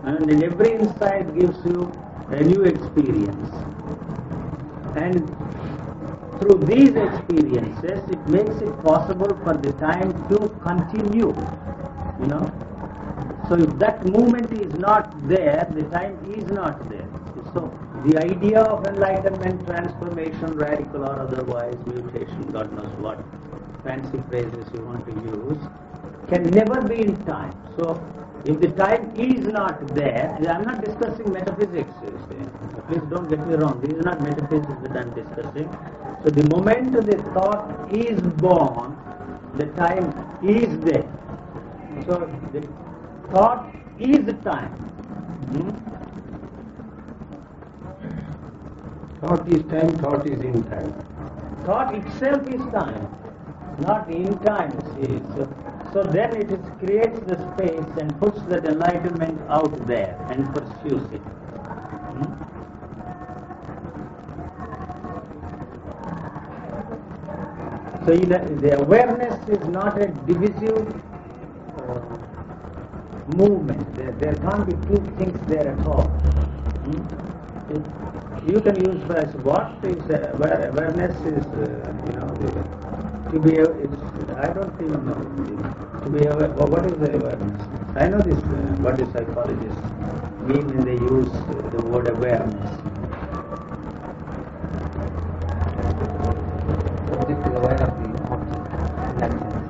and 0.05 0.43
every 0.45 0.73
insight 0.73 1.35
gives 1.39 1.65
you 1.65 1.91
a 2.31 2.43
new 2.43 2.63
experience 2.63 3.51
and 4.95 5.19
through 6.39 6.59
these 6.73 6.95
experiences 7.07 8.09
it 8.17 8.29
makes 8.29 8.57
it 8.57 8.83
possible 8.83 9.33
for 9.45 9.55
the 9.55 9.73
time 9.75 10.13
to 10.29 10.39
continue 10.69 11.33
you 12.19 12.27
know 12.27 12.45
so 13.51 13.57
if 13.57 13.71
that 13.79 14.05
movement 14.07 14.53
is 14.53 14.73
not 14.79 15.11
there, 15.27 15.67
the 15.73 15.83
time 15.83 16.17
is 16.25 16.47
not 16.53 16.89
there. 16.89 17.09
So 17.53 17.75
the 18.05 18.17
idea 18.19 18.61
of 18.61 18.87
enlightenment, 18.87 19.67
transformation, 19.67 20.57
radical 20.57 21.03
or 21.05 21.19
otherwise, 21.19 21.75
mutation, 21.87 22.47
God 22.53 22.73
knows 22.73 22.93
what 22.97 23.25
fancy 23.83 24.23
phrases 24.29 24.71
you 24.73 24.85
want 24.85 25.05
to 25.07 25.13
use, 25.13 25.59
can 26.29 26.45
never 26.45 26.81
be 26.83 27.01
in 27.03 27.17
time. 27.25 27.53
So 27.77 28.01
if 28.45 28.61
the 28.61 28.69
time 28.69 29.13
is 29.17 29.47
not 29.47 29.87
there, 29.95 30.35
I'm 30.49 30.65
not 30.65 30.83
discussing 30.85 31.33
metaphysics. 31.33 31.93
you 32.03 32.19
see. 32.29 32.47
Please 32.89 33.03
don't 33.11 33.29
get 33.29 33.47
me 33.47 33.55
wrong. 33.55 33.81
This 33.83 33.97
is 33.99 34.05
not 34.05 34.23
metaphysics 34.23 34.81
that 34.83 34.97
I'm 34.97 35.11
discussing. 35.13 35.71
So 36.23 36.31
the 36.31 36.45
moment 36.55 36.93
the 36.93 37.19
thought 37.33 37.93
is 37.93 38.21
born, 38.21 38.97
the 39.55 39.67
time 39.67 40.13
is 40.43 40.79
there. 40.81 41.09
So 42.07 42.31
the 42.53 42.67
thought 43.31 43.75
is 43.99 44.35
time. 44.43 44.73
Hmm? 45.53 45.71
Thought 49.21 49.49
is 49.53 49.63
time, 49.71 49.91
thought 49.99 50.27
is 50.27 50.41
in 50.41 50.63
time. 50.65 50.95
Thought 51.65 51.95
itself 51.95 52.49
is 52.49 52.65
time, 52.73 53.07
not 53.79 54.11
in 54.11 54.39
time. 54.39 54.73
See, 54.95 55.21
so, 55.93 56.05
then 56.05 56.37
it 56.37 56.51
is, 56.51 56.71
creates 56.79 57.21
the 57.27 57.37
space 57.53 57.97
and 57.99 58.19
puts 58.21 58.43
that 58.45 58.65
enlightenment 58.65 59.43
out 59.51 59.87
there 59.87 60.19
and 60.29 60.53
pursues 60.55 61.11
it. 61.13 61.23
Hmm? 62.13 62.27
So 68.07 68.13
the 68.17 68.79
awareness 68.81 69.47
is 69.49 69.69
not 69.69 70.01
a 70.01 70.09
divisive 70.09 71.03
uh, 71.79 72.01
movement. 73.27 73.97
There, 73.97 74.13
there 74.13 74.37
can't 74.37 74.67
be 74.67 74.75
two 74.89 75.03
things 75.19 75.39
there 75.49 75.69
at 75.69 75.87
all. 75.87 76.03
Hmm? 76.85 77.03
It- 77.71 77.83
you 78.43 78.59
can 78.61 78.75
use 78.83 79.03
as 79.11 79.35
what 79.45 79.79
is 79.85 80.09
uh, 80.11 80.33
awareness 80.73 81.17
is, 81.21 81.45
uh, 81.53 81.93
you 82.07 82.13
know, 82.15 82.33
to 83.33 83.39
be, 83.39 83.59
a- 83.59 84.20
I 84.41 84.49
don't 84.55 84.73
even 84.81 85.07
know. 85.07 85.21
To 86.05 86.09
be 86.09 86.25
aware, 86.25 86.49
what 86.73 86.87
is 86.87 86.99
the 86.99 87.11
awareness? 87.19 87.61
I 87.95 88.09
know 88.09 88.21
this, 88.23 88.39
uh, 88.39 88.57
what 88.85 88.97
the 88.97 89.05
psychologists 89.13 89.85
mean 90.49 90.65
when 90.73 90.85
they 90.87 90.97
use 90.97 91.29
uh, 91.29 91.61
the 91.75 91.81
word 91.83 92.09
awareness. 92.09 92.71
Subject 97.11 97.41
is 97.49 97.55
aware 97.55 97.83
of 97.85 97.93
the 98.01 98.09
object. 98.33 98.73
in 99.13 99.19
that 99.21 99.33
sense. 99.41 99.61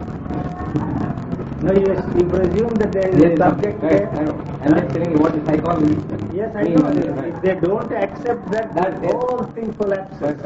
No, 1.63 1.73
yes, 1.73 2.01
you 2.17 2.25
presume 2.31 2.75
that 2.79 2.93
there 2.95 3.09
is 3.11 3.21
Yes, 3.21 3.33
a 3.33 3.37
subject 3.39 3.83
right, 3.83 3.93
there. 3.93 4.31
I, 4.31 4.67
I'm 4.67 4.75
just 4.81 4.93
telling 4.95 5.11
you 5.11 5.19
what 5.19 5.35
the 5.35 5.45
psychology 5.47 5.97
Yes, 6.33 6.55
I 6.55 6.63
know. 6.63 6.83
Right. 6.87 7.35
If 7.35 7.43
they 7.43 7.55
don't 7.67 7.93
accept 7.93 8.51
that, 8.53 8.75
That- 8.77 9.01
the 9.03 9.09
whole 9.19 9.45
thing 9.55 9.75
collapses. 9.75 10.21
Right, 10.21 10.39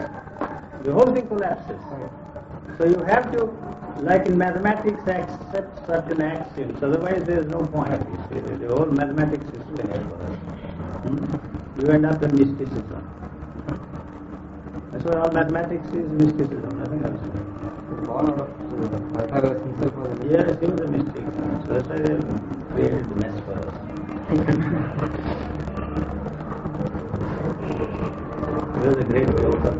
The 0.82 0.92
whole 0.92 1.12
thing 1.14 1.28
collapses. 1.28 1.80
So 2.78 2.84
you 2.86 3.00
have 3.06 3.30
to, 3.32 3.40
like 3.98 4.26
in 4.26 4.36
mathematics, 4.38 5.06
accept 5.06 5.86
certain 5.86 6.20
axioms. 6.22 6.82
Otherwise, 6.82 7.22
there 7.26 7.40
is 7.40 7.48
no 7.48 7.58
point. 7.58 8.02
See, 8.30 8.40
the- 8.40 8.74
whole 8.74 8.86
mathematics 8.86 9.46
is 9.46 9.62
finished 9.76 10.04
for 10.08 10.18
us. 10.26 10.36
Hmm? 11.04 11.80
You 11.80 11.88
end 11.88 12.06
up 12.06 12.22
in 12.22 12.36
mysticism. 12.36 13.02
That's 14.92 15.04
why 15.04 15.20
all 15.20 15.32
mathematics 15.32 15.88
is 15.92 16.08
mysticism, 16.22 16.78
nothing 16.78 17.04
else. 17.04 17.20
Yes, 20.30 20.58
he 20.60 20.66
was 20.66 20.80
a 20.80 20.88
mystic. 20.88 21.24
So 21.66 21.74
that's 21.74 21.88
why 21.88 21.98
they 21.98 22.16
created 22.74 23.08
the 23.10 23.16
mess 23.16 23.38
for 23.46 23.54
us. 23.54 23.74
He 28.74 28.80
was 28.88 28.96
a 28.98 29.04
great 29.04 29.28
joker. 29.28 29.73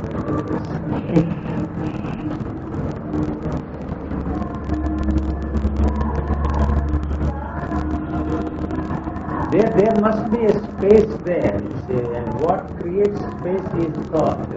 There, 9.54 9.70
there 9.78 9.94
must 10.00 10.32
be 10.32 10.46
a 10.46 10.50
space 10.50 11.14
there, 11.22 11.54
see, 11.86 11.94
and 11.94 12.26
what 12.40 12.66
creates 12.80 13.20
space 13.38 13.68
is 13.86 13.94
thought. 14.10 14.50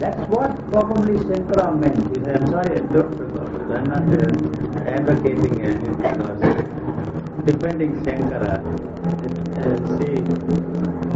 That's 0.00 0.20
what 0.28 0.52
probably 0.70 1.16
Shankara 1.24 1.72
meant. 1.80 1.96
I'm 2.28 2.50
sorry, 2.52 2.76
I 2.76 2.80
don't 2.92 3.16
remember. 3.16 3.74
I'm 3.74 3.88
not 3.88 4.04
uh, 4.04 4.90
advocating 4.90 5.54
anything 5.64 6.20
or 6.20 6.34
defending 7.46 7.96
Shankara. 8.04 8.60
Uh, 9.56 9.96
see, 9.96 10.20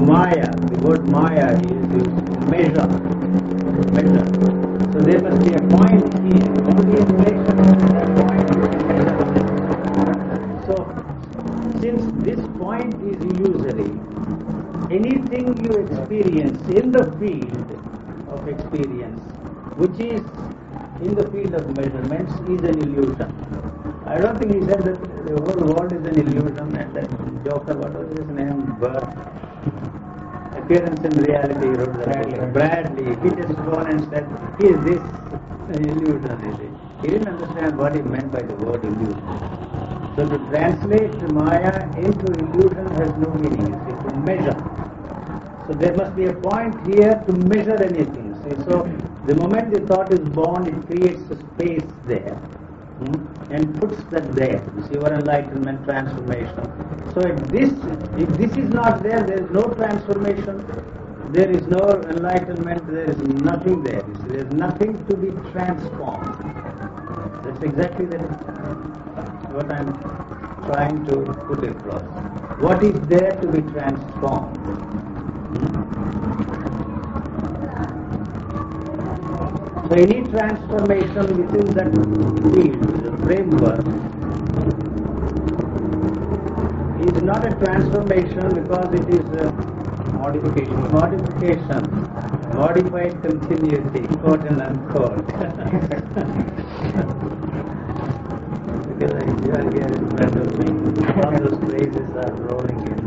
Maya, 0.00 0.48
the 0.70 0.80
word 0.80 1.06
Maya 1.10 1.52
is 1.60 1.68
used 1.92 2.22
measure, 2.48 2.88
measure. 3.92 4.26
So 4.94 4.98
there 5.04 5.20
must 5.20 5.44
be 5.44 5.52
a 5.52 5.60
point 5.76 6.08
here. 6.24 6.48
Only 6.64 6.96
in 6.96 7.06
relation 7.18 7.56
to 7.60 7.88
that 7.92 8.08
point 8.16 8.44
you 8.56 8.68
can 8.72 8.82
measure. 8.88 10.64
So, 10.66 10.74
since 11.80 12.02
this 12.24 12.40
point 12.92 13.14
is 13.14 13.22
illusory, 13.24 13.90
anything 14.90 15.46
you 15.64 15.72
experience 15.84 16.60
in 16.68 16.92
the 16.92 17.04
field 17.18 17.70
of 18.28 18.46
experience, 18.48 19.20
which 19.76 19.98
is 20.00 20.22
in 21.00 21.14
the 21.14 21.26
field 21.30 21.54
of 21.54 21.76
measurements, 21.76 22.34
is 22.48 22.62
an 22.62 22.78
illusion. 22.80 23.30
I 24.06 24.18
don't 24.18 24.38
think 24.38 24.54
he 24.54 24.60
said 24.66 24.82
that 24.82 25.26
the 25.26 25.34
whole 25.42 25.66
world 25.72 25.92
is 25.92 26.04
an 26.06 26.20
illusion 26.20 26.76
and 26.76 26.94
that 26.94 27.44
Joker, 27.44 27.74
what 27.78 27.92
was 27.94 28.18
his 28.18 28.28
name, 28.28 28.60
Burr, 28.80 29.00
Appearance 30.56 31.00
and 31.04 31.26
Reality, 31.26 31.70
he 31.70 31.76
book. 31.76 32.52
Bradley, 32.52 33.16
he 33.22 33.30
just 33.30 33.64
gone 33.64 33.86
and 33.88 34.00
said, 34.10 34.26
is 34.58 34.76
this 34.84 35.02
an 35.68 35.88
illusion? 35.88 36.42
Is 36.50 36.58
it? 36.60 36.70
He 37.02 37.08
didn't 37.08 37.28
understand 37.28 37.76
what 37.78 37.94
he 37.96 38.02
meant 38.02 38.30
by 38.32 38.42
the 38.42 38.54
word 38.56 38.84
illusion. 38.84 39.62
So 40.16 40.28
to 40.28 40.38
translate 40.50 41.32
Maya 41.32 41.88
into 41.96 42.26
illusion 42.40 42.86
has 43.00 43.16
no 43.16 43.30
meaning, 43.34 43.68
you 43.68 43.78
see, 43.86 44.02
to 44.02 44.10
measure. 44.16 44.58
So 45.66 45.72
there 45.74 45.94
must 45.96 46.16
be 46.16 46.26
a 46.26 46.34
point 46.34 46.74
here 46.86 47.14
to 47.26 47.32
measure 47.48 47.82
anything. 47.82 48.34
See, 48.44 48.56
so 48.64 48.82
the 49.26 49.34
moment 49.36 49.72
the 49.72 49.80
thought 49.86 50.12
is 50.12 50.20
born, 50.20 50.66
it 50.68 50.86
creates 50.86 51.22
a 51.30 51.36
space 51.36 51.88
there 52.06 52.34
hmm, 52.36 53.52
and 53.52 53.80
puts 53.80 54.02
that 54.10 54.34
there. 54.34 54.62
You 54.76 54.82
see, 54.84 54.94
your 54.94 55.12
enlightenment, 55.14 55.84
transformation. 55.84 56.64
So 57.14 57.20
if 57.20 57.38
this, 57.48 57.72
if 58.18 58.28
this 58.36 58.52
is 58.56 58.70
not 58.70 59.02
there, 59.02 59.20
there 59.22 59.44
is 59.44 59.50
no 59.50 59.62
transformation, 59.62 60.58
there 61.32 61.50
is 61.50 61.66
no 61.68 61.88
enlightenment, 62.10 62.86
there 62.86 63.10
is 63.10 63.18
nothing 63.44 63.82
there. 63.84 64.04
You 64.06 64.14
see, 64.16 64.28
there 64.28 64.46
is 64.46 64.52
nothing 64.52 64.92
to 65.06 65.16
be 65.16 65.30
transformed. 65.52 66.36
That's 67.44 67.62
exactly 67.62 68.06
the, 68.06 68.18
what 69.52 69.70
I'm 69.70 69.92
trying 70.66 71.04
to 71.06 71.16
put 71.48 71.64
across. 71.64 72.02
What 72.60 72.82
is 72.84 72.94
there 73.08 73.32
to 73.40 73.46
be 73.48 73.60
transformed? 73.72 74.58
So 79.88 79.94
any 79.94 80.30
transformation 80.30 81.24
within 81.36 81.66
that 81.74 81.90
field, 82.54 83.20
framework, 83.24 83.84
is 87.06 87.22
not 87.22 87.44
a 87.44 87.50
transformation 87.56 88.54
because 88.54 88.94
it 88.94 89.08
is 89.10 89.26
a 89.42 89.72
Modification. 90.22 90.80
modification, 90.92 91.82
modified 92.54 93.20
continuity, 93.22 94.06
quote 94.18 94.44
and 94.46 94.62
unquote. 94.62 95.26
because 98.98 99.61
You 99.72 99.80
are 99.80 99.94
in 99.94 100.16
front 100.16 100.36
of 100.36 100.58
me, 100.58 100.68
all 101.24 101.32
those 101.38 101.58
phrases 101.68 102.14
are 102.16 102.32
rolling 102.34 102.80
in. 102.86 102.98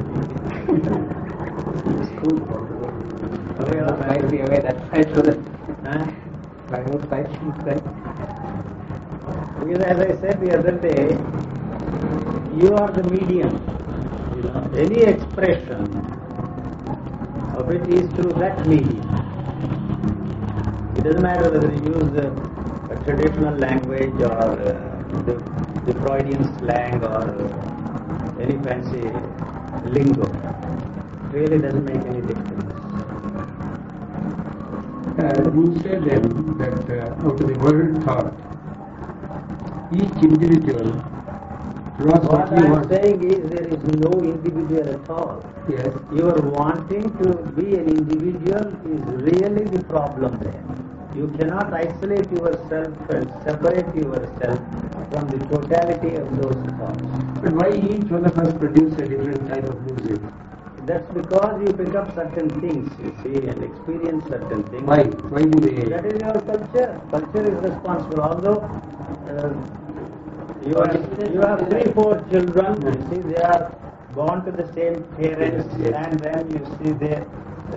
School. 2.17 2.39
Okay, 3.61 3.79
all 3.79 3.97
right. 3.97 4.21
Might 4.21 4.31
be 4.31 4.39
away 4.41 4.59
that 4.61 4.79
side 4.89 5.09
so 5.15 5.21
that 5.21 5.37
Huh? 5.85 6.05
right 6.69 7.09
side, 7.09 7.29
right? 7.67 7.83
Because 9.59 9.81
as 9.83 9.99
I 9.99 10.11
said 10.21 10.41
the 10.41 10.57
other 10.57 10.73
day, 10.79 11.17
you 12.61 12.73
are 12.75 12.91
the 12.91 13.03
medium. 13.09 13.53
You 14.35 14.43
know, 14.43 14.69
any 14.75 15.01
expression 15.03 15.83
of 17.55 17.71
it 17.71 17.87
is 17.89 18.09
through 18.15 18.33
that 18.33 18.67
medium. 18.67 19.07
It 20.97 21.03
doesn't 21.03 21.21
matter 21.21 21.49
whether 21.51 21.71
you 21.73 21.81
use 21.93 22.13
a, 22.17 22.27
a 22.93 22.95
traditional 23.05 23.55
language 23.57 24.21
or 24.21 24.31
uh, 24.31 24.55
the, 24.55 24.73
the 24.73 24.94
Freudian 26.01 26.43
slang 26.59 27.03
or 27.03 27.23
uh, 27.29 28.41
any 28.41 28.57
fancy 28.63 29.03
lingo. 29.83 30.27
It 31.33 31.37
really 31.37 31.59
doesn't 31.59 31.85
make 31.85 32.05
any 32.05 32.21
difference. 32.21 32.73
Uh, 35.17 35.51
you 35.55 35.79
said 35.81 36.03
then 36.03 36.23
that 36.57 36.89
uh, 36.89 37.25
out 37.25 37.41
of 37.41 37.47
the 37.47 37.57
world 37.59 38.03
thought, 38.05 38.33
each 39.91 40.17
individual 40.23 40.91
What 41.97 42.23
philosophically 42.23 42.63
I 42.63 42.65
am 42.65 42.71
wants. 42.73 42.89
saying 42.89 43.23
is 43.23 43.49
there 43.49 43.67
is 43.67 43.83
no 44.03 44.11
individual 44.21 44.89
at 44.95 45.09
all. 45.09 45.43
Yes. 45.69 45.87
Your 46.11 46.33
wanting 46.57 47.05
to 47.23 47.29
be 47.59 47.75
an 47.75 47.87
individual 47.89 48.65
is 48.93 49.01
really 49.29 49.65
the 49.75 49.83
problem 49.85 50.37
there. 50.39 50.63
You 51.15 51.27
cannot 51.39 51.73
isolate 51.73 52.29
yourself 52.31 52.93
and 53.09 53.31
separate 53.43 53.95
yourself 53.95 54.59
from 55.11 55.27
the 55.33 55.39
totality 55.51 56.15
of 56.15 56.27
those 56.41 56.59
thoughts. 56.77 57.03
But 57.41 57.53
why 57.59 57.69
each 57.71 58.09
one 58.11 58.25
of 58.25 58.37
us 58.37 58.53
produce 58.57 58.93
a 58.99 59.07
different 59.07 59.47
type 59.47 59.63
of 59.63 59.79
music? 59.85 60.19
That's 60.85 61.07
because 61.13 61.61
you 61.61 61.73
pick 61.73 61.95
up 61.95 62.13
certain 62.15 62.49
things, 62.61 62.91
you 62.99 63.11
see, 63.23 63.47
and 63.47 63.63
experience 63.63 64.25
certain 64.27 64.63
things. 64.63 64.83
Why? 64.83 65.03
Why 65.33 65.41
do 65.43 65.59
they? 65.65 65.89
That 65.89 66.05
is 66.05 66.19
your 66.21 66.39
culture. 66.51 66.99
Culture 67.09 67.47
is 67.51 67.57
responsible. 67.69 68.21
Although 68.21 68.59
uh, 69.29 69.53
you 70.67 70.75
have 70.75 71.33
you 71.33 71.41
have 71.41 71.67
three, 71.69 71.91
four 71.93 72.13
children, 72.29 72.75
you 72.85 72.99
see, 73.09 73.21
they 73.29 73.41
are 73.41 73.71
born 74.13 74.43
to 74.45 74.51
the 74.51 74.67
same 74.73 75.03
parents, 75.15 75.65
Yes, 75.79 75.91
yes. 75.91 76.05
and 76.05 76.19
then 76.19 76.51
you 76.51 76.61
see 76.77 76.91
they 76.93 77.23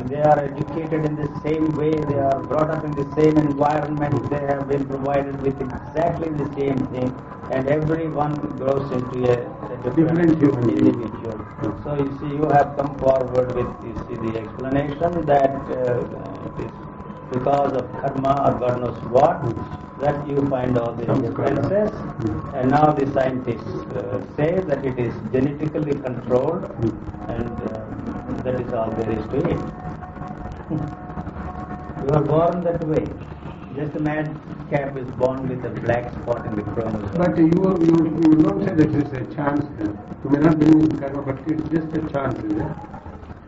they 0.07 0.21
are 0.23 0.39
educated 0.41 1.05
in 1.07 1.17
the 1.17 1.29
same 1.45 1.67
way. 1.77 1.91
They 2.11 2.19
are 2.19 2.41
brought 2.41 2.71
up 2.71 2.85
in 2.85 2.93
the 2.93 3.07
same 3.21 3.37
environment. 3.39 4.29
They 4.31 4.41
have 4.47 4.69
been 4.69 4.85
provided 4.87 5.41
with 5.43 5.61
exactly 5.61 6.31
the 6.31 6.49
same 6.59 6.79
thing, 6.95 7.11
and 7.51 7.69
everyone 7.69 8.35
grows 8.59 8.91
into 8.93 9.19
a, 9.31 9.37
a 9.73 9.77
different, 9.79 9.97
Different 9.97 10.43
human 10.43 10.71
individual. 10.71 11.39
So 11.85 11.95
you 11.95 12.17
see, 12.19 12.35
you 12.37 12.47
have 12.53 12.77
come 12.77 12.95
forward 12.99 13.55
with 13.55 13.71
you 13.85 13.95
see 14.07 14.17
the 14.27 14.39
explanation 14.39 15.25
that 15.27 15.55
uh, 15.71 16.49
it 16.49 16.67
is 16.67 16.73
because 17.33 17.73
of 17.81 17.85
karma 18.01 18.35
or 18.47 18.53
God 18.59 18.81
knows 18.81 18.99
what 19.17 19.43
that 19.99 20.27
you 20.29 20.37
find 20.49 20.79
all 20.79 20.93
the 20.93 21.05
Samskara. 21.07 21.57
differences. 21.57 21.91
Mm. 22.23 22.55
And 22.55 22.71
now 22.71 22.93
the 22.93 23.07
scientists 23.13 23.85
uh, 23.97 24.21
say 24.37 24.61
that 24.69 24.85
it 24.85 24.99
is 24.99 25.15
genetically 25.33 25.95
controlled, 26.09 26.65
Mm. 26.79 26.93
and 27.35 27.63
uh, 27.73 27.88
that 28.45 28.61
is 28.61 28.73
all 28.73 28.91
there 28.93 29.11
is 29.11 29.27
to 29.29 29.39
it. 29.55 29.61
you 30.71 32.11
are 32.15 32.25
born 32.25 32.63
that 32.65 32.81
way. 32.87 33.05
Just 33.77 33.97
a 33.97 34.01
madcap 34.01 34.97
is 34.97 35.09
born 35.23 35.49
with 35.49 35.65
a 35.65 35.71
black 35.71 36.13
spot 36.13 36.45
in 36.47 36.55
the 36.57 36.63
chromosome. 36.63 37.19
But 37.19 37.37
you, 37.39 37.63
you, 37.89 37.97
you 38.25 38.37
don't 38.43 38.65
say 38.65 38.75
that 38.75 38.95
it's 38.95 39.13
a 39.13 39.35
chance. 39.35 39.65
then. 39.79 39.99
You 40.25 40.31
may 40.31 40.41
not 40.41 40.59
believe 40.59 40.91
in 40.91 40.99
karma, 40.99 41.23
but 41.23 41.39
it's 41.47 41.69
just 41.71 41.97
a 41.97 42.03
chance, 42.13 42.39
is 42.45 42.53
it? 42.59 42.73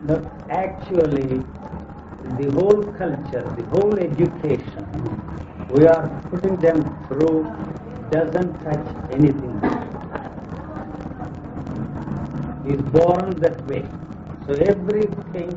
But 0.03 0.31
actually, 0.49 1.43
the 2.23 2.51
whole 2.53 2.83
culture, 2.97 3.53
the 3.57 3.65
whole 3.71 3.97
education, 3.99 4.87
we 5.69 5.87
are 5.87 6.09
putting 6.31 6.57
them 6.57 6.81
through 7.07 7.55
doesn't 8.11 8.61
touch 8.63 8.87
anything. 9.09 9.61
Is 12.65 12.81
born 12.81 13.31
that 13.39 13.65
way. 13.67 13.83
So 14.47 14.53
everything 14.55 15.51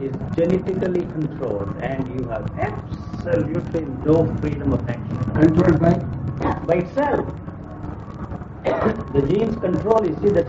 is 0.00 0.12
genetically 0.36 1.02
controlled 1.06 1.76
and 1.80 2.08
you 2.08 2.28
have 2.28 2.46
absolutely 2.58 3.86
no 4.04 4.26
freedom 4.40 4.72
of 4.72 4.88
action 4.88 5.18
Controlled 5.34 5.80
by? 5.80 5.94
by 6.66 6.74
itself. 6.74 7.26
the 9.14 9.22
genes 9.28 9.56
control, 9.58 10.06
you 10.06 10.14
see, 10.20 10.28
that 10.28 10.48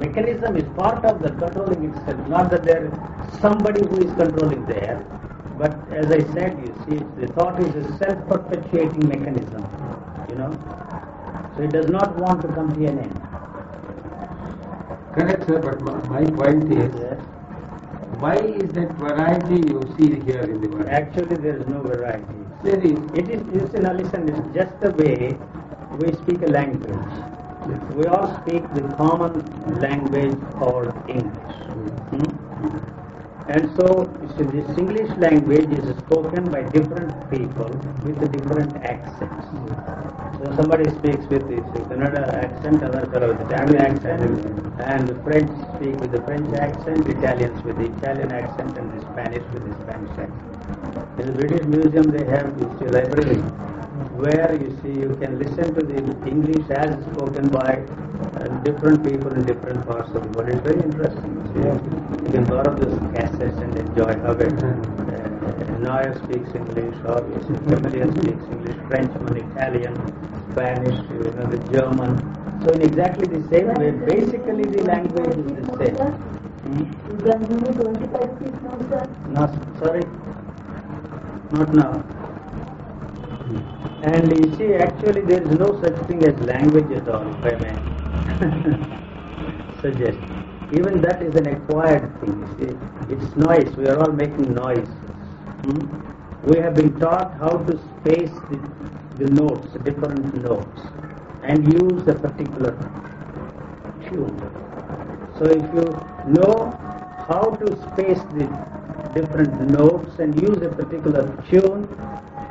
mechanism 0.00 0.56
is 0.56 0.64
part 0.76 1.04
of 1.06 1.22
the 1.22 1.30
controlling 1.30 1.84
itself, 1.90 2.28
not 2.28 2.50
that 2.50 2.64
there 2.64 2.86
is 2.86 2.92
somebody 3.40 3.82
who 3.88 3.98
is 4.06 4.12
controlling 4.14 4.64
there. 4.66 5.04
But 5.58 5.72
as 5.90 6.10
I 6.12 6.20
said, 6.34 6.58
you 6.64 6.74
see, 6.84 6.96
the 7.20 7.26
thought 7.34 7.60
is 7.60 7.74
a 7.76 7.92
self-perpetuating 7.98 9.08
mechanism, 9.08 9.64
you 10.28 10.36
know. 10.36 10.52
So 11.56 11.62
it 11.62 11.72
does 11.72 11.88
not 11.88 12.16
want 12.18 12.42
to 12.42 12.48
come 12.48 12.72
to 12.74 12.86
an 12.86 12.98
end. 13.00 13.29
Correct, 15.12 15.44
sir, 15.46 15.58
but 15.58 15.80
my, 15.82 16.20
my 16.20 16.24
point 16.30 16.72
is, 16.72 16.94
why 18.20 18.36
is 18.36 18.70
that 18.72 18.90
variety 18.92 19.56
you 19.72 19.80
see 19.98 20.20
here 20.20 20.42
in 20.42 20.60
the 20.60 20.68
world? 20.68 20.88
Actually, 20.88 21.36
there 21.36 21.56
is 21.56 21.66
no 21.66 21.80
variety. 21.82 22.24
There 22.62 22.78
is. 22.78 22.98
It 23.14 23.30
is, 23.30 23.42
you 23.54 23.68
see, 23.72 23.78
now 23.80 23.92
listen, 23.92 24.28
it's 24.28 24.54
just 24.54 24.78
the 24.80 24.92
way 24.92 25.36
we 25.98 26.12
speak 26.12 26.42
a 26.42 26.50
language. 26.50 27.12
We 27.96 28.06
all 28.06 28.26
speak 28.42 28.62
the 28.72 28.82
common 28.96 29.42
language 29.80 30.38
called 30.58 30.94
English. 31.08 31.54
Hmm? 32.14 32.89
And 33.50 33.68
so, 33.76 34.06
this 34.38 34.78
English 34.78 35.10
language 35.18 35.72
is 35.76 35.96
spoken 36.06 36.44
by 36.52 36.62
different 36.70 37.10
people 37.30 37.66
with 38.06 38.20
different 38.30 38.76
accents. 38.84 39.44
So 40.38 40.44
somebody 40.54 40.88
speaks 40.98 41.26
with 41.26 41.48
the 41.50 41.58
the 41.74 41.80
Kannada 41.90 42.22
accent, 42.44 42.84
other 42.84 43.04
fellow 43.10 43.28
with 43.34 43.40
the 43.40 43.48
Tamil 43.52 43.82
accent, 43.82 44.22
and 44.86 45.08
the 45.08 45.16
French 45.24 45.50
speak 45.74 45.98
with 46.00 46.12
the 46.12 46.22
French 46.22 46.46
accent, 46.58 47.08
Italians 47.08 47.60
with 47.64 47.76
the 47.78 47.90
Italian 47.90 48.30
accent, 48.30 48.78
and 48.78 48.86
the 48.94 49.00
Spanish 49.10 49.44
with 49.52 49.66
the 49.66 49.74
Spanish 49.82 50.14
accent. 50.26 51.18
In 51.18 51.26
the 51.26 51.36
British 51.42 51.66
Museum, 51.66 52.06
they 52.16 52.24
have 52.30 52.54
see 52.78 52.86
library 52.86 53.42
where 54.20 54.52
you 54.60 54.70
see 54.82 54.92
you 55.00 55.16
can 55.20 55.38
listen 55.38 55.74
to 55.74 55.82
the 55.90 55.98
English 56.28 56.68
as 56.70 56.92
spoken 57.08 57.48
by 57.48 57.72
uh, 58.36 58.48
different 58.68 59.02
people 59.02 59.32
in 59.32 59.44
different 59.46 59.86
parts 59.86 60.10
of 60.10 60.22
the 60.22 60.30
world. 60.36 60.50
It's 60.50 60.60
very 60.60 60.82
interesting. 60.82 61.32
You, 61.40 61.46
see. 61.52 62.24
you 62.24 62.30
can 62.34 62.44
borrow 62.44 62.74
those 62.76 62.98
cassettes 63.16 63.60
and 63.64 63.72
enjoy 63.78 64.12
how 64.20 64.32
it. 64.36 64.52
Uh, 64.62 65.00
Neuer 65.80 66.12
speaks 66.24 66.54
English, 66.54 66.96
or 67.08 67.24
you 67.32 67.40
see, 67.48 67.56
speaks 68.20 68.44
English, 68.52 68.76
Frenchman, 68.88 69.36
Italian, 69.48 69.96
Spanish, 70.52 71.00
you 71.08 71.32
know, 71.32 71.46
the 71.48 71.60
German. 71.72 72.12
So 72.62 72.74
in 72.74 72.82
exactly 72.82 73.26
the 73.26 73.42
same 73.48 73.72
way, 73.80 73.90
basically 74.12 74.64
the 74.64 74.84
language 74.84 75.38
is 75.40 75.64
the 75.64 75.76
same. 75.80 75.96
Hmm? 75.96 76.84
You 77.08 77.16
can 77.24 77.40
give 77.48 77.60
me 77.62 77.72
25 77.72 78.38
feet 78.38 78.62
now, 78.62 78.76
sir. 78.92 79.02
No, 79.32 79.44
sorry, 79.80 80.04
not 81.52 81.74
now. 81.74 82.19
And 84.02 84.32
you 84.38 84.56
see, 84.56 84.74
actually, 84.74 85.22
there 85.22 85.42
is 85.42 85.50
no 85.58 85.78
such 85.82 85.96
thing 86.06 86.24
as 86.24 86.34
language 86.40 86.90
at 86.92 87.06
all, 87.08 87.26
if 87.36 87.44
I 87.44 87.56
may 87.60 87.76
suggest. 89.82 90.18
Even 90.72 91.00
that 91.02 91.22
is 91.22 91.34
an 91.34 91.46
acquired 91.48 92.08
thing, 92.20 92.40
you 92.40 92.46
see. 92.56 93.14
It's 93.14 93.36
noise, 93.36 93.76
we 93.76 93.86
are 93.88 93.98
all 93.98 94.12
making 94.12 94.54
noise. 94.54 94.88
Hmm? 95.64 96.00
We 96.44 96.58
have 96.60 96.74
been 96.74 96.98
taught 96.98 97.34
how 97.38 97.50
to 97.68 97.76
space 97.76 98.40
the, 98.48 98.58
the 99.18 99.30
notes, 99.32 99.72
different 99.84 100.34
notes, 100.42 100.80
and 101.42 101.70
use 101.70 102.08
a 102.08 102.14
particular 102.14 102.78
tune. 104.08 104.38
So 105.36 105.44
if 105.44 105.74
you 105.74 105.84
know 106.24 106.72
how 107.28 107.42
to 107.42 107.76
space 107.82 108.22
the 108.32 108.48
different 109.14 109.70
notes 109.70 110.18
and 110.18 110.40
use 110.40 110.58
a 110.62 110.68
particular 110.68 111.36
tune, 111.50 111.88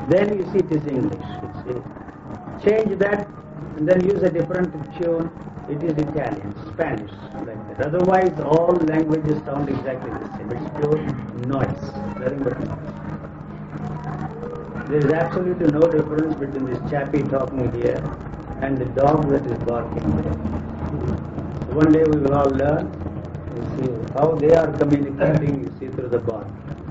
then 0.09 0.37
you 0.37 0.43
see 0.51 0.59
it 0.59 0.71
is 0.71 0.85
English. 0.87 1.27
Change 2.65 2.97
that 2.99 3.27
and 3.77 3.87
then 3.87 4.03
use 4.03 4.21
a 4.23 4.29
different 4.29 4.73
tune, 4.97 5.29
it 5.69 5.83
is 5.83 5.93
Italian, 5.93 6.53
Spanish, 6.73 7.11
like 7.45 7.77
that. 7.77 7.87
Otherwise, 7.87 8.39
all 8.41 8.73
languages 8.87 9.41
sound 9.45 9.69
exactly 9.69 10.11
the 10.11 10.27
same. 10.37 10.51
It's 10.51 10.69
pure 10.75 10.99
noise, 11.47 11.93
noise. 12.19 12.79
There 14.89 14.97
is 14.97 15.11
absolutely 15.11 15.67
no 15.71 15.81
difference 15.81 16.35
between 16.35 16.65
this 16.65 16.79
chappie 16.89 17.23
talking 17.23 17.71
here 17.73 18.03
and 18.61 18.77
the 18.77 18.85
dog 18.85 19.29
that 19.29 19.45
is 19.45 19.57
barking 19.63 20.09
there. 20.21 20.33
One 21.75 21.93
day 21.93 22.03
we 22.03 22.19
will 22.19 22.33
all 22.33 22.49
learn, 22.49 22.91
you 23.55 23.63
see, 23.77 23.91
how 24.15 24.33
they 24.35 24.53
are 24.55 24.71
communicating, 24.73 25.61
you 25.61 25.71
see, 25.79 25.87
through 25.95 26.09
the. 26.09 26.28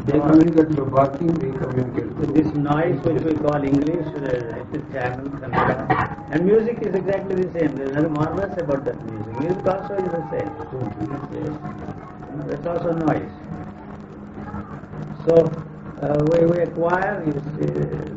They 0.09 0.19
communicate 0.21 0.75
through 0.75 0.87
barking, 0.87 1.35
we 1.35 1.51
communicate 1.59 2.11
through. 2.17 2.33
this 2.33 2.55
noise 2.55 2.99
which 3.03 3.23
we 3.25 3.35
call 3.35 3.63
English, 3.63 4.07
uh, 4.17 4.61
it 4.61 4.77
is 4.79 4.83
Tamil, 4.91 5.29
Kannada, 5.41 6.33
and 6.33 6.47
music 6.47 6.79
is 6.81 6.95
exactly 6.95 7.35
the 7.43 7.53
same. 7.53 7.75
There 7.77 7.89
is 7.89 7.93
nothing 7.93 8.15
marvelous 8.15 8.57
about 8.63 8.87
that 8.87 8.97
music. 9.11 9.39
Music 9.41 9.67
also 9.67 9.97
is 9.97 10.11
the 10.11 10.25
same. 10.33 10.51
Yes. 11.37 11.53
That's 12.49 12.67
also 12.67 12.93
noise. 12.95 13.31
So 15.27 15.35
uh, 16.01 16.25
we, 16.33 16.47
we 16.47 16.63
acquire 16.63 17.23
you 17.27 17.33
see, 17.59 17.69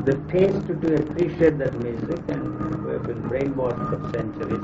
the 0.07 0.15
taste 0.31 0.65
to 0.67 0.95
appreciate 0.95 1.57
that 1.57 1.73
music, 1.83 2.19
and 2.29 2.85
we 2.85 2.93
have 2.93 3.03
been 3.03 3.21
brainwashed 3.23 3.83
for 3.89 3.99
centuries. 4.15 4.63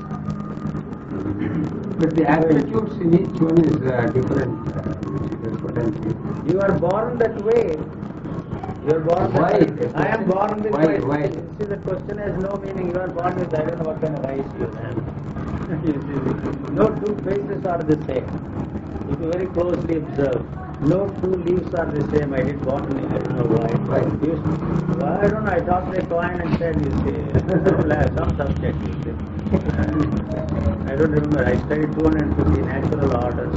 But 2.00 2.16
the 2.16 2.26
attitudes 2.30 2.96
in 3.02 3.20
each 3.20 3.42
one 3.42 3.60
is 3.66 3.82
uh, 3.86 4.08
different. 4.16 5.67
That's 5.78 5.90
what 5.90 5.98
I'm 5.98 6.04
saying. 6.04 6.48
You 6.48 6.62
are 6.62 6.80
born 6.80 7.18
that 7.20 7.36
way. 7.44 7.78
You 8.88 8.94
are 8.96 9.00
born 9.00 9.34
that 9.34 9.42
Why? 9.42 9.60
way. 9.60 9.92
I 9.96 10.08
am 10.08 10.26
born 10.26 10.64
this 10.64 10.72
Why? 10.72 10.86
way. 10.86 11.00
Why? 11.00 11.28
See, 11.30 11.66
the 11.66 11.78
question 11.78 12.18
has 12.18 12.38
no 12.38 12.58
meaning. 12.58 12.90
You 12.90 13.00
are 13.00 13.08
born 13.10 13.40
with, 13.40 13.54
I 13.54 13.66
don't 13.66 13.78
know 13.80 13.86
what 13.86 14.02
kind 14.02 14.16
of 14.16 14.26
eyes 14.26 14.46
you 14.58 14.68
have. 14.80 14.98
No 16.78 16.90
two 17.02 17.16
faces 17.26 17.66
are 17.66 17.84
the 17.84 17.98
same. 18.08 18.28
If 19.10 19.20
you 19.20 19.30
very 19.32 19.48
closely 19.48 19.98
observe, 19.98 20.46
no 20.82 21.08
two 21.22 21.36
leaves 21.44 21.74
are 21.74 21.86
the 21.92 22.04
same. 22.12 22.34
I 22.34 22.44
did 22.44 22.64
botany, 22.64 23.04
I 23.06 23.18
don't 23.18 23.38
know 23.38 23.46
why. 23.58 23.72
Why? 23.90 24.02
You, 24.26 24.36
well, 24.98 25.14
I 25.14 25.28
don't 25.28 25.44
know, 25.44 25.52
I 25.52 25.60
tossed 25.62 25.94
a 25.98 26.04
coin 26.04 26.40
and 26.40 26.52
said, 26.60 26.76
you 26.82 26.92
see, 27.04 27.18
some 28.16 28.36
subject, 28.38 28.78
you 28.84 28.94
see. 29.04 29.16
I 30.88 30.96
don't 30.96 31.12
remember, 31.12 31.46
I 31.46 31.58
studied 31.66 31.96
250 31.96 32.62
natural 32.62 33.16
orders. 33.18 33.56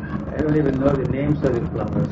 I 0.40 0.42
don't 0.42 0.56
even 0.56 0.80
know 0.80 0.88
the 0.88 1.06
names 1.12 1.36
of 1.44 1.52
the 1.52 1.60
flowers. 1.68 2.08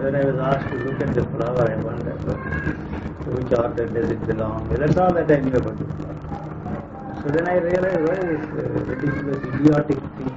When 0.00 0.14
I 0.16 0.24
was 0.24 0.40
asked 0.40 0.70
to 0.72 0.76
look 0.80 0.98
at 1.02 1.12
the 1.12 1.24
flower, 1.28 1.70
I 1.70 1.76
wondered 1.84 2.16
to 2.24 3.30
which 3.36 3.52
order 3.52 3.84
does 3.84 4.10
it 4.10 4.26
belong. 4.26 4.66
That's 4.70 4.96
all 4.96 5.12
that 5.12 5.30
I 5.30 5.36
knew 5.44 5.52
about 5.52 5.76
the 5.76 5.84
flower. 5.92 7.20
So 7.20 7.28
then 7.28 7.46
I 7.46 7.60
realized, 7.60 8.00
why 8.08 8.16
this 8.16 8.40
uh, 8.48 8.64
ridiculous, 8.88 9.44
idiotic 9.44 10.00
thing 10.00 10.32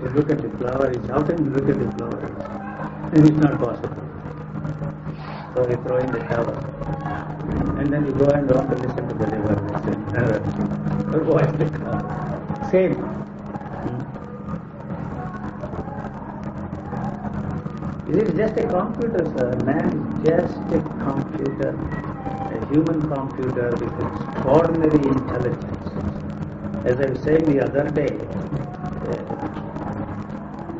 to 0.00 0.08
look 0.16 0.30
at 0.30 0.40
the 0.40 0.48
flower 0.56 0.88
is, 0.88 1.04
how 1.12 1.20
can 1.20 1.44
you 1.44 1.50
look 1.50 1.68
at 1.68 1.76
the 1.76 1.92
flower? 1.92 2.24
It 3.12 3.20
is 3.20 3.36
not 3.36 3.60
possible. 3.60 4.08
So 5.52 5.68
we 5.68 5.76
throw 5.84 5.98
in 5.98 6.10
the 6.10 6.24
towel. 6.32 6.56
And 7.76 7.92
then 7.92 8.06
you 8.06 8.12
go 8.12 8.32
and 8.32 8.50
want 8.50 8.70
to 8.72 8.76
listen 8.80 9.08
to 9.08 9.14
the 9.20 9.28
river, 9.28 9.60
listen, 9.76 10.00
or 11.12 11.20
watch 11.36 11.52
the 11.58 11.68
car. 11.68 12.70
Same. 12.70 13.31
It 18.12 18.28
is 18.28 18.34
just 18.36 18.58
a 18.58 18.68
computer, 18.68 19.24
sir. 19.38 19.56
Man 19.64 19.88
is 19.88 20.28
just 20.28 20.58
a 20.74 20.80
computer, 21.02 21.70
a 22.52 22.66
human 22.66 23.00
computer 23.08 23.70
with 23.80 23.94
extraordinary 24.06 25.08
intelligence. 25.08 25.88
As 26.84 27.00
I 27.00 27.08
was 27.08 27.20
saying 27.22 27.46
the 27.46 27.64
other 27.64 27.88
day, 27.88 28.12
uh, 29.08 29.52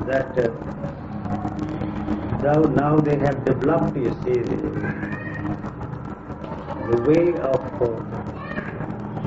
that 0.05 0.39
uh, 0.45 0.63
now, 2.43 2.97
they 2.97 3.17
have 3.17 3.45
developed, 3.47 3.97
you 3.97 4.11
see, 4.25 4.39
the, 4.51 4.57
the 6.91 6.99
way 7.09 7.35
of 7.39 7.63
uh, 7.81 7.87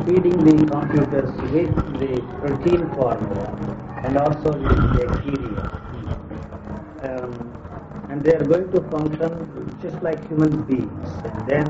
feeding 0.06 0.44
the 0.44 0.66
computers 0.68 1.32
with 1.54 1.74
the 2.00 2.22
protein 2.40 2.88
formula 2.94 3.48
and 4.04 4.18
also 4.18 4.52
with 4.52 4.70
the 4.70 5.00
bacteria. 5.00 5.64
Um, 7.02 7.65
and 8.16 8.24
they 8.24 8.34
are 8.34 8.46
going 8.46 8.72
to 8.72 8.80
function 8.92 9.78
just 9.82 10.02
like 10.02 10.26
human 10.26 10.64
beings. 10.64 11.10
And 11.26 11.46
then 11.46 11.66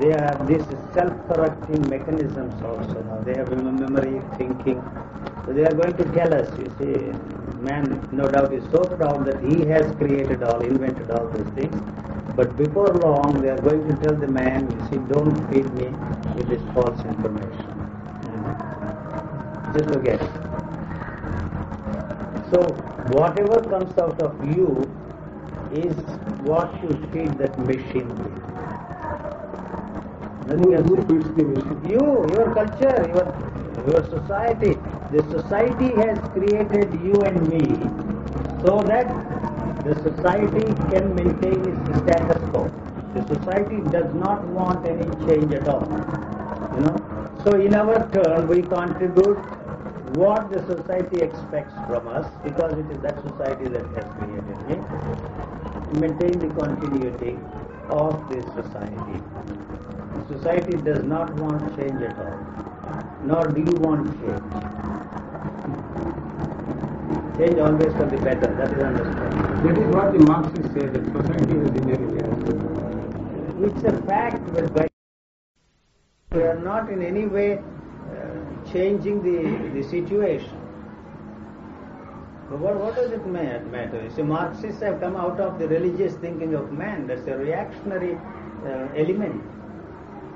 they 0.00 0.10
have 0.10 0.44
these 0.48 0.66
self-correcting 0.92 1.88
mechanisms 1.88 2.60
also. 2.64 3.04
Now 3.04 3.22
they 3.22 3.36
have 3.36 3.50
mem- 3.50 3.78
memory, 3.78 4.24
thinking. 4.36 4.82
So 5.44 5.52
they 5.52 5.64
are 5.64 5.74
going 5.74 5.96
to 5.96 6.04
tell 6.18 6.34
us. 6.34 6.48
You 6.58 6.70
see, 6.78 6.92
man, 7.68 8.08
no 8.10 8.26
doubt, 8.26 8.52
is 8.52 8.64
so 8.68 8.80
proud 8.80 9.26
that 9.26 9.40
he 9.44 9.64
has 9.74 9.96
created 9.96 10.42
all, 10.42 10.60
invented 10.60 11.08
all 11.12 11.30
these 11.30 11.52
things. 11.54 11.80
But 12.34 12.56
before 12.56 12.88
long, 13.06 13.40
they 13.40 13.50
are 13.50 13.60
going 13.60 13.86
to 13.86 13.94
tell 14.04 14.16
the 14.16 14.26
man, 14.26 14.68
you 14.74 14.82
see, 14.90 14.98
don't 15.14 15.48
feed 15.48 15.72
me 15.72 15.94
with 16.34 16.48
this 16.48 16.64
false 16.74 17.04
information. 17.04 17.72
Just 19.72 19.88
forget 19.88 20.20
it. 20.20 20.34
So 22.50 22.58
whatever 23.18 23.60
comes 23.70 23.96
out 23.98 24.20
of 24.20 24.44
you 24.44 24.66
is 25.76 25.96
what 26.50 26.82
you 26.82 26.90
feed 27.12 27.38
that 27.38 27.58
machine 27.58 28.08
with. 28.18 28.42
Nothing 30.46 30.74
else. 30.74 30.86
who 30.88 30.96
feeds 31.08 31.28
the 31.34 31.44
machine? 31.44 31.80
You, 31.84 32.04
your 32.34 32.46
culture, 32.58 32.98
your 33.14 33.26
your 33.88 34.02
society. 34.10 34.72
The 35.10 35.22
society 35.34 35.88
has 36.02 36.18
created 36.36 37.00
you 37.00 37.14
and 37.30 37.48
me 37.48 37.62
so 38.64 38.78
that 38.92 39.08
the 39.84 39.94
society 40.06 40.66
can 40.92 41.14
maintain 41.14 41.58
its 41.72 42.00
status 42.02 42.42
quo. 42.50 42.64
The 43.14 43.22
society 43.34 43.80
does 43.96 44.12
not 44.14 44.46
want 44.48 44.86
any 44.86 45.08
change 45.26 45.52
at 45.52 45.68
all. 45.68 45.86
You 46.74 46.80
know. 46.86 46.96
So 47.44 47.54
in 47.68 47.74
our 47.74 47.98
turn 48.16 48.48
we 48.48 48.62
contribute 48.62 49.42
what 50.22 50.50
the 50.50 50.60
society 50.72 51.20
expects 51.22 51.74
from 51.86 52.08
us 52.08 52.26
because 52.42 52.72
it 52.78 52.90
is 52.90 53.00
that 53.02 53.20
society 53.22 53.68
that 53.76 53.86
has 53.98 54.06
created 54.18 54.58
me 54.68 54.76
maintain 55.94 56.38
the 56.38 56.48
continuity 56.54 57.38
of 57.90 58.28
this 58.28 58.44
society. 58.54 59.20
Society 60.28 60.76
does 60.82 61.04
not 61.04 61.32
want 61.34 61.76
change 61.76 62.02
at 62.02 62.18
all, 62.18 62.38
nor 63.24 63.46
do 63.48 63.60
you 63.60 63.76
want 63.80 64.06
change. 64.20 64.52
Change 67.38 67.58
always 67.58 67.92
for 67.94 68.06
the 68.06 68.18
better, 68.22 68.54
that 68.56 68.72
is 68.72 68.82
understood. 68.82 69.32
That 69.64 69.78
is 69.78 69.94
what 69.94 70.12
the 70.12 70.18
Marxists 70.20 70.74
say, 70.74 70.86
that 70.86 71.04
society 71.04 71.58
has 71.58 71.70
inherited. 71.70 72.26
It's 73.64 73.84
a 73.84 74.02
fact, 74.02 74.52
but 74.52 74.74
by 74.74 74.88
we 76.32 76.42
are 76.42 76.58
not 76.58 76.90
in 76.90 77.02
any 77.02 77.26
way 77.26 77.58
uh, 77.58 78.72
changing 78.72 79.22
the, 79.22 79.80
the 79.80 79.82
situation. 79.88 80.65
But 82.48 82.60
what, 82.60 82.76
what 82.76 82.94
does 82.94 83.10
it 83.10 83.26
matter? 83.26 84.00
You 84.02 84.10
see, 84.10 84.22
Marxists 84.22 84.80
have 84.80 85.00
come 85.00 85.16
out 85.16 85.40
of 85.40 85.58
the 85.58 85.66
religious 85.66 86.14
thinking 86.14 86.54
of 86.54 86.70
man. 86.72 87.08
That's 87.08 87.26
a 87.26 87.36
reactionary 87.36 88.14
uh, 88.64 88.88
element. 88.94 89.42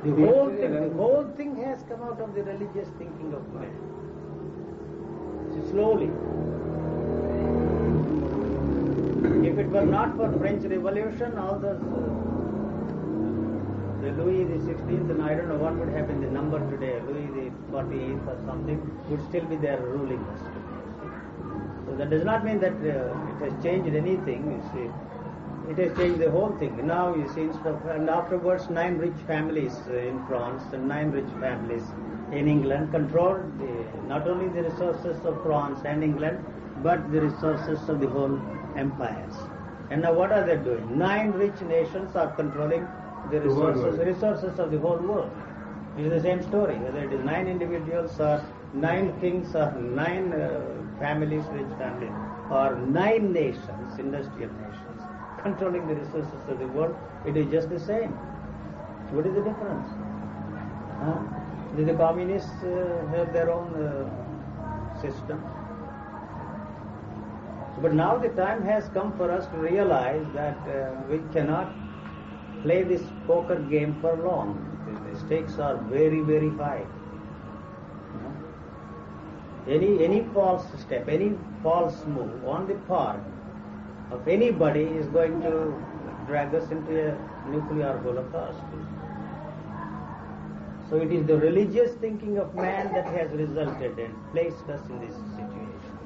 The 0.03 0.11
whole 0.11 0.49
thing, 0.49 0.73
the 0.73 0.91
whole 0.97 1.25
thing 1.37 1.55
has 1.63 1.85
come 1.89 2.03
out 2.03 2.21
of 2.21 2.35
the 2.35 2.43
religious 2.43 2.89
thinking 2.99 3.33
of 3.33 3.47
man. 3.55 3.71
See, 5.53 5.71
slowly. 5.71 6.11
If 9.47 9.59
it 9.59 9.69
were 9.69 9.87
not 9.87 10.17
for 10.17 10.33
French 10.39 10.65
Revolution, 10.65 11.39
all 11.39 11.59
those 11.59 11.81
uh, 11.81 12.31
the 14.03 14.13
Louis 14.23 14.45
the 14.45 14.59
Sixteenth, 14.65 15.11
and 15.11 15.23
I 15.23 15.35
don't 15.35 15.49
know 15.49 15.59
what 15.59 15.77
would 15.77 15.91
happen. 15.91 16.21
The 16.23 16.31
number 16.31 16.59
today, 16.71 17.01
Louis 17.07 17.29
the 17.39 17.53
Forty 17.71 18.03
Eighth 18.03 18.27
or 18.27 18.39
something, 18.47 18.81
would 19.11 19.23
still 19.29 19.45
be 19.45 19.57
there 19.57 19.81
ruling 19.81 20.25
us. 20.25 20.60
So 21.91 21.97
that 21.97 22.11
does 22.11 22.25
not 22.25 22.45
mean 22.45 22.61
that 22.61 22.75
uh, 22.75 23.11
it 23.33 23.51
has 23.51 23.63
changed 23.65 23.95
anything. 23.95 24.43
You 24.55 24.63
see, 24.73 24.91
it 25.73 25.79
has 25.79 25.97
changed 25.99 26.21
the 26.21 26.31
whole 26.31 26.53
thing. 26.59 26.87
Now 26.87 27.15
you 27.15 27.29
see, 27.35 27.47
of, 27.69 27.85
and 27.87 28.09
afterwards, 28.09 28.71
nine 28.71 28.99
rich 28.99 29.19
families 29.27 29.75
uh, 29.89 29.95
in 29.95 30.25
France 30.27 30.63
and 30.73 30.87
nine 30.89 31.11
rich 31.11 31.29
families 31.41 31.83
in 32.33 32.47
England 32.49 32.93
controlled 32.93 33.43
the, 33.59 33.73
not 34.07 34.29
only 34.29 34.49
the 34.49 34.69
resources 34.69 35.17
of 35.25 35.43
France 35.43 35.81
and 35.85 36.05
England, 36.05 36.39
but 36.85 37.11
the 37.11 37.21
resources 37.23 37.89
of 37.89 38.01
the 38.01 38.09
whole 38.09 38.39
empires. 38.77 39.35
And 39.91 40.03
now 40.03 40.13
what 40.13 40.31
are 40.31 40.47
they 40.47 40.57
doing? 40.57 40.97
Nine 40.97 41.33
rich 41.33 41.61
nations 41.63 42.15
are 42.15 42.31
controlling 42.37 42.87
the 43.33 43.41
The 43.41 43.49
resources, 43.49 43.83
world. 43.83 44.07
resources 44.07 44.59
of 44.61 44.71
the 44.71 44.79
whole 44.79 44.99
world. 44.99 45.31
It 45.99 46.07
is 46.07 46.23
the 46.23 46.29
same 46.29 46.43
story, 46.45 46.77
whether 46.77 47.01
it 47.01 47.13
is 47.13 47.25
nine 47.25 47.49
individuals 47.49 48.19
or 48.21 48.45
nine 48.73 49.19
kings 49.21 49.55
or 49.55 49.73
nine 49.73 50.33
uh, 50.33 50.61
families, 50.99 51.45
rich 51.53 51.73
families, 51.79 52.13
or 52.51 52.77
nine 52.87 53.33
nations, 53.33 53.99
industrial 53.99 54.51
nations, 54.53 55.03
controlling 55.43 55.87
the 55.89 55.95
resources 55.95 56.49
of 56.49 56.59
the 56.59 56.67
world, 56.69 56.97
it 57.27 57.37
is 57.37 57.51
just 57.51 57.69
the 57.71 57.81
same. 57.81 58.13
What 59.13 59.27
is 59.27 59.35
the 59.35 59.43
difference? 59.43 59.89
Huh? 61.03 61.19
The 61.77 61.95
communists 61.95 62.63
uh, 62.63 63.07
have 63.15 63.33
their 63.33 63.51
own 63.51 63.75
uh, 63.75 65.01
system? 65.01 65.43
But 67.81 67.95
now 67.95 68.19
the 68.19 68.29
time 68.31 68.63
has 68.65 68.89
come 68.91 69.17
for 69.17 69.31
us 69.31 69.47
to 69.47 69.57
realize 69.57 70.27
that 70.35 70.59
uh, 70.69 70.95
we 71.09 71.21
cannot 71.33 71.73
play 72.63 72.83
this 72.83 73.03
poker 73.27 73.59
game 73.59 73.97
for 74.01 74.17
long. 74.17 74.67
The 75.11 75.19
stakes 75.19 75.59
are 75.59 75.77
very, 75.89 76.21
very 76.21 76.51
high. 76.51 76.85
Any 79.71 80.05
any 80.05 80.23
false 80.35 80.65
step, 80.81 81.09
any 81.09 81.33
false 81.63 82.05
move 82.07 82.45
on 82.45 82.67
the 82.67 82.75
part 82.93 83.21
of 84.11 84.27
anybody 84.27 84.83
is 85.01 85.07
going 85.19 85.41
to 85.43 85.53
drag 86.27 86.55
us 86.55 86.71
into 86.71 86.97
a 87.03 87.51
nuclear 87.51 87.97
holocaust. 87.99 88.59
So 90.91 90.97
it 90.97 91.13
is 91.13 91.25
the 91.25 91.37
religious 91.37 91.93
thinking 92.01 92.39
of 92.39 92.53
man 92.57 92.93
that 92.93 93.07
has 93.07 93.31
resulted 93.31 93.97
and 93.97 94.15
placed 94.33 94.69
us 94.69 94.81
in 94.89 94.99
this 95.07 95.15
situation. 95.15 95.99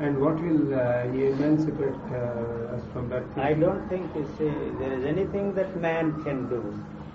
And 0.00 0.20
what 0.20 0.40
will 0.42 0.74
uh, 0.74 1.04
emancipate 1.04 1.94
uh, 2.10 2.74
us 2.74 2.82
from 2.92 3.08
that? 3.10 3.22
I 3.36 3.52
don't 3.52 3.88
think 3.88 4.10
you 4.16 4.26
see, 4.36 4.50
there 4.80 4.92
is 4.92 5.04
anything 5.04 5.54
that 5.54 5.80
man 5.80 6.24
can 6.24 6.48
do 6.48 6.60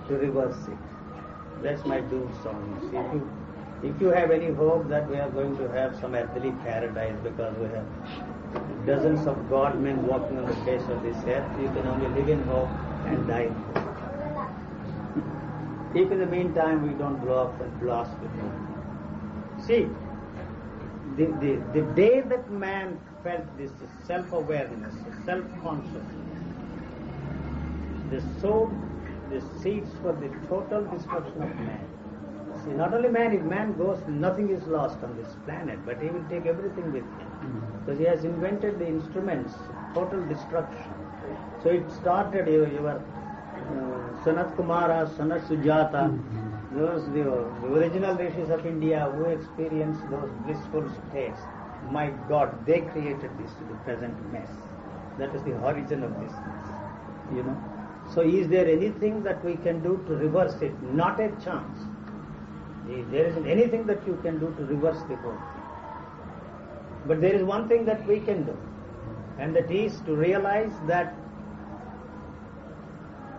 to 0.08 0.14
reverse 0.14 0.68
it. 0.68 0.78
That's 1.62 1.84
my 1.86 2.00
doom 2.00 2.32
song. 2.44 2.64
See, 2.92 3.45
if 3.84 4.02
you, 4.02 4.08
have 4.08 4.32
any 4.32 4.52
hope 4.54 4.88
that 4.90 5.10
we 5.10 5.18
are 5.18 5.30
going 5.30 5.58
to 5.58 5.68
have 5.70 6.00
some 6.00 6.16
earthly 6.16 6.52
paradise 6.64 7.16
because 7.24 7.56
we 7.58 7.68
have 7.68 7.86
dozens 8.86 9.28
of 9.28 9.50
God 9.50 9.80
men 9.80 10.06
walking 10.08 10.38
on 10.38 10.46
the 10.46 10.56
face 10.66 10.82
of 10.90 11.02
this 11.04 11.18
earth, 11.26 11.46
you 11.60 11.68
can 11.68 11.86
only 11.88 12.08
live 12.20 12.30
in 12.30 12.44
hope 12.44 12.70
and 13.06 13.28
die. 13.28 13.52
If 15.94 16.12
in 16.12 16.20
the 16.20 16.26
meantime 16.26 16.88
we 16.88 16.94
don't 16.98 17.20
blow 17.22 17.48
up 17.48 17.62
and 17.62 17.80
blast 17.80 18.12
with 18.20 18.32
hope. 18.40 19.66
See, 19.66 19.88
the, 21.18 21.26
the, 21.40 21.62
the 21.74 21.82
day 21.94 22.22
that 22.22 22.52
man 22.52 23.00
felt 23.24 23.46
this 23.58 23.72
self-awareness, 24.06 24.94
self-consciousness, 25.26 26.04
they 28.10 28.22
sowed 28.42 28.72
the 29.30 29.42
seeds 29.62 29.90
for 30.02 30.14
the 30.14 30.30
total 30.48 30.84
destruction 30.86 31.42
of 31.42 31.56
man. 31.56 31.95
See, 32.64 32.72
not 32.72 32.94
only 32.94 33.10
man, 33.10 33.34
if 33.34 33.42
man 33.44 33.78
goes, 33.78 34.00
nothing 34.08 34.50
is 34.50 34.64
lost 34.64 34.98
on 35.04 35.16
this 35.18 35.36
planet, 35.46 35.80
but 35.86 36.02
he 36.02 36.10
will 36.10 36.24
take 36.30 36.46
everything 36.46 36.92
with 36.94 37.04
him. 37.04 37.64
Because 37.86 38.00
he 38.00 38.06
has 38.06 38.24
invented 38.24 38.80
the 38.80 38.88
instruments, 38.88 39.54
total 39.94 40.26
destruction. 40.26 40.94
So 41.64 41.70
it 41.70 41.90
started 41.92 42.48
your, 42.48 42.68
your 42.68 42.90
uh, 42.90 43.00
Sanat 44.24 44.56
Kumara, 44.56 45.08
Sanat 45.16 45.46
Sujata, 45.48 46.18
those 46.74 47.06
the, 47.08 47.24
the 47.62 47.74
original 47.74 48.16
rishis 48.16 48.50
of 48.50 48.66
India 48.66 49.10
who 49.16 49.26
experienced 49.26 50.02
those 50.10 50.30
blissful 50.46 50.90
states. 51.10 51.40
My 51.90 52.10
God, 52.28 52.66
they 52.66 52.82
created 52.82 53.32
this 53.38 53.52
to 53.54 53.64
the 53.66 53.76
present 53.86 54.16
mess. 54.32 54.50
That 55.18 55.34
is 55.36 55.44
the 55.44 55.56
origin 55.60 56.04
of 56.04 56.12
this 56.20 56.32
mess. 56.32 57.36
You 57.36 57.44
know. 57.44 57.58
So 58.14 58.22
is 58.22 58.48
there 58.48 58.68
anything 58.68 59.24
that 59.24 59.44
we 59.44 59.56
can 59.58 59.82
do 59.82 60.04
to 60.08 60.16
reverse 60.16 60.62
it? 60.62 60.74
Not 60.94 61.20
a 61.20 61.30
chance. 61.44 61.80
There 62.88 63.26
isn't 63.26 63.48
anything 63.48 63.86
that 63.88 64.06
you 64.06 64.20
can 64.22 64.40
do 64.40 64.54
to 64.58 64.66
reverse 64.66 65.02
the 65.10 65.16
whole 65.18 65.32
thing. 65.32 65.64
But 67.08 67.22
there 67.22 67.34
is 67.34 67.44
one 67.44 67.68
thing 67.68 67.86
that 67.86 68.06
we 68.08 68.20
can 68.20 68.46
do, 68.46 68.58
and 69.40 69.56
that 69.56 69.70
is 69.72 70.00
to 70.02 70.16
realize 70.16 70.72
that 70.88 71.16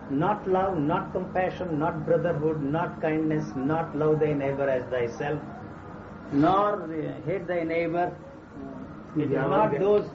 not 0.09 0.47
love, 0.49 0.77
not 0.77 1.11
compassion, 1.11 1.79
not 1.79 2.05
brotherhood, 2.05 2.63
not 2.63 3.01
kindness, 3.01 3.45
not 3.55 3.95
love 3.95 4.19
thy 4.19 4.33
neighbor 4.33 4.69
as 4.69 4.83
thyself, 4.89 5.41
nor 6.31 6.83
uh, 6.83 7.25
hate 7.25 7.47
thy 7.47 7.63
neighbor. 7.63 8.15
It 9.17 9.23
is 9.23 9.31
not 9.31 9.77
those 9.79 10.09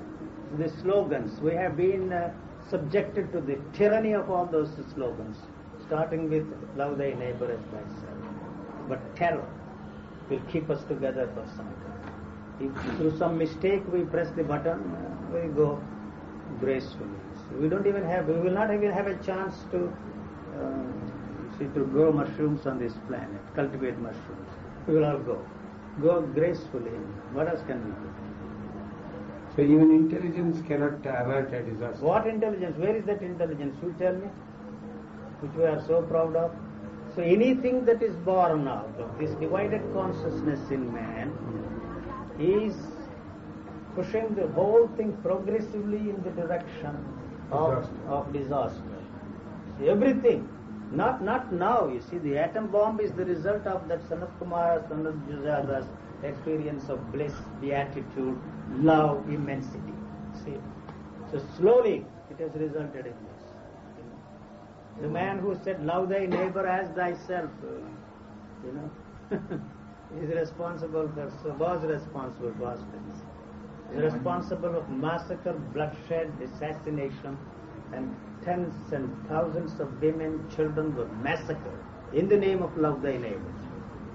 the 0.58 0.68
slogans. 0.80 1.40
We 1.40 1.54
have 1.54 1.76
been 1.76 2.12
uh, 2.12 2.32
subjected 2.68 3.32
to 3.32 3.40
the 3.40 3.58
tyranny 3.72 4.12
of 4.12 4.30
all 4.30 4.46
those 4.46 4.70
slogans, 4.94 5.36
starting 5.86 6.30
with 6.30 6.46
love 6.76 6.98
thy 6.98 7.12
neighbor 7.14 7.50
as 7.50 7.60
thyself. 7.70 8.11
But 8.92 9.16
terror 9.16 9.48
will 10.28 10.42
keep 10.52 10.68
us 10.68 10.84
together 10.84 11.26
for 11.34 11.44
some 11.56 11.70
time. 11.82 11.92
If 12.60 12.96
through 12.96 13.16
some 13.16 13.38
mistake 13.38 13.82
we 13.90 14.00
press 14.14 14.30
the 14.36 14.44
button, 14.44 14.80
we 15.32 15.48
go 15.60 15.82
gracefully. 16.60 17.20
So 17.36 17.56
we 17.56 17.70
don't 17.70 17.86
even 17.86 18.04
have, 18.04 18.28
we 18.28 18.34
will 18.34 18.52
not 18.52 18.74
even 18.74 18.90
have 18.92 19.06
a 19.06 19.14
chance 19.28 19.54
to 19.70 19.78
uh, 20.58 21.58
see 21.58 21.68
to 21.76 21.84
grow 21.86 22.12
mushrooms 22.12 22.66
on 22.66 22.78
this 22.78 22.92
planet, 23.08 23.40
cultivate 23.54 23.98
mushrooms. 23.98 24.50
We 24.86 24.96
will 24.96 25.06
all 25.06 25.18
go, 25.18 25.38
go 26.02 26.20
gracefully. 26.20 26.90
What 27.32 27.48
else 27.48 27.62
can 27.66 27.82
we 27.86 27.92
do? 27.92 28.10
So 29.56 29.62
even 29.62 29.90
intelligence 29.90 30.60
cannot 30.68 31.06
avert 31.06 31.54
a 31.54 31.62
disaster. 31.62 32.04
What 32.04 32.26
intelligence? 32.26 32.76
Where 32.76 32.94
is 32.94 33.06
that 33.06 33.22
intelligence? 33.22 33.74
You 33.82 33.94
tell 33.98 34.14
me. 34.14 34.28
Which 35.40 35.56
we 35.56 35.64
are 35.64 35.82
so 35.86 36.02
proud 36.02 36.36
of. 36.36 36.52
So 37.14 37.22
anything 37.22 37.84
that 37.84 38.02
is 38.02 38.14
born 38.16 38.66
out 38.68 38.94
of 38.98 39.18
this 39.18 39.30
divided 39.32 39.82
consciousness 39.92 40.70
in 40.70 40.92
man 40.92 41.32
is 42.38 42.74
pushing 43.94 44.34
the 44.34 44.48
whole 44.48 44.88
thing 44.96 45.12
progressively 45.22 45.98
in 45.98 46.22
the 46.24 46.30
direction 46.30 46.96
of, 47.50 47.82
Disaster. 47.82 48.08
of 48.08 48.32
disaster. 48.32 48.98
See, 49.78 49.88
everything. 49.88 50.48
Not 50.90 51.22
not 51.22 51.52
now. 51.52 51.88
You 51.88 52.00
see, 52.10 52.18
the 52.18 52.38
atom 52.38 52.66
bomb 52.68 53.00
is 53.00 53.12
the 53.12 53.24
result 53.24 53.66
of 53.66 53.88
that 53.88 54.02
Sanat 54.08 54.30
Kumara, 54.38 54.86
Sanat 54.88 55.18
Sujata's 55.26 55.86
experience 56.22 56.88
of 56.88 57.12
bliss, 57.12 57.32
beatitude, 57.60 58.38
love, 58.74 59.28
immensity. 59.28 59.94
See, 60.44 60.56
so 61.30 61.42
slowly 61.58 62.04
it 62.30 62.38
has 62.40 62.52
resulted 62.54 63.06
in 63.06 63.14
this. 63.24 63.31
The 65.02 65.08
man 65.08 65.40
who 65.40 65.56
said, 65.64 65.84
"Love 65.84 66.08
thy 66.10 66.26
neighbor 66.26 66.64
as 66.64 66.88
thyself," 66.96 67.50
you 68.64 68.72
know, 68.72 68.90
is 70.22 70.30
responsible 70.34 71.08
for 71.14 71.30
so 71.42 71.54
was 71.62 71.84
responsible 71.84 72.52
for. 72.58 72.76
Is 73.94 74.02
responsible 74.04 74.76
of 74.76 74.88
massacre, 74.90 75.54
bloodshed, 75.72 76.30
assassination, 76.44 77.36
and 77.92 78.14
tens 78.44 78.92
and 78.92 79.10
thousands 79.28 79.80
of 79.80 80.00
women, 80.00 80.38
children 80.54 80.94
were 80.94 81.08
massacred 81.24 81.82
in 82.12 82.28
the 82.28 82.36
name 82.36 82.62
of 82.62 82.76
love 82.76 83.02
thy 83.02 83.16
neighbor 83.16 83.52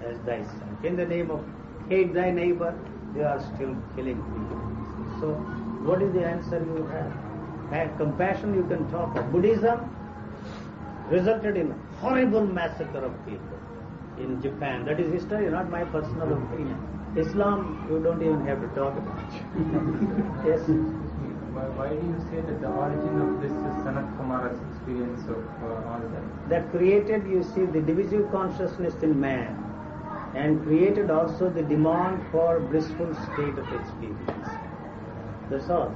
as 0.05 0.17
thyself. 0.19 0.85
In 0.85 0.95
the 0.95 1.05
name 1.05 1.29
of 1.31 1.43
hate 1.89 2.13
thy 2.13 2.31
neighbor, 2.31 2.73
they 3.13 3.23
are 3.23 3.41
still 3.53 3.75
killing 3.97 4.23
people. 4.31 4.61
So, 5.19 5.33
what 5.89 6.01
is 6.01 6.13
the 6.13 6.25
answer 6.25 6.63
you 6.63 6.88
have? 6.95 7.13
Have 7.71 7.97
compassion 7.97 8.53
you 8.55 8.63
can 8.63 8.89
talk 8.89 9.15
of. 9.17 9.31
Buddhism 9.33 9.96
resulted 11.09 11.57
in 11.57 11.71
horrible 11.99 12.45
massacre 12.45 13.03
of 13.05 13.13
people 13.25 13.57
in 14.19 14.41
Japan. 14.41 14.85
That 14.85 14.99
is 14.99 15.11
history, 15.11 15.49
not 15.49 15.69
my 15.69 15.83
personal 15.85 16.33
opinion. 16.33 16.77
Islam, 17.15 17.87
you 17.89 17.99
don't 18.03 18.21
even 18.21 18.45
have 18.45 18.61
to 18.61 18.67
talk 18.75 18.97
about. 18.97 19.31
yes. 20.45 20.61
Why, 21.57 21.63
why 21.77 21.89
do 21.89 21.95
you 21.95 22.19
say 22.29 22.41
that 22.41 22.61
the 22.61 22.67
origin 22.67 23.21
of 23.21 23.41
this 23.41 23.51
is 23.51 23.73
Sanat 23.85 24.05
Kumara's 24.17 24.59
experience 24.71 25.23
of 25.27 25.41
uh, 25.63 25.89
all 25.89 26.01
that? 26.13 26.49
that 26.49 26.69
created, 26.71 27.25
you 27.27 27.43
see, 27.43 27.65
the 27.65 27.81
divisive 27.81 28.29
consciousness 28.31 28.93
in 29.01 29.19
man 29.19 29.63
and 30.35 30.61
created 30.63 31.09
also 31.09 31.49
the 31.49 31.63
demand 31.63 32.23
for 32.31 32.59
blissful 32.59 33.11
state 33.15 33.57
of 33.57 33.73
experience. 33.73 34.49
That's 35.49 35.69
all. 35.69 35.95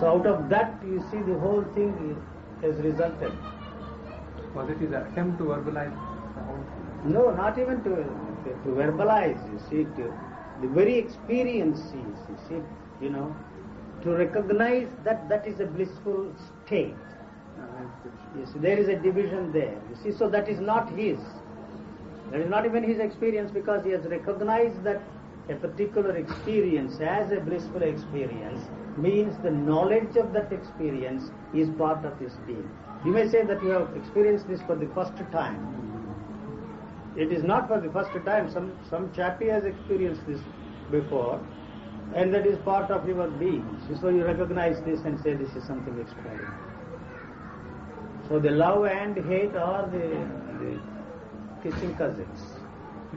So 0.00 0.06
out 0.14 0.26
of 0.26 0.48
that, 0.48 0.80
you 0.86 1.04
see, 1.10 1.18
the 1.18 1.38
whole 1.38 1.64
thing 1.74 2.16
has 2.62 2.76
resulted. 2.76 3.32
Was 4.54 4.70
it 4.70 4.78
his 4.78 4.92
attempt 4.92 5.38
to 5.38 5.44
verbalize 5.44 5.94
the 6.34 6.42
whole 6.42 6.56
thing? 6.56 7.12
No, 7.12 7.30
not 7.30 7.58
even 7.58 7.82
to, 7.84 7.90
to, 7.90 8.50
to 8.64 8.68
verbalize, 8.70 9.40
you 9.52 9.60
see, 9.68 9.84
to, 9.96 10.12
the 10.60 10.68
very 10.68 10.96
experience 10.96 11.80
is, 11.80 12.18
you 12.28 12.38
see, 12.48 12.60
you 13.04 13.10
know, 13.10 13.34
to 14.02 14.10
recognize 14.10 14.88
that 15.04 15.28
that 15.28 15.46
is 15.46 15.60
a 15.60 15.66
blissful 15.66 16.32
state. 16.66 16.94
You 18.36 18.46
see, 18.46 18.58
there 18.58 18.78
is 18.78 18.88
a 18.88 18.96
division 18.96 19.52
there. 19.52 19.76
You 19.90 19.96
see, 20.02 20.16
so 20.16 20.28
that 20.30 20.48
is 20.48 20.60
not 20.60 20.90
his. 20.96 21.18
That 22.30 22.40
is 22.40 22.50
not 22.50 22.66
even 22.66 22.82
his 22.82 22.98
experience 22.98 23.50
because 23.50 23.84
he 23.84 23.90
has 23.90 24.04
recognized 24.04 24.82
that 24.84 25.00
a 25.48 25.54
particular 25.56 26.16
experience 26.16 27.00
as 27.00 27.32
a 27.32 27.40
blissful 27.40 27.82
experience 27.82 28.60
means 28.96 29.36
the 29.38 29.50
knowledge 29.50 30.16
of 30.16 30.32
that 30.32 30.52
experience 30.52 31.30
is 31.54 31.68
part 31.70 32.04
of 32.04 32.18
his 32.18 32.34
being. 32.46 32.68
You 33.04 33.12
may 33.12 33.28
say 33.28 33.44
that 33.44 33.62
you 33.62 33.70
have 33.70 33.96
experienced 33.96 34.48
this 34.48 34.60
for 34.62 34.74
the 34.74 34.86
first 34.94 35.16
time. 35.32 35.58
It 37.16 37.32
is 37.32 37.42
not 37.42 37.68
for 37.68 37.80
the 37.80 37.90
first 37.90 38.12
time. 38.24 38.50
Some 38.50 38.72
some 38.90 39.12
chappie 39.12 39.48
has 39.48 39.64
experienced 39.64 40.26
this 40.26 40.40
before, 40.90 41.40
and 42.14 42.32
that 42.34 42.46
is 42.46 42.58
part 42.58 42.90
of 42.90 43.08
your 43.08 43.28
being. 43.28 43.66
So 44.00 44.08
you 44.08 44.24
recognize 44.24 44.80
this 44.82 45.00
and 45.04 45.18
say 45.20 45.34
this 45.34 45.56
is 45.56 45.64
something 45.64 45.98
extraordinary. 45.98 46.46
So 48.28 48.38
the 48.38 48.50
love 48.50 48.84
and 48.84 49.16
hate 49.16 49.56
are 49.56 49.86
the, 49.88 50.06
the 50.60 50.78
kissing 51.62 51.94
cousins. 51.96 52.52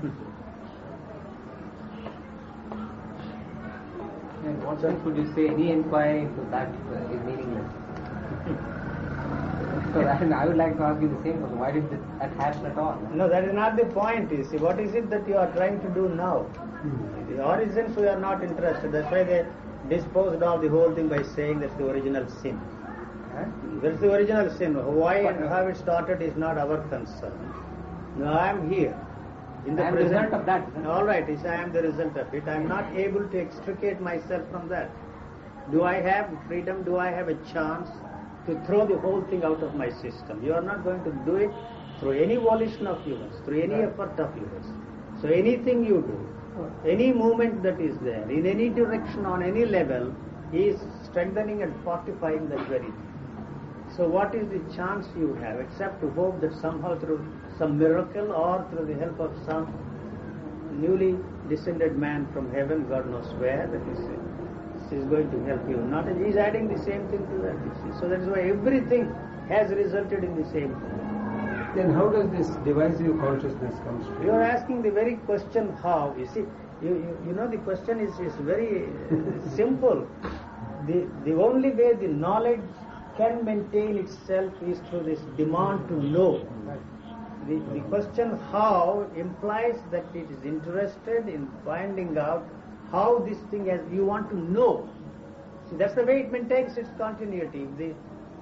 Sense 4.79 5.03
would 5.05 5.17
you 5.17 5.31
say 5.35 5.47
any 5.49 5.71
inquiry 5.71 6.21
into 6.21 6.41
that 6.51 6.67
uh, 6.67 7.13
is 7.13 7.21
meaningless? 7.25 7.67
so 9.93 10.01
I, 10.01 10.43
I 10.43 10.45
would 10.47 10.57
like 10.57 10.77
to 10.77 10.83
ask 10.83 11.01
you 11.01 11.09
the 11.09 11.21
same 11.23 11.39
question. 11.39 11.59
Why 11.59 11.71
did 11.71 11.89
that 11.91 12.31
happen 12.37 12.65
at 12.65 12.77
all? 12.77 12.97
No, 13.13 13.27
that 13.27 13.43
is 13.43 13.53
not 13.53 13.75
the 13.75 13.85
point. 13.85 14.31
You 14.31 14.43
see, 14.45 14.57
what 14.57 14.79
is 14.79 14.95
it 14.95 15.09
that 15.09 15.27
you 15.27 15.35
are 15.37 15.51
trying 15.51 15.81
to 15.81 15.89
do 15.89 16.09
now? 16.09 16.47
The 17.29 17.43
origins 17.43 17.95
we 17.97 18.07
are 18.07 18.19
not 18.19 18.43
interested. 18.43 18.91
That's 18.91 19.11
why 19.11 19.23
they 19.23 19.45
disposed 19.89 20.41
of 20.41 20.61
the 20.61 20.69
whole 20.69 20.93
thing 20.95 21.07
by 21.07 21.21
saying 21.23 21.59
that's 21.59 21.75
the 21.75 21.89
original 21.89 22.27
sin. 22.29 22.59
Huh? 23.35 23.45
That's 23.81 23.99
the 23.99 24.13
original 24.13 24.49
sin. 24.57 24.73
Why 24.73 25.15
and 25.17 25.47
how 25.47 25.67
it 25.67 25.77
started 25.77 26.21
is 26.21 26.35
not 26.35 26.57
our 26.57 26.77
concern. 26.89 27.33
No, 28.17 28.33
I 28.33 28.49
am 28.49 28.69
here. 28.71 28.97
In 29.65 29.75
the 29.75 29.83
present- 29.83 30.11
result 30.11 30.33
of 30.33 30.45
that? 30.45 30.63
All 30.87 31.03
right, 31.03 31.27
yes, 31.29 31.45
I 31.45 31.55
am 31.55 31.71
the 31.71 31.83
result 31.83 32.17
of 32.17 32.33
it. 32.33 32.47
I 32.47 32.55
am 32.55 32.67
not 32.67 32.85
able 32.95 33.27
to 33.27 33.39
extricate 33.39 34.01
myself 34.01 34.43
from 34.51 34.67
that. 34.69 34.89
Do 35.71 35.83
I 35.83 35.93
have 35.93 36.29
freedom? 36.47 36.83
Do 36.83 36.97
I 36.97 37.09
have 37.11 37.29
a 37.29 37.35
chance 37.53 37.89
to 38.47 38.59
throw 38.65 38.85
the 38.85 38.97
whole 38.97 39.21
thing 39.29 39.43
out 39.43 39.61
of 39.61 39.75
my 39.75 39.89
system? 39.89 40.43
You 40.43 40.53
are 40.53 40.61
not 40.61 40.83
going 40.83 41.03
to 41.03 41.11
do 41.25 41.35
it 41.35 41.51
through 41.99 42.13
any 42.13 42.37
volition 42.37 42.87
of 42.87 43.05
yours, 43.07 43.33
through 43.45 43.61
any 43.61 43.75
effort 43.75 44.19
of 44.19 44.35
yours. 44.35 44.65
So 45.21 45.27
anything 45.27 45.85
you 45.85 46.01
do, 46.01 46.17
any 46.89 47.13
movement 47.13 47.61
that 47.63 47.79
is 47.79 47.97
there, 47.99 48.27
in 48.29 48.47
any 48.47 48.69
direction, 48.69 49.25
on 49.25 49.43
any 49.43 49.65
level, 49.65 50.15
is 50.51 50.79
strengthening 51.03 51.61
and 51.61 51.73
fortifying 51.83 52.49
that 52.49 52.67
very 52.67 52.79
thing. 52.79 53.07
So 53.95 54.07
what 54.07 54.33
is 54.33 54.49
the 54.49 54.75
chance 54.75 55.07
you 55.17 55.33
have 55.35 55.59
except 55.59 56.01
to 56.01 56.09
hope 56.11 56.41
that 56.41 56.53
somehow 56.55 56.97
through 56.99 57.23
some 57.57 57.77
miracle 57.77 58.31
or 58.31 58.65
through 58.71 58.85
the 58.85 58.99
help 58.99 59.19
of 59.19 59.31
some 59.45 59.71
newly 60.79 61.17
descended 61.49 61.97
man 61.97 62.27
from 62.33 62.51
heaven, 62.51 62.87
God 62.87 63.09
knows 63.09 63.33
where, 63.35 63.67
that 63.67 63.83
is, 63.93 63.99
is 64.91 65.05
going 65.05 65.29
to 65.31 65.43
help 65.45 65.67
you. 65.69 65.77
Not 65.77 66.07
he 66.07 66.25
is 66.25 66.35
adding 66.35 66.67
the 66.67 66.77
same 66.77 67.07
thing 67.07 67.25
to 67.27 67.37
that. 67.43 67.55
You 67.65 67.73
see. 67.81 67.99
So 67.99 68.09
that 68.09 68.19
is 68.21 68.27
why 68.27 68.41
everything 68.41 69.13
has 69.47 69.71
resulted 69.71 70.23
in 70.23 70.35
the 70.35 70.45
same 70.49 70.73
thing. 70.75 71.01
Then 71.75 71.93
how 71.93 72.09
does 72.09 72.29
this 72.31 72.47
divisive 72.65 73.17
consciousness 73.19 73.73
comes 73.85 74.05
to? 74.05 74.25
You 74.25 74.31
are 74.31 74.41
asking 74.41 74.81
the 74.81 74.91
very 74.91 75.15
question 75.27 75.73
how. 75.81 76.13
You 76.17 76.27
see, 76.27 76.41
you, 76.81 76.89
you, 76.89 77.17
you 77.27 77.33
know 77.33 77.47
the 77.47 77.57
question 77.57 77.99
is, 77.99 78.19
is 78.19 78.33
very 78.41 78.89
simple. 79.55 80.07
The, 80.87 81.07
the 81.23 81.33
only 81.41 81.71
way 81.71 81.93
the 81.93 82.09
knowledge 82.09 82.59
can 83.15 83.45
maintain 83.45 83.97
itself 83.97 84.51
is 84.67 84.79
through 84.89 85.03
this 85.03 85.19
demand 85.37 85.87
to 85.87 86.03
know. 86.03 86.45
The, 87.47 87.59
the 87.73 87.79
question 87.89 88.37
how 88.51 89.07
implies 89.15 89.79
that 89.91 90.05
it 90.13 90.29
is 90.29 90.43
interested 90.45 91.27
in 91.27 91.49
finding 91.65 92.17
out 92.17 92.47
how 92.91 93.19
this 93.19 93.37
thing 93.49 93.65
has, 93.67 93.81
you 93.91 94.05
want 94.05 94.29
to 94.29 94.37
know. 94.37 94.87
See, 95.69 95.75
that's 95.77 95.95
the 95.95 96.03
way 96.03 96.21
it 96.21 96.31
maintains 96.31 96.77
its 96.77 96.89
continuity. 96.97 97.63
If, 97.63 97.77
the, 97.77 97.93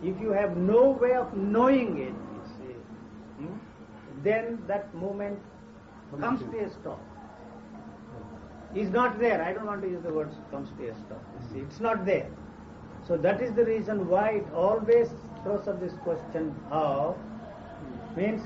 if 0.04 0.20
you 0.20 0.32
have 0.32 0.58
no 0.58 0.90
way 0.90 1.14
of 1.14 1.36
knowing 1.36 2.00
it, 2.00 2.14
see, 2.58 2.74
hmm, 3.38 3.58
then 4.24 4.62
that 4.68 4.94
moment 4.94 5.40
comes 6.20 6.42
to 6.42 6.60
a 6.60 6.70
stop. 6.70 7.00
Is 8.76 8.90
not 8.90 9.20
there. 9.20 9.42
I 9.42 9.54
don't 9.54 9.66
want 9.66 9.82
to 9.82 9.90
use 9.90 10.04
the 10.04 10.14
words 10.14 10.36
comes 10.52 10.70
to 10.78 10.90
a 10.90 10.94
stop. 10.94 11.24
See, 11.52 11.60
it's 11.60 11.80
not 11.80 12.06
there. 12.06 12.30
So 13.08 13.18
that 13.18 13.42
is 13.42 13.54
the 13.54 13.66
reason 13.66 14.08
why 14.08 14.30
it 14.30 14.46
always 14.54 15.10
throws 15.42 15.68
up 15.68 15.80
this 15.80 15.94
question 16.04 16.54
how 16.70 17.16
means 18.16 18.42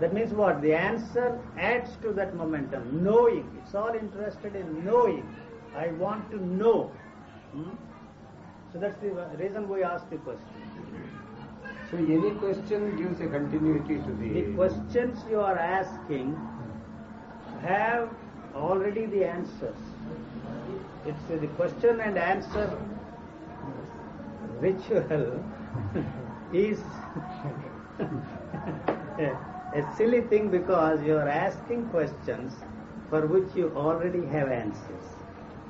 that 0.00 0.14
means 0.14 0.32
what? 0.32 0.62
The 0.62 0.72
answer 0.72 1.38
adds 1.58 1.90
to 2.02 2.12
that 2.12 2.34
momentum. 2.34 3.04
Knowing. 3.04 3.46
It's 3.62 3.74
all 3.74 3.94
interested 3.94 4.56
in 4.56 4.84
knowing. 4.84 5.26
I 5.76 5.88
want 5.88 6.30
to 6.30 6.44
know. 6.44 6.90
Hmm? 7.52 7.70
So 8.72 8.78
that's 8.78 8.98
the 9.00 9.10
reason 9.38 9.68
we 9.68 9.82
ask 9.82 10.08
the 10.08 10.16
question. 10.16 10.40
So 11.90 11.96
any 11.98 12.30
question 12.36 12.96
gives 12.96 13.20
a 13.20 13.26
continuity 13.26 13.96
to 13.96 14.12
the. 14.20 14.42
The 14.42 14.54
questions 14.54 15.18
you 15.28 15.40
are 15.40 15.58
asking 15.58 16.34
have 17.62 18.08
already 18.54 19.06
the 19.06 19.24
answers. 19.24 19.76
It's 21.04 21.22
the 21.28 21.46
question 21.48 22.00
and 22.00 22.16
answer 22.16 22.78
ritual 24.60 25.44
is 26.52 26.80
a, 29.74 29.96
silly 29.96 30.22
thing 30.22 30.50
because 30.50 31.02
you 31.02 31.16
are 31.16 31.28
asking 31.28 31.88
questions 31.88 32.54
for 33.08 33.26
which 33.26 33.54
you 33.54 33.72
already 33.76 34.24
have 34.26 34.48
answers. 34.48 35.04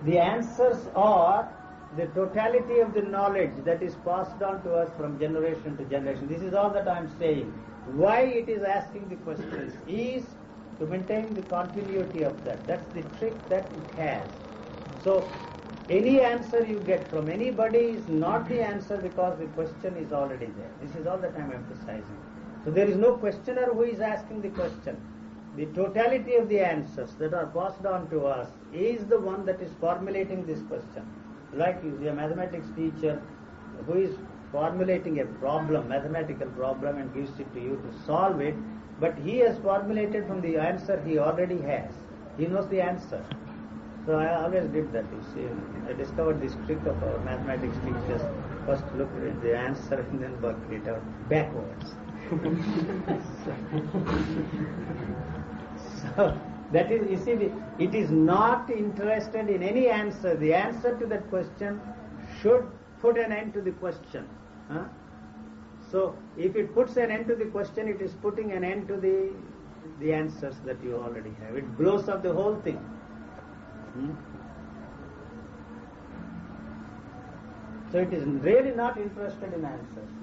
The 0.04 0.18
answers 0.18 0.88
are 0.94 1.52
the 1.96 2.06
totality 2.08 2.78
of 2.80 2.94
the 2.94 3.02
knowledge 3.02 3.52
that 3.64 3.82
is 3.82 3.96
passed 4.04 4.42
on 4.42 4.62
to 4.62 4.74
us 4.74 4.90
from 4.96 5.18
generation 5.18 5.76
to 5.76 5.84
generation. 5.84 6.28
This 6.28 6.42
is 6.42 6.54
all 6.54 6.70
that 6.70 6.88
I 6.88 6.98
am 6.98 7.10
saying. 7.18 7.52
Why 7.92 8.20
it 8.20 8.48
is 8.48 8.62
asking 8.62 9.08
the 9.08 9.16
questions 9.16 9.74
is 9.88 10.24
to 10.78 10.86
maintain 10.86 11.34
the 11.34 11.42
continuity 11.42 12.22
of 12.22 12.42
that. 12.44 12.66
That's 12.66 12.86
the 12.94 13.02
trick 13.18 13.36
that 13.48 13.70
it 13.76 14.00
has. 14.00 14.28
So, 15.02 15.30
any 15.88 16.20
answer 16.20 16.64
you 16.64 16.78
get 16.86 17.10
from 17.10 17.28
anybody 17.28 17.78
is 17.78 18.06
not 18.06 18.48
the 18.48 18.60
answer 18.60 18.96
because 18.96 19.38
the 19.38 19.46
question 19.46 19.96
is 19.96 20.12
already 20.12 20.46
there. 20.46 20.70
This 20.80 20.94
is 20.94 21.06
all 21.06 21.18
that 21.18 21.34
I 21.36 21.40
am 21.40 21.52
emphasizing. 21.52 22.18
So, 22.64 22.70
there 22.70 22.88
is 22.88 22.96
no 22.96 23.16
questioner 23.16 23.66
who 23.72 23.82
is 23.82 24.00
asking 24.00 24.42
the 24.42 24.50
question. 24.50 24.96
The 25.56 25.66
totality 25.66 26.36
of 26.36 26.48
the 26.48 26.60
answers 26.60 27.14
that 27.14 27.34
are 27.34 27.46
passed 27.46 27.84
on 27.84 28.08
to 28.10 28.26
us 28.26 28.48
is 28.72 29.06
the 29.06 29.18
one 29.18 29.44
that 29.46 29.60
is 29.60 29.72
formulating 29.80 30.46
this 30.46 30.60
question. 30.68 31.04
Like 31.52 31.82
a 31.82 32.12
mathematics 32.12 32.68
teacher 32.76 33.20
who 33.86 33.94
is 33.94 34.16
formulating 34.52 35.20
a 35.20 35.24
problem, 35.24 35.88
mathematical 35.88 36.48
problem, 36.50 36.98
and 36.98 37.12
gives 37.14 37.38
it 37.40 37.52
to 37.54 37.60
you 37.60 37.82
to 37.82 38.04
solve 38.06 38.40
it, 38.40 38.54
but 39.00 39.16
he 39.18 39.38
has 39.38 39.58
formulated 39.58 40.26
from 40.26 40.40
the 40.40 40.56
answer 40.56 41.02
he 41.06 41.18
already 41.18 41.60
has. 41.62 41.92
He 42.36 42.46
knows 42.46 42.68
the 42.68 42.80
answer. 42.80 43.24
So 44.06 44.14
I 44.14 44.42
always 44.42 44.68
did 44.70 44.92
that, 44.92 45.04
you 45.12 45.22
see. 45.34 45.46
I 45.88 45.92
discovered 45.94 46.40
this 46.40 46.54
trick 46.66 46.80
of 46.86 47.02
our 47.02 47.18
mathematics 47.24 47.76
teachers. 47.84 48.22
First 48.66 48.84
look 48.96 49.10
at 49.26 49.42
the 49.42 49.56
answer 49.56 49.94
and 49.94 50.22
then 50.22 50.40
work 50.40 50.56
it 50.70 50.86
out 50.88 51.02
backwards. 51.28 51.94
So 56.16 56.38
that 56.72 56.92
is, 56.92 57.10
you 57.10 57.16
see, 57.16 57.32
it 57.82 57.94
is 57.94 58.10
not 58.10 58.70
interested 58.70 59.48
in 59.48 59.62
any 59.62 59.88
answer. 59.88 60.36
The 60.36 60.54
answer 60.54 60.96
to 60.98 61.06
that 61.06 61.28
question 61.28 61.80
should 62.40 62.70
put 63.00 63.18
an 63.18 63.32
end 63.32 63.52
to 63.54 63.60
the 63.60 63.72
question. 63.72 64.28
Huh? 64.70 64.84
So 65.90 66.16
if 66.36 66.54
it 66.54 66.72
puts 66.72 66.96
an 66.96 67.10
end 67.10 67.26
to 67.26 67.34
the 67.34 67.46
question, 67.46 67.88
it 67.88 68.00
is 68.00 68.12
putting 68.22 68.52
an 68.52 68.62
end 68.62 68.86
to 68.88 68.96
the 68.96 69.30
the 69.98 70.12
answers 70.12 70.54
that 70.64 70.82
you 70.82 70.96
already 70.96 71.32
have. 71.42 71.56
It 71.56 71.76
blows 71.76 72.08
up 72.08 72.22
the 72.22 72.32
whole 72.32 72.54
thing. 72.60 72.76
Hmm? 73.94 74.12
So 77.92 77.98
it 77.98 78.12
is 78.12 78.24
really 78.24 78.70
not 78.70 78.96
interested 78.98 79.52
in 79.52 79.64
answers. 79.64 80.19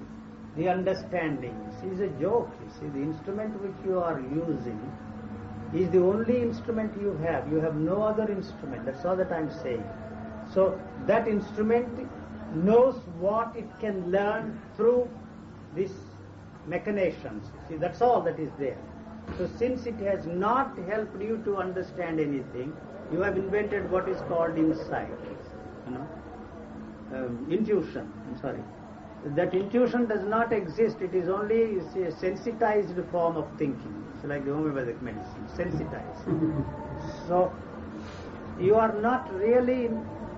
The 0.58 0.68
understanding 0.68 1.54
is 1.84 2.00
a 2.00 2.08
joke. 2.20 2.50
You 2.60 2.70
see, 2.78 2.86
the 2.88 3.00
instrument 3.00 3.60
which 3.62 3.86
you 3.86 4.00
are 4.00 4.20
using 4.20 4.80
is 5.72 5.88
the 5.90 6.00
only 6.00 6.42
instrument 6.42 7.00
you 7.00 7.12
have. 7.18 7.50
You 7.52 7.60
have 7.60 7.76
no 7.76 8.02
other 8.02 8.28
instrument. 8.28 8.84
That's 8.84 9.04
all 9.04 9.14
that 9.16 9.30
I'm 9.30 9.52
saying. 9.62 9.84
So 10.52 10.80
that 11.06 11.28
instrument 11.28 12.10
knows 12.56 12.96
what 13.20 13.54
it 13.54 13.68
can 13.78 14.10
learn 14.10 14.60
through 14.76 15.08
these 15.76 15.94
machinations. 16.66 17.46
See, 17.68 17.76
that's 17.76 18.02
all 18.02 18.20
that 18.22 18.40
is 18.40 18.50
there. 18.58 18.78
So 19.36 19.48
since 19.58 19.86
it 19.86 20.00
has 20.00 20.26
not 20.26 20.76
helped 20.88 21.22
you 21.22 21.40
to 21.44 21.58
understand 21.58 22.18
anything, 22.18 22.76
you 23.12 23.20
have 23.20 23.36
invented 23.36 23.88
what 23.92 24.08
is 24.08 24.20
called 24.22 24.58
insight. 24.58 25.08
You 25.86 25.94
know, 25.94 26.08
um, 27.14 27.46
intuition. 27.48 28.12
I'm 28.28 28.40
sorry. 28.40 28.62
That 29.24 29.52
intuition 29.52 30.06
does 30.06 30.24
not 30.24 30.52
exist. 30.52 31.00
It 31.00 31.14
is 31.14 31.28
only 31.28 31.78
a 31.78 32.12
sensitized 32.12 32.94
form 33.10 33.36
of 33.36 33.46
thinking. 33.58 34.04
It's 34.14 34.24
like 34.24 34.44
the 34.44 34.54
homeopathic 34.54 35.00
medicine, 35.02 35.48
sensitized. 35.56 36.24
so 37.28 37.52
you 38.58 38.74
are 38.74 38.92
not 39.00 39.32
really 39.34 39.90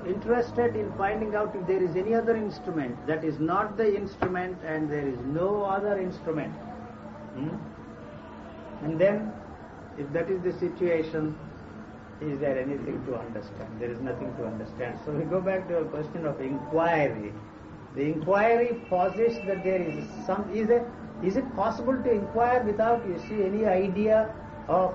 interested 0.07 0.77
in 0.77 0.93
finding 0.97 1.35
out 1.35 1.55
if 1.55 1.67
there 1.67 1.83
is 1.83 1.95
any 1.97 2.15
other 2.15 2.37
instrument 2.37 2.97
that 3.07 3.25
is 3.25 3.39
not 3.39 3.77
the 3.77 3.97
instrument 3.97 4.57
and 4.65 4.91
there 4.91 5.07
is 5.07 5.19
no 5.27 5.63
other 5.65 5.99
instrument. 5.99 6.53
Hmm? 7.35 7.57
And 8.85 8.99
then, 8.99 9.33
if 9.99 10.11
that 10.13 10.31
is 10.31 10.41
the 10.43 10.53
situation, 10.59 11.37
is 12.21 12.39
there 12.39 12.59
anything 12.59 13.05
to 13.07 13.17
understand? 13.17 13.69
There 13.79 13.91
is 13.91 14.01
nothing 14.01 14.35
to 14.37 14.47
understand. 14.47 14.99
So 15.05 15.13
we 15.13 15.25
go 15.25 15.41
back 15.41 15.69
to 15.69 15.79
a 15.79 15.85
question 15.87 16.27
of 16.27 16.41
inquiry. 16.41 17.33
The 17.95 18.03
inquiry 18.03 18.81
posits 18.89 19.37
that 19.47 19.65
there 19.65 19.83
is 19.83 20.05
some. 20.27 20.49
Is 20.55 20.71
it 20.71 20.87
is 21.23 21.37
it 21.37 21.55
possible 21.57 21.97
to 22.03 22.11
inquire 22.11 22.63
without 22.63 23.07
you 23.07 23.19
see 23.29 23.43
any 23.45 23.67
idea 23.67 24.35
of 24.69 24.95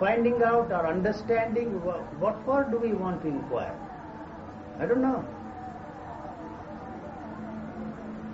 finding 0.00 0.42
out 0.42 0.72
or 0.72 0.86
understanding 0.86 1.84
what, 1.84 2.00
what 2.18 2.36
for 2.44 2.64
do 2.64 2.78
we 2.78 2.92
want 2.92 3.22
to 3.22 3.28
inquire? 3.28 3.78
I 4.80 4.86
don't 4.86 5.02
know. 5.02 5.24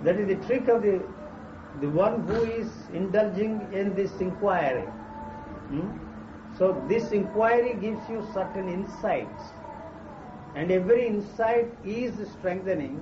That 0.03 0.15
is 0.15 0.27
the 0.27 0.47
trick 0.47 0.67
of 0.69 0.81
the 0.81 1.01
the 1.81 1.89
one 1.89 2.27
who 2.27 2.43
is 2.43 2.67
indulging 2.93 3.67
in 3.71 3.93
this 3.95 4.11
inquiry. 4.19 4.87
hmm? 5.69 5.89
So 6.57 6.83
this 6.89 7.11
inquiry 7.11 7.75
gives 7.79 8.09
you 8.09 8.27
certain 8.33 8.67
insights, 8.67 9.51
and 10.55 10.71
every 10.71 11.07
insight 11.07 11.67
is 11.85 12.13
strengthening 12.37 12.95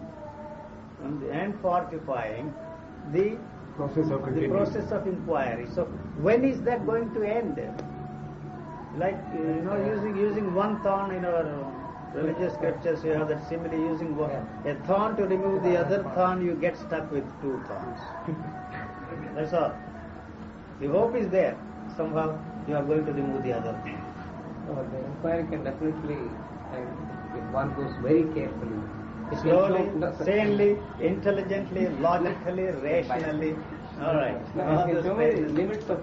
and- 1.03 1.23
and 1.41 1.59
fortifying 1.67 2.53
the 3.13 3.27
Process 3.77 4.09
of 4.13 4.35
the 4.35 4.47
process 4.49 4.91
of 4.91 5.07
inquiry. 5.09 5.67
So 5.73 5.83
when 6.27 6.43
is 6.43 6.61
that 6.63 6.85
going 6.85 7.11
to 7.13 7.21
end? 7.23 7.59
Like 8.97 9.19
uh, 9.33 9.37
you 9.37 9.61
know, 9.65 9.75
using 9.87 10.15
using 10.17 10.53
one 10.55 10.79
thorn 10.85 11.11
in 11.17 11.25
our 11.25 11.43
uh, 11.45 11.65
religious 12.13 12.55
scriptures, 12.55 13.03
you 13.03 13.11
have 13.11 13.27
that 13.27 13.43
simile 13.49 13.75
using 13.75 14.15
one, 14.17 14.31
a 14.65 14.73
thorn 14.87 15.15
to 15.17 15.25
remove 15.25 15.61
the 15.63 15.77
other 15.77 16.01
thorn, 16.15 16.43
you 16.43 16.55
get 16.55 16.75
stuck 16.77 17.11
with 17.11 17.27
two 17.43 17.53
thorns. 17.67 17.99
That's 19.35 19.53
all. 19.53 19.75
The 20.79 20.87
hope 20.87 21.15
is 21.15 21.29
there. 21.29 21.55
Somehow 21.95 22.39
you 22.67 22.75
are 22.75 22.83
going 22.83 23.05
to 23.05 23.13
remove 23.13 23.43
the 23.43 23.53
other 23.53 23.73
thorn. 23.83 24.01
So 24.65 24.73
the 24.91 25.05
inquiry 25.05 25.45
can 25.51 25.63
definitely, 25.63 26.19
and 26.73 27.16
if 27.37 27.43
one 27.53 27.73
goes 27.75 27.93
very 28.01 28.23
carefully, 28.35 28.79
it 29.31 29.39
Slowly, 29.39 29.85
sanely, 30.23 30.77
intelligently, 31.01 31.87
logically, 31.99 32.63
rationally. 32.89 33.55
All 34.01 34.15
right. 34.15 34.37
No, 34.55 34.63
All 34.63 34.79
it 34.79 34.85
can 34.85 34.95
those 34.95 35.03
the 35.03 35.15
phrases. 35.15 35.51
limits 35.53 35.89
of 35.89 35.99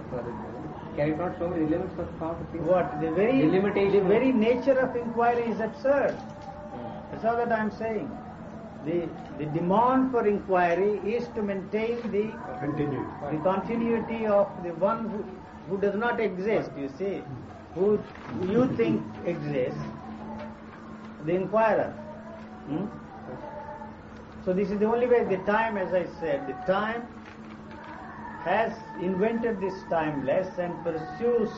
can 0.96 1.08
it 1.10 1.18
not 1.18 1.36
show 1.38 1.48
me 1.48 1.58
the 1.64 1.70
limits 1.70 1.98
of 1.98 2.08
thought? 2.18 2.36
What? 2.72 3.00
The 3.00 3.10
very, 3.10 3.40
The 3.40 3.46
limitation 3.48 3.92
the 4.04 4.08
very 4.08 4.32
nature 4.32 4.78
of 4.78 4.94
inquiry 4.94 5.50
is 5.50 5.60
absurd. 5.60 6.16
That's 7.10 7.24
all 7.24 7.36
that 7.36 7.50
I'm 7.52 7.70
saying. 7.72 8.10
The, 8.84 9.08
the 9.38 9.46
demand 9.46 10.12
for 10.12 10.26
inquiry 10.26 10.98
is 11.16 11.26
to 11.34 11.42
maintain 11.42 11.96
the, 12.12 12.30
Continue. 12.60 13.04
the 13.30 13.38
continuity 13.42 14.26
of 14.26 14.48
the 14.62 14.74
one 14.74 15.08
who, 15.08 15.24
who 15.68 15.80
does 15.80 15.94
not 15.96 16.20
exist, 16.20 16.70
you 16.78 16.90
see, 16.98 17.22
who 17.74 17.98
you 18.46 18.68
think 18.76 19.02
exists, 19.24 19.80
the 21.24 21.34
inquirer. 21.34 21.90
Hmm? 22.68 22.86
So 24.44 24.52
this 24.52 24.70
is 24.70 24.78
the 24.78 24.86
only 24.86 25.06
way, 25.06 25.24
the 25.24 25.42
time, 25.44 25.78
as 25.78 25.92
I 25.94 26.04
said, 26.20 26.46
the 26.46 26.52
time 26.70 27.02
has 28.44 28.72
invented 29.00 29.60
this 29.60 29.74
timeless 29.88 30.48
and 30.58 30.72
pursues 30.84 31.48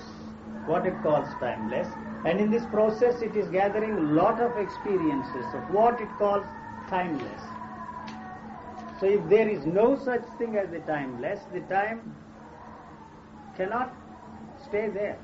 what 0.66 0.86
it 0.86 0.94
calls 1.02 1.28
timeless. 1.40 1.88
And 2.24 2.40
in 2.40 2.50
this 2.50 2.64
process, 2.66 3.22
it 3.22 3.36
is 3.36 3.48
gathering 3.48 4.14
lot 4.14 4.40
of 4.40 4.56
experiences 4.56 5.46
of 5.54 5.74
what 5.74 6.00
it 6.00 6.08
calls 6.18 6.46
timeless. 6.88 7.42
So 9.00 9.06
if 9.06 9.28
there 9.28 9.48
is 9.48 9.66
no 9.66 9.98
such 10.04 10.22
thing 10.38 10.56
as 10.56 10.70
the 10.70 10.80
timeless, 10.80 11.40
the 11.52 11.60
time 11.62 12.14
cannot 13.56 13.92
stay 14.68 14.88
there. 14.88 15.18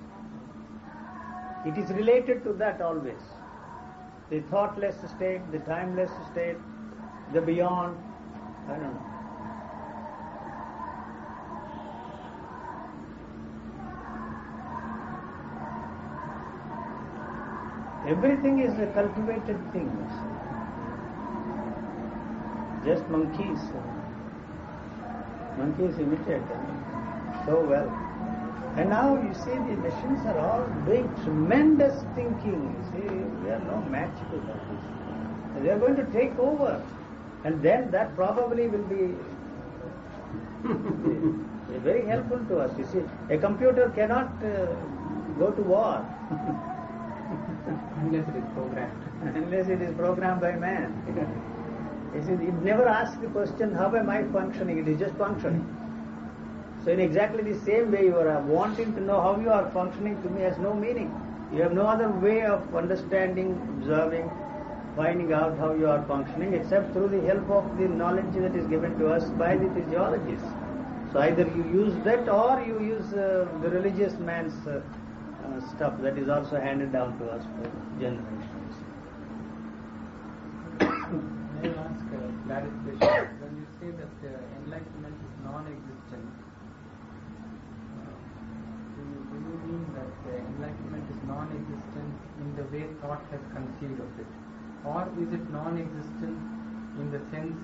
It 1.65 1.79
is 1.79 1.91
related 1.91 2.43
to 2.45 2.53
that 2.55 2.81
always. 2.81 3.23
The 4.33 4.41
thoughtless 4.51 4.97
state, 5.15 5.43
the 5.53 5.59
timeless 5.59 6.11
state, 6.33 6.57
the 7.35 7.43
beyond, 7.43 7.99
I 8.67 8.77
don't 8.77 8.95
know. 8.95 9.13
Everything 18.09 18.61
is 18.61 18.73
a 18.79 18.87
cultivated 18.95 19.61
thing. 19.75 19.91
Just 22.87 23.07
monkeys. 23.11 23.61
Monkeys 25.59 25.99
imitate 25.99 26.43
so 27.45 27.61
well. 27.69 28.02
And 28.77 28.89
now 28.89 29.17
you 29.17 29.35
see 29.35 29.51
the 29.51 29.77
machines 29.77 30.25
are 30.25 30.39
all 30.39 30.67
doing 30.87 31.07
tremendous 31.23 32.03
thinking. 32.15 32.75
You 32.77 32.85
see, 32.91 33.07
we 33.45 33.51
are 33.51 33.61
no 33.61 33.83
match 33.91 34.17
to 34.31 34.37
that. 34.47 35.63
They 35.63 35.71
are 35.71 35.79
going 35.79 35.97
to 35.97 36.05
take 36.07 36.39
over. 36.39 36.83
And 37.45 37.63
then 37.63 37.91
that 37.91 38.15
probably 38.17 38.69
will 38.69 38.85
be 38.85 39.15
very 41.81 42.07
helpful 42.07 42.39
to 42.49 42.61
us. 42.61 42.79
You 42.79 42.87
see, 42.87 43.03
a 43.35 43.37
computer 43.37 43.91
cannot 43.95 44.33
uh, 44.43 44.67
go 45.39 45.51
to 45.51 45.63
war. 45.63 46.07
unless 48.03 48.27
it 48.29 48.37
is 48.37 48.45
programmed. 48.55 49.03
unless 49.37 49.69
it 49.69 49.83
is 49.83 49.95
programmed 49.97 50.41
by 50.41 50.53
man. 50.53 50.95
You 52.15 52.23
see, 52.25 52.33
it 52.33 52.55
never 52.63 52.87
asks 52.87 53.17
the 53.21 53.29
question, 53.29 53.75
how 53.75 53.95
am 53.95 54.09
I 54.09 54.23
functioning? 54.33 54.79
It 54.79 54.89
is 54.89 54.99
just 54.99 55.15
functioning. 55.17 55.67
So 56.85 56.91
in 56.91 57.01
exactly 57.01 57.43
the 57.43 57.59
same 57.65 57.93
way, 57.93 58.05
you 58.07 58.17
are 58.17 58.29
uh, 58.29 58.41
wanting 58.43 58.95
to 58.95 59.01
know 59.01 59.21
how 59.21 59.41
you 59.41 59.51
are 59.51 59.71
functioning 59.71 60.21
to 60.23 60.29
me 60.31 60.43
has 60.43 60.59
no 60.59 60.75
meaning. 60.75 61.15
You 61.55 61.63
have 61.63 61.73
no 61.73 61.87
other 61.87 62.09
way 62.09 62.43
of 62.43 62.75
understanding, 62.75 63.53
observing, 63.79 64.31
finding 64.97 65.33
out 65.33 65.57
how 65.59 65.75
you 65.75 65.89
are 65.89 66.03
functioning 66.07 66.55
except 66.55 66.93
through 66.93 67.09
the 67.09 67.21
help 67.27 67.49
of 67.51 67.79
the 67.79 67.89
knowledge 67.89 68.33
that 68.35 68.57
is 68.57 68.67
given 68.67 68.99
to 68.99 69.13
us 69.13 69.25
by 69.31 69.57
the 69.57 69.69
physiologists. 69.75 70.49
So 71.13 71.21
either 71.21 71.43
you 71.43 71.65
use 71.85 71.95
that 72.05 72.29
or 72.29 72.63
you 72.67 72.81
use 72.81 73.13
uh, 73.13 73.47
the 73.63 73.69
religious 73.69 74.15
man's 74.19 74.55
uh, 74.67 74.81
uh, 75.45 75.61
stuff 75.77 76.01
that 76.01 76.17
is 76.17 76.29
also 76.29 76.59
handed 76.59 76.93
down 76.93 77.19
to 77.19 77.27
us 77.27 77.45
for 77.45 77.71
generations. 78.01 78.75
May 80.81 81.69
I 81.69 81.85
ask 81.85 82.07
a 82.17 82.33
clarification? 82.47 83.29
When 83.45 83.53
you 83.61 83.67
say 83.79 83.91
that 83.93 84.15
uh, 84.25 84.41
enlightenment 84.65 85.17
is 85.21 85.35
non-existent, 85.45 86.33
uh, 87.93 88.17
do 88.97 89.01
you, 89.05 89.21
do 89.29 89.37
you 89.37 89.57
mean 89.69 89.85
that 90.01 90.17
uh, 90.33 90.49
enlightenment 90.49 91.05
is 91.13 91.21
non-existent 91.29 92.13
in 92.41 92.49
the 92.57 92.62
way 92.73 92.85
thought 93.01 93.23
has 93.31 93.41
conceived 93.55 94.01
of 94.01 94.11
it? 94.19 94.27
Or 94.85 95.07
is 95.23 95.33
it 95.33 95.45
non-existent 95.53 96.39
in 96.99 97.11
the 97.13 97.21
sense 97.31 97.57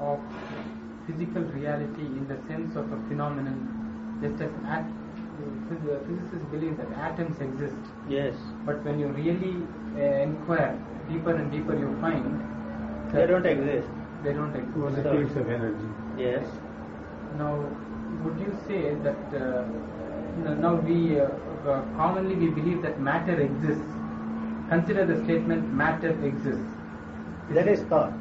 of 0.00 0.18
physical 1.06 1.42
reality, 1.56 2.06
in 2.20 2.26
the 2.28 2.38
sense 2.48 2.74
of 2.76 2.90
a 2.92 2.98
phenomenon, 3.08 3.58
just 4.22 4.40
as 4.42 4.50
at, 4.66 4.84
phys- 5.68 6.06
physicists 6.06 6.46
believe 6.50 6.76
that 6.78 6.90
atoms 6.98 7.40
exist, 7.40 7.76
Yes. 8.08 8.34
but 8.64 8.82
when 8.84 8.98
you 8.98 9.08
really 9.08 9.54
uh, 9.96 10.22
inquire 10.22 10.76
deeper 11.08 11.34
and 11.34 11.50
deeper, 11.52 11.76
you 11.78 11.96
find 12.00 12.42
They 13.12 13.26
don't 13.26 13.46
exist. 13.46 13.88
They 14.24 14.32
don't 14.32 14.54
exist. 14.56 14.76
Molecules 14.76 15.36
of 15.36 15.48
energy. 15.48 15.88
Yes. 16.18 16.44
Now, 17.38 17.54
would 18.24 18.40
you 18.40 18.52
say 18.66 18.94
that 19.06 19.22
uh, 19.40 19.64
now 20.64 20.74
we 20.74 21.20
uh, 21.20 21.28
uh, 21.66 21.82
commonly 21.96 22.34
we 22.34 22.48
believe 22.48 22.82
that 22.82 23.00
matter 23.00 23.40
exists? 23.40 23.92
Consider 24.68 25.06
the 25.06 25.22
statement 25.24 25.72
matter 25.72 26.10
exists. 26.24 26.72
That 27.50 27.68
is 27.68 27.80
thought. 27.82 28.12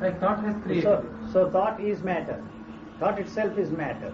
Like 0.00 0.20
thought 0.20 0.44
has 0.44 0.54
created. 0.62 0.84
So, 0.84 1.04
so 1.32 1.50
thought 1.50 1.80
is 1.80 2.02
matter. 2.02 2.42
Thought 3.00 3.18
itself 3.18 3.58
is 3.58 3.70
matter. 3.70 4.12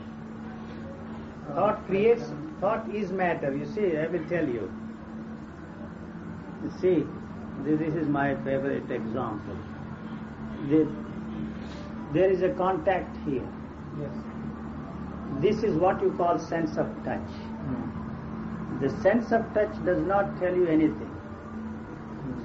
Thought 1.55 1.87
creates, 1.87 2.25
thought 2.61 2.89
is 2.95 3.11
matter. 3.13 3.55
You 3.55 3.67
see, 3.67 3.97
I 3.97 4.07
will 4.07 4.25
tell 4.29 4.47
you. 4.47 4.71
You 6.63 6.71
see, 6.81 7.07
this 7.65 7.95
is 7.95 8.09
my 8.09 8.35
favorite 8.37 8.91
example. 8.91 9.57
The- 10.69 10.89
there 12.13 12.31
is 12.31 12.43
a 12.43 12.49
contact 12.51 13.17
here. 13.27 13.47
Yes. 14.01 14.15
This 15.41 15.63
is 15.63 15.75
what 15.77 16.01
you 16.03 16.11
call 16.13 16.39
sense 16.39 16.77
of 16.79 16.87
touch. 17.05 17.21
Hmm. 17.21 18.08
The 18.81 18.91
sense 19.03 19.33
of 19.33 19.43
touch 19.55 19.75
does 19.85 20.01
not 20.07 20.39
tell 20.39 20.55
you 20.55 20.67
anything. 20.67 21.15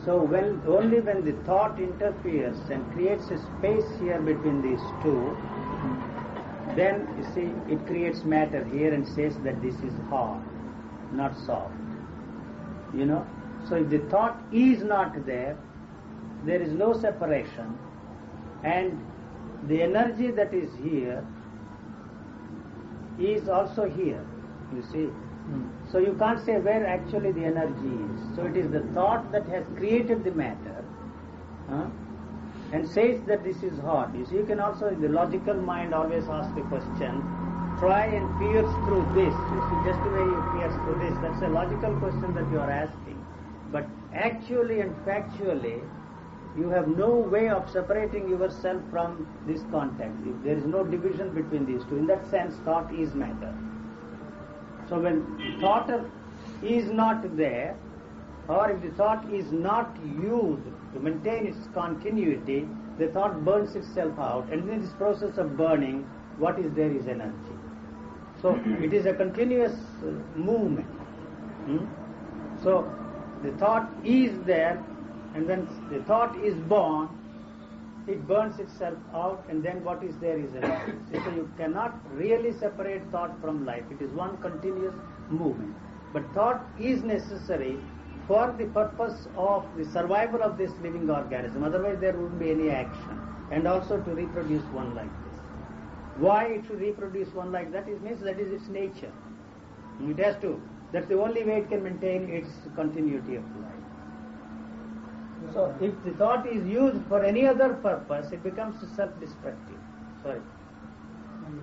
So 0.04 0.18
when 0.22 0.62
only 0.68 1.00
when 1.00 1.24
the 1.24 1.34
thought 1.46 1.80
interferes 1.80 2.58
and 2.70 2.92
creates 2.94 3.30
a 3.30 3.38
space 3.38 3.86
here 4.00 4.20
between 4.20 4.62
these 4.62 4.82
two, 5.02 5.38
then 6.76 7.08
you 7.18 7.24
see 7.34 7.74
it 7.74 7.86
creates 7.88 8.24
matter 8.24 8.64
here 8.66 8.94
and 8.94 9.08
says 9.08 9.38
that 9.44 9.62
this 9.62 9.76
is 9.76 9.94
hard, 10.10 10.42
not 11.12 11.38
soft. 11.38 11.74
You 12.94 13.06
know? 13.06 13.28
So 13.70 13.76
if 13.76 13.90
the 13.90 14.00
thought 14.10 14.42
is 14.52 14.84
not 14.84 15.26
there, 15.26 15.58
there 16.46 16.62
is 16.62 16.74
no 16.74 16.94
separation 16.94 17.78
and 18.64 19.00
the 19.68 19.82
energy 19.82 20.32
that 20.32 20.54
is 20.54 20.70
here 20.84 21.26
is 23.20 23.48
also 23.48 23.90
here. 23.90 24.26
You 24.76 24.84
see? 24.92 25.10
So 25.92 26.00
you 26.00 26.16
can't 26.18 26.44
say 26.44 26.58
where 26.58 26.88
actually 26.88 27.32
the 27.32 27.46
energy 27.46 27.94
is. 28.14 28.36
So 28.36 28.46
it 28.46 28.58
is 28.58 28.72
the 28.72 28.82
thought 28.94 29.32
that 29.32 29.46
has 29.48 29.64
created 29.78 30.24
the 30.24 30.32
matter 30.32 30.84
huh, 31.70 31.86
and 32.72 32.90
says 32.90 33.22
that 33.28 33.44
this 33.44 33.62
is 33.62 33.78
hot. 33.80 34.16
You 34.16 34.26
see, 34.26 34.36
you 34.36 34.46
can 34.46 34.60
also, 34.60 34.90
the 34.90 35.10
logical 35.10 35.54
mind 35.54 35.94
always 35.94 36.28
ask 36.28 36.54
the 36.56 36.62
question, 36.62 37.22
try 37.78 38.06
and 38.06 38.26
pierce 38.40 38.74
through 38.86 39.06
this. 39.14 39.34
You 39.54 39.60
see, 39.70 39.78
just 39.86 40.02
the 40.04 40.10
way 40.10 40.26
you 40.26 40.40
pierce 40.58 40.74
through 40.82 41.00
this, 41.06 41.16
that's 41.22 41.44
a 41.44 41.50
logical 41.50 41.96
question 42.00 42.34
that 42.34 42.50
you 42.52 42.60
are 42.60 42.72
asking. 42.72 43.24
But 43.72 43.86
actually 44.14 44.82
and 44.82 44.96
factually, 45.06 45.82
you 46.58 46.70
have 46.70 46.88
no 46.88 47.10
way 47.10 47.50
of 47.50 47.70
separating 47.70 48.30
yourself 48.30 48.82
from 48.90 49.28
this 49.46 49.62
contact. 49.72 50.16
If 50.26 50.44
there 50.44 50.58
is 50.58 50.66
no 50.66 50.84
division 50.84 51.34
between 51.34 51.66
these 51.66 51.84
two. 51.86 51.98
In 51.98 52.08
that 52.08 52.28
sense, 52.30 52.56
thought 52.66 52.94
is 52.94 53.14
matter. 53.14 53.54
So 54.94 55.00
when 55.00 55.58
thought 55.60 55.90
is 56.62 56.92
not 56.92 57.36
there, 57.36 57.76
or 58.48 58.70
if 58.70 58.84
the 58.84 58.92
thought 58.92 59.28
is 59.34 59.52
not 59.52 59.98
used 60.22 60.62
to 60.94 61.00
maintain 61.00 61.48
its 61.48 61.58
continuity, 61.74 62.68
the 63.00 63.08
thought 63.08 63.44
burns 63.44 63.76
itself 63.76 64.20
out, 64.20 64.48
and 64.52 64.70
in 64.70 64.82
this 64.84 64.92
process 65.00 65.40
of 65.40 65.58
burning, 65.58 66.04
what 66.38 66.60
is 66.60 66.72
there 66.76 66.92
is 66.92 67.08
energy. 67.08 67.56
So 68.40 68.54
it 68.84 68.94
is 68.94 69.08
a 69.08 69.16
continuous 69.16 69.74
uh, 70.04 70.12
movement. 70.38 70.86
Hmm? 71.66 71.86
So 72.62 72.88
the 73.42 73.52
thought 73.54 73.90
is 74.06 74.32
there, 74.46 74.78
and 75.34 75.48
when 75.48 75.68
the 75.90 76.04
thought 76.04 76.38
is 76.46 76.54
born, 76.70 77.10
it 78.08 78.28
burns 78.28 78.60
itself 78.60 78.98
out, 79.14 79.46
and 79.50 79.64
then 79.64 79.84
what 79.84 80.04
is 80.04 80.16
there 80.18 80.38
is 80.38 80.54
energy. 80.62 80.98
So 81.12 81.18
you 81.32 81.50
cannot 81.58 82.00
really 82.14 82.54
separate 82.60 83.04
thought 83.12 83.40
from 83.42 83.66
life. 83.66 83.84
It 83.92 84.04
is 84.04 84.12
one 84.12 84.38
continuous 84.38 84.96
movement. 85.30 85.76
But 86.12 86.24
thought 86.34 86.66
is 86.80 87.04
necessary 87.04 87.78
for 88.28 88.54
the 88.58 88.66
purpose 88.66 89.28
of 89.36 89.66
the 89.78 89.86
survival 89.86 90.44
of 90.44 90.58
this 90.58 90.72
living 90.82 91.10
organism. 91.10 91.64
Otherwise, 91.64 91.98
there 92.00 92.14
wouldn't 92.14 92.40
be 92.40 92.52
any 92.52 92.70
action. 92.70 93.20
And 93.52 93.68
also 93.68 94.00
to 94.02 94.12
reproduce 94.12 94.64
one 94.74 94.96
like 94.96 95.10
this. 95.10 95.34
Why 96.18 96.46
it 96.46 96.66
should 96.68 96.80
reproduce 96.80 97.34
one 97.34 97.52
like 97.52 97.72
that 97.72 97.88
is 97.90 98.00
means 98.02 98.22
that 98.22 98.40
is 98.40 98.52
its 98.52 98.70
nature. 98.70 99.12
It 100.02 100.20
has 100.20 100.36
to. 100.42 100.62
That's 100.92 101.08
the 101.08 101.20
only 101.20 101.44
way 101.44 101.58
it 101.58 101.70
can 101.70 101.84
maintain 101.84 102.30
its 102.30 102.50
continuity 102.76 103.36
of 103.36 103.44
life. 103.58 103.73
So 105.52 105.76
if 105.82 105.94
the 106.04 106.12
thought 106.12 106.48
is 106.48 106.66
used 106.68 107.00
for 107.08 107.24
any 107.24 107.46
other 107.46 107.74
purpose, 107.76 108.32
it 108.32 108.44
becomes 108.44 108.80
self-destructive. 108.96 109.80
Sorry. 110.22 110.42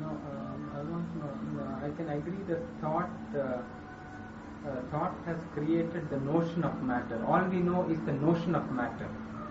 Know, 0.00 0.08
um, 0.08 0.70
I 0.76 0.82
want 0.82 1.12
to 1.12 1.18
know, 1.18 1.64
uh, 1.64 1.86
I 1.86 1.90
can 1.96 2.08
agree 2.10 2.42
that 2.48 2.60
thought, 2.80 3.10
uh, 3.34 3.38
uh, 4.68 4.82
thought 4.90 5.14
has 5.26 5.38
created 5.54 6.08
the 6.10 6.20
notion 6.20 6.62
of 6.64 6.82
matter. 6.82 7.22
All 7.26 7.42
we 7.44 7.58
know 7.58 7.88
is 7.90 7.98
the 8.06 8.12
notion 8.12 8.54
of 8.54 8.70
matter. 8.70 9.08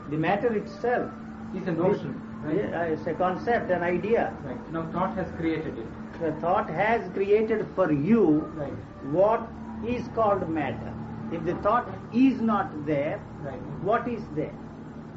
The 0.09 0.17
matter 0.17 0.53
itself 0.55 1.11
Is 1.55 1.67
a 1.67 1.71
notion, 1.71 2.13
right? 2.43 2.55
Yeah, 2.57 2.83
it's 2.83 3.07
a 3.07 3.13
concept, 3.13 3.71
an 3.71 3.81
idea. 3.81 4.31
Right. 4.45 4.71
Now 4.71 4.85
thought 4.91 5.15
has 5.15 5.27
created 5.37 5.79
it. 5.79 5.87
The 6.21 6.31
thought 6.41 6.69
has 6.69 7.11
created 7.13 7.65
for 7.75 7.91
you 7.91 8.41
Right. 8.55 8.71
what 9.11 9.47
is 9.83 10.07
called 10.09 10.47
matter. 10.47 10.93
If 11.31 11.45
the 11.45 11.55
thought 11.55 11.87
is 12.13 12.41
not 12.41 12.85
there, 12.85 13.19
Right. 13.43 13.61
what 13.89 14.07
is 14.07 14.23
there? 14.35 14.53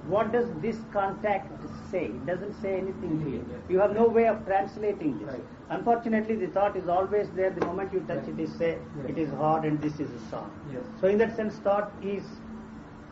What 0.08 0.32
does 0.32 0.46
this 0.60 0.78
contact 0.92 1.50
say? 1.90 2.06
It 2.06 2.26
doesn't 2.26 2.54
say 2.60 2.76
anything 2.78 3.22
to 3.24 3.30
you. 3.30 3.44
You 3.68 3.78
have 3.78 3.94
no 3.94 4.06
way 4.08 4.26
of 4.26 4.44
translating 4.46 5.18
this. 5.18 5.28
Right. 5.28 5.44
Unfortunately, 5.70 6.34
the 6.36 6.48
thought 6.48 6.76
is 6.76 6.88
always 6.88 7.30
there. 7.30 7.50
The 7.50 7.64
moment 7.66 7.92
you 7.92 8.00
touch 8.00 8.24
Right. 8.24 8.28
it, 8.30 8.40
is 8.40 8.52
say 8.62 8.70
Yes. 8.96 9.10
it 9.10 9.18
is 9.18 9.30
hot 9.42 9.64
and 9.64 9.80
this 9.80 10.00
is 10.00 10.10
a 10.12 10.18
soft. 10.30 10.50
Yes. 10.72 10.82
So 11.00 11.06
in 11.06 11.18
that 11.18 11.36
sense, 11.36 11.58
thought 11.68 11.92
is 12.02 12.24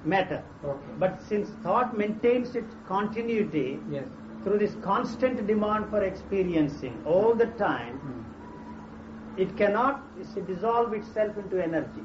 matter. 0.04 0.42
Okay. 0.64 0.92
But 0.98 1.20
since 1.22 1.50
thought 1.62 1.96
maintains 1.96 2.56
its 2.56 2.74
continuity 2.88 3.78
yes. 3.90 4.08
through 4.44 4.58
this 4.58 4.74
constant 4.82 5.46
demand 5.46 5.86
for 5.90 6.02
experiencing 6.02 7.00
all 7.06 7.34
the 7.34 7.46
time, 7.64 7.98
Hmm. 7.98 9.40
it 9.46 9.56
cannot 9.56 10.02
dissolve 10.46 10.92
itself 10.94 11.36
into 11.38 11.62
energy. 11.62 12.02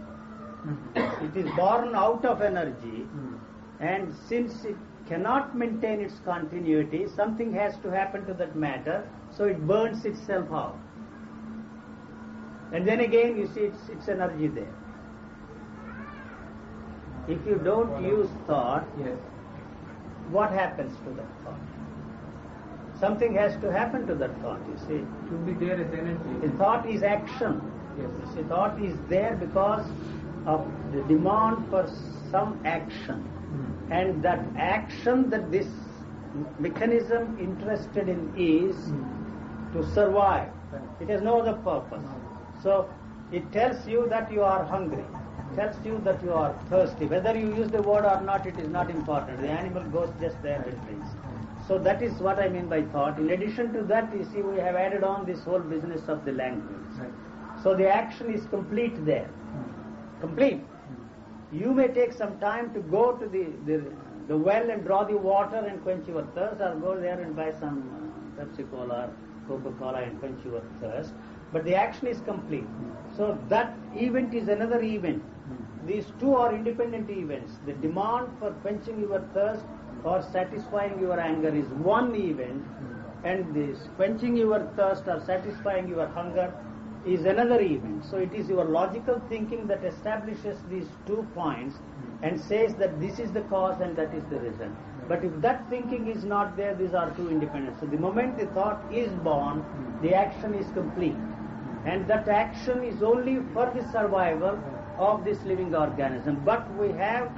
It 0.95 1.35
is 1.35 1.49
born 1.55 1.95
out 1.95 2.25
of 2.25 2.41
energy, 2.41 3.03
Hmm. 3.03 3.35
and 3.79 4.13
since 4.13 4.63
it 4.65 4.75
cannot 5.07 5.55
maintain 5.55 6.01
its 6.01 6.19
continuity, 6.25 7.07
something 7.07 7.51
has 7.53 7.77
to 7.83 7.91
happen 7.91 8.25
to 8.25 8.33
that 8.33 8.55
matter, 8.55 9.07
so 9.31 9.45
it 9.45 9.65
burns 9.67 10.05
itself 10.05 10.51
out. 10.51 10.77
And 12.71 12.87
then 12.87 12.99
again, 13.01 13.37
you 13.37 13.47
see, 13.47 13.61
it's, 13.61 13.89
it's 13.89 14.07
energy 14.07 14.47
there. 14.47 14.73
If 17.27 17.45
you 17.45 17.55
don't 17.63 18.03
use 18.03 18.29
thought, 18.47 18.85
Yes. 18.99 19.17
what 20.31 20.51
happens 20.51 20.95
to 21.05 21.09
that 21.11 21.29
thought? 21.43 21.59
Something 22.99 23.33
has 23.35 23.55
to 23.61 23.71
happen 23.71 24.07
to 24.07 24.15
that 24.15 24.35
thought, 24.41 24.59
you 24.71 24.77
see. 24.87 24.95
It 24.95 25.31
will 25.31 25.39
be 25.39 25.53
there 25.53 25.75
as 25.75 25.93
energy. 25.93 26.47
The 26.47 26.49
thought 26.57 26.87
is 26.89 27.03
action. 27.03 27.61
Yes. 27.99 28.09
You 28.25 28.33
see, 28.35 28.43
thought 28.47 28.81
is 28.81 28.97
there 29.09 29.35
because 29.35 29.85
of 30.45 30.65
the 30.93 31.01
demand 31.03 31.69
for 31.69 31.87
some 32.31 32.59
action. 32.65 33.21
Hmm. 33.21 33.91
And 33.93 34.23
that 34.23 34.39
action 34.57 35.29
that 35.29 35.51
this 35.51 35.67
mechanism 36.59 37.37
interested 37.39 38.09
in 38.09 38.33
is 38.37 38.75
Hmm. 38.75 39.73
to 39.73 39.83
survive. 39.93 40.51
It 40.99 41.09
has 41.09 41.21
no 41.21 41.39
other 41.41 41.53
purpose. 41.53 42.07
So 42.61 42.89
it 43.31 43.51
tells 43.51 43.87
you 43.87 44.07
that 44.09 44.31
you 44.31 44.43
are 44.43 44.63
hungry. 44.63 45.05
It 45.51 45.55
tells 45.55 45.85
you 45.85 45.99
that 46.03 46.23
you 46.23 46.33
are 46.33 46.53
thirsty. 46.69 47.05
Whether 47.05 47.35
you 47.37 47.53
use 47.55 47.69
the 47.69 47.81
word 47.81 48.05
or 48.05 48.21
not, 48.21 48.45
it 48.45 48.57
is 48.59 48.69
not 48.69 48.89
important. 48.89 49.41
The 49.41 49.49
animal 49.49 49.83
goes 49.83 50.09
just 50.21 50.41
there 50.41 50.61
and 50.61 50.81
drinks. 50.85 51.07
So 51.67 51.77
that 51.79 52.01
is 52.01 52.13
what 52.19 52.39
I 52.39 52.49
mean 52.49 52.67
by 52.67 52.81
thought. 52.83 53.17
In 53.19 53.29
addition 53.31 53.73
to 53.73 53.83
that, 53.83 54.15
you 54.15 54.23
see, 54.33 54.41
we 54.41 54.57
have 54.57 54.75
added 54.75 55.03
on 55.03 55.25
this 55.25 55.43
whole 55.43 55.59
business 55.59 56.07
of 56.07 56.25
the 56.25 56.31
language. 56.33 56.89
So 57.63 57.75
the 57.75 57.87
action 57.89 58.31
is 58.33 58.45
complete 58.47 59.03
there. 59.05 59.29
Complete. 60.21 60.61
You 61.51 61.73
may 61.73 61.87
take 61.87 62.13
some 62.13 62.39
time 62.39 62.73
to 62.73 62.79
go 62.79 63.13
to 63.13 63.27
the, 63.27 63.47
the, 63.65 63.83
the 64.27 64.37
well 64.37 64.69
and 64.69 64.83
draw 64.83 65.03
the 65.03 65.15
water 65.15 65.57
and 65.57 65.81
quench 65.83 66.07
your 66.07 66.23
thirst, 66.35 66.61
or 66.61 66.75
go 66.75 66.99
there 66.99 67.19
and 67.19 67.35
buy 67.35 67.51
some 67.59 68.35
uh, 68.39 68.43
Pepsi 68.43 68.69
Cola, 68.71 69.09
Coca 69.47 69.71
Cola 69.79 70.01
and 70.01 70.19
quench 70.19 70.43
your 70.43 70.61
thirst. 70.81 71.13
But 71.53 71.63
the 71.63 71.75
action 71.75 72.07
is 72.07 72.19
complete. 72.21 72.65
So 73.15 73.37
that 73.49 73.77
event 73.95 74.33
is 74.33 74.47
another 74.47 74.81
event. 74.81 75.23
These 75.85 76.11
two 76.19 76.35
are 76.35 76.53
independent 76.53 77.09
events. 77.09 77.53
The 77.65 77.73
demand 77.73 78.29
for 78.39 78.51
quenching 78.63 78.99
your 78.99 79.19
thirst 79.33 79.63
or 80.03 80.21
satisfying 80.21 80.99
your 80.99 81.19
anger 81.19 81.53
is 81.55 81.67
one 81.67 82.15
event, 82.15 82.65
and 83.23 83.53
this 83.53 83.87
quenching 83.95 84.35
your 84.35 84.67
thirst 84.75 85.07
or 85.07 85.23
satisfying 85.25 85.87
your 85.87 86.07
hunger 86.07 86.53
is 87.05 87.25
another 87.25 87.61
event. 87.61 88.03
So 88.09 88.17
it 88.17 88.33
is 88.33 88.49
your 88.49 88.65
logical 88.65 89.21
thinking 89.29 89.67
that 89.67 89.83
establishes 89.83 90.57
these 90.69 90.87
two 91.05 91.27
points 91.35 91.75
hmm. 91.75 92.23
and 92.23 92.41
says 92.41 92.75
that 92.75 92.99
this 92.99 93.19
is 93.19 93.31
the 93.31 93.41
cause 93.41 93.79
and 93.81 93.95
that 93.95 94.13
is 94.13 94.23
the 94.29 94.39
result. 94.39 94.71
Hmm. 94.71 95.07
But 95.07 95.23
if 95.23 95.39
that 95.41 95.69
thinking 95.69 96.07
is 96.07 96.23
not 96.23 96.57
there, 96.57 96.73
these 96.73 96.93
are 96.93 97.11
two 97.11 97.29
independent. 97.29 97.79
So 97.79 97.85
the 97.85 97.97
moment 97.97 98.37
the 98.37 98.47
thought 98.47 98.81
is 98.91 99.11
born, 99.23 99.59
hmm. 99.59 100.01
the 100.01 100.15
action 100.15 100.53
is 100.55 100.65
complete. 100.71 101.17
And 101.85 102.07
that 102.07 102.27
action 102.27 102.83
is 102.83 103.03
only 103.03 103.37
for 103.53 103.71
the 103.75 103.83
survival 103.91 104.59
of 104.97 105.23
this 105.23 105.41
living 105.43 105.75
organism. 105.75 106.41
But 106.43 106.73
we 106.75 106.89
have 106.93 107.31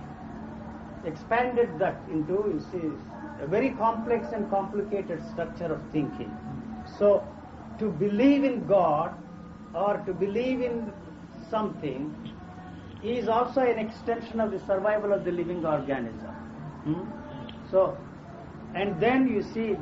expanded 1.03 1.77
that 1.79 1.99
into, 2.09 2.33
you 2.33 2.63
see, 2.71 2.87
a 3.41 3.47
very 3.47 3.71
complex 3.71 4.27
and 4.33 4.49
complicated 4.49 5.21
structure 5.31 5.65
of 5.65 5.81
thinking. 5.91 6.31
So, 6.97 7.27
to 7.79 7.89
believe 7.91 8.43
in 8.43 8.65
God 8.65 9.13
or 9.77 9.97
to 10.05 10.13
believe 10.13 10.61
in 10.61 10.91
something 11.49 12.03
is 13.03 13.27
also 13.27 13.61
an 13.61 13.77
extension 13.77 14.39
of 14.39 14.51
the 14.51 14.59
survival 14.65 15.13
of 15.13 15.23
the 15.23 15.31
living 15.31 15.65
organism. 15.65 16.33
Hmm? 16.87 17.03
So, 17.71 17.97
and 18.73 18.99
then 18.99 19.27
you 19.27 19.43
see, 19.53 19.77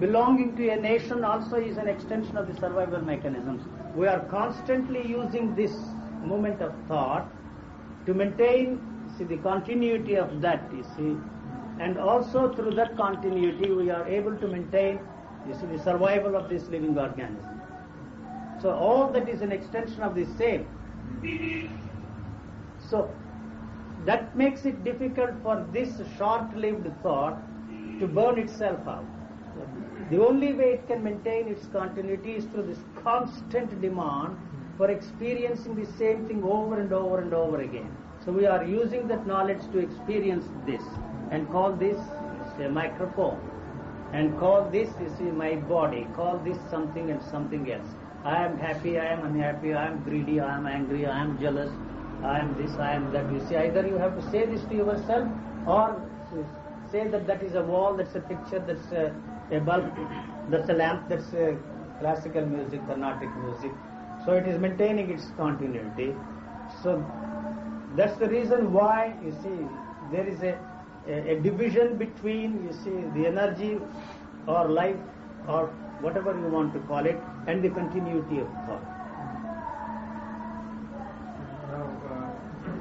belonging 0.00 0.56
to 0.56 0.68
a 0.70 0.76
nation 0.76 1.24
also 1.24 1.56
is 1.56 1.76
an 1.76 1.88
extension 1.88 2.36
of 2.36 2.46
the 2.48 2.58
survival 2.58 3.00
mechanisms. 3.02 3.62
We 3.94 4.06
are 4.06 4.20
constantly 4.30 5.06
using 5.06 5.54
this 5.54 5.74
movement 6.24 6.62
of 6.62 6.74
thought 6.88 7.30
to 8.06 8.14
maintain 8.14 8.80
see 9.16 9.24
the 9.24 9.36
continuity 9.38 10.16
of 10.16 10.40
that 10.40 10.62
you 10.72 10.84
see 10.96 11.16
and 11.80 11.98
also 11.98 12.52
through 12.54 12.74
that 12.74 12.96
continuity 12.96 13.70
we 13.70 13.90
are 13.90 14.06
able 14.06 14.36
to 14.36 14.48
maintain 14.48 15.00
you 15.46 15.54
see 15.54 15.66
the 15.66 15.82
survival 15.82 16.36
of 16.36 16.48
this 16.48 16.68
living 16.68 16.98
organism 16.98 17.57
so 18.62 18.70
all 18.70 19.10
that 19.12 19.28
is 19.28 19.42
an 19.42 19.52
extension 19.52 20.02
of 20.02 20.14
the 20.14 20.26
same 20.36 20.66
so 22.90 23.10
that 24.06 24.34
makes 24.36 24.64
it 24.64 24.82
difficult 24.84 25.30
for 25.42 25.66
this 25.72 26.00
short-lived 26.16 26.90
thought 27.02 27.38
to 28.00 28.06
burn 28.06 28.38
itself 28.38 28.86
out 28.86 29.06
the 30.10 30.24
only 30.24 30.54
way 30.54 30.72
it 30.72 30.86
can 30.86 31.02
maintain 31.02 31.48
its 31.48 31.66
continuity 31.66 32.36
is 32.36 32.44
through 32.46 32.66
this 32.66 32.78
constant 33.02 33.80
demand 33.82 34.38
for 34.78 34.90
experiencing 34.90 35.74
the 35.74 35.84
same 35.98 36.26
thing 36.26 36.42
over 36.42 36.80
and 36.80 36.92
over 36.92 37.18
and 37.20 37.34
over 37.34 37.60
again. 37.60 37.94
So 38.24 38.32
we 38.32 38.46
are 38.46 38.64
using 38.64 39.06
that 39.08 39.26
knowledge 39.26 39.60
to 39.72 39.78
experience 39.78 40.46
this 40.66 40.82
and 41.30 41.50
call 41.50 41.72
this 41.72 41.98
a 42.58 42.68
microphone 42.68 43.38
and 44.12 44.36
call 44.38 44.68
this, 44.70 44.88
you 45.00 45.14
see, 45.16 45.24
my 45.24 45.56
body, 45.56 46.08
call 46.14 46.38
this 46.38 46.56
something 46.70 47.10
and 47.10 47.22
something 47.22 47.70
else. 47.70 47.88
I 48.24 48.44
am 48.44 48.58
happy, 48.58 48.98
I 48.98 49.06
am 49.06 49.24
unhappy, 49.24 49.74
I 49.74 49.86
am 49.86 50.02
greedy, 50.02 50.40
I 50.40 50.56
am 50.56 50.66
angry, 50.66 51.06
I 51.06 51.20
am 51.20 51.38
jealous, 51.40 51.70
I 52.22 52.38
am 52.40 52.54
this, 52.60 52.76
I 52.78 52.92
am 52.92 53.12
that. 53.12 53.32
You 53.32 53.40
see, 53.48 53.56
either 53.56 53.86
you 53.86 53.96
have 53.96 54.16
to 54.16 54.30
say 54.30 54.44
this 54.46 54.62
to 54.64 54.74
yourself 54.74 55.28
or 55.66 56.02
say 56.90 57.06
that 57.08 57.26
that 57.26 57.42
is 57.42 57.54
a 57.54 57.62
wall, 57.62 57.94
that's 57.94 58.14
a 58.16 58.20
picture, 58.20 58.58
that's 58.58 58.90
a, 58.92 59.14
a 59.50 59.60
bulb, 59.60 59.92
that's 60.50 60.68
a 60.68 60.72
lamp, 60.72 61.08
that's 61.08 61.32
a 61.32 61.56
classical 62.00 62.44
music, 62.46 62.84
Carnatic 62.86 63.30
music. 63.44 63.72
So 64.24 64.32
it 64.32 64.46
is 64.48 64.58
maintaining 64.60 65.10
its 65.10 65.26
continuity. 65.36 66.14
So 66.82 67.04
that's 67.96 68.16
the 68.18 68.28
reason 68.28 68.72
why 68.72 69.14
you 69.24 69.32
see 69.42 69.58
there 70.12 70.26
is 70.26 70.42
a, 70.42 70.58
a, 71.08 71.36
a 71.36 71.40
division 71.40 71.96
between 71.96 72.62
you 72.66 72.72
see 72.72 72.96
the 73.18 73.26
energy 73.26 73.78
or 74.46 74.68
life 74.68 74.96
or 75.46 75.66
whatever 76.00 76.32
you 76.38 76.48
want 76.48 76.72
to 76.74 76.80
call 76.80 77.06
it 77.06 77.18
and 77.48 77.64
the 77.64 77.70
continuity 77.70 78.38
of 78.40 78.48
thought. 78.66 78.86
Now, 81.72 81.84
uh, 82.10 82.26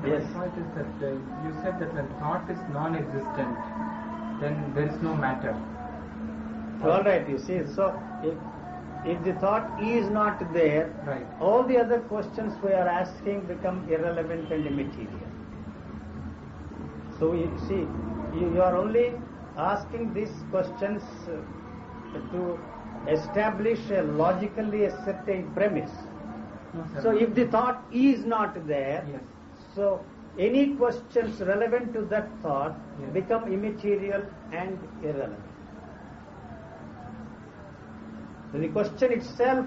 Yes. 0.07 0.24
is 0.24 0.68
that 0.76 1.05
uh, 1.07 1.11
you 1.45 1.53
said 1.61 1.80
that 1.80 1.93
when 1.93 2.07
thought 2.20 2.49
is 2.55 2.59
non-existent, 2.74 3.57
then 4.41 4.59
there 4.76 4.88
is 4.88 5.01
no 5.01 5.15
matter. 5.15 5.55
All 6.84 7.03
right, 7.03 7.28
you 7.30 7.39
see. 7.39 7.61
So 7.76 7.88
if, 8.24 8.36
if 9.13 9.24
the 9.24 9.34
thought 9.45 9.82
is 9.82 10.09
not 10.09 10.43
there, 10.53 10.86
Right. 11.05 11.26
all 11.39 11.63
the 11.63 11.78
other 11.78 11.99
questions 12.11 12.53
we 12.63 12.74
are 12.74 12.88
asking 12.88 13.41
become 13.53 13.82
irrelevant 13.89 14.51
and 14.51 14.68
immaterial. 14.68 15.32
So 17.20 17.34
you 17.34 17.49
see, 17.68 17.84
you, 18.39 18.53
you 18.53 18.61
are 18.61 18.76
only 18.78 19.13
asking 19.57 20.13
these 20.13 20.34
questions 20.51 21.03
uh, 21.28 22.20
to 22.34 22.59
establish 23.07 23.79
a 23.91 24.01
logically 24.03 24.85
a 24.85 24.91
certain 25.05 25.51
premise. 25.53 25.91
No. 26.73 27.01
So 27.01 27.17
if 27.17 27.33
the 27.33 27.45
thought 27.47 27.83
is 27.91 28.25
not 28.25 28.67
there, 28.67 29.05
Yes. 29.11 29.21
so 29.75 30.03
any 30.37 30.75
questions 30.75 31.39
relevant 31.41 31.93
to 31.93 32.01
that 32.13 32.27
thought 32.41 32.75
Yes. 33.01 33.11
become 33.13 33.51
immaterial 33.51 34.23
and 34.51 34.77
irrelevant. 35.03 35.43
So 38.51 38.59
the 38.59 38.69
question 38.69 39.11
itself 39.11 39.65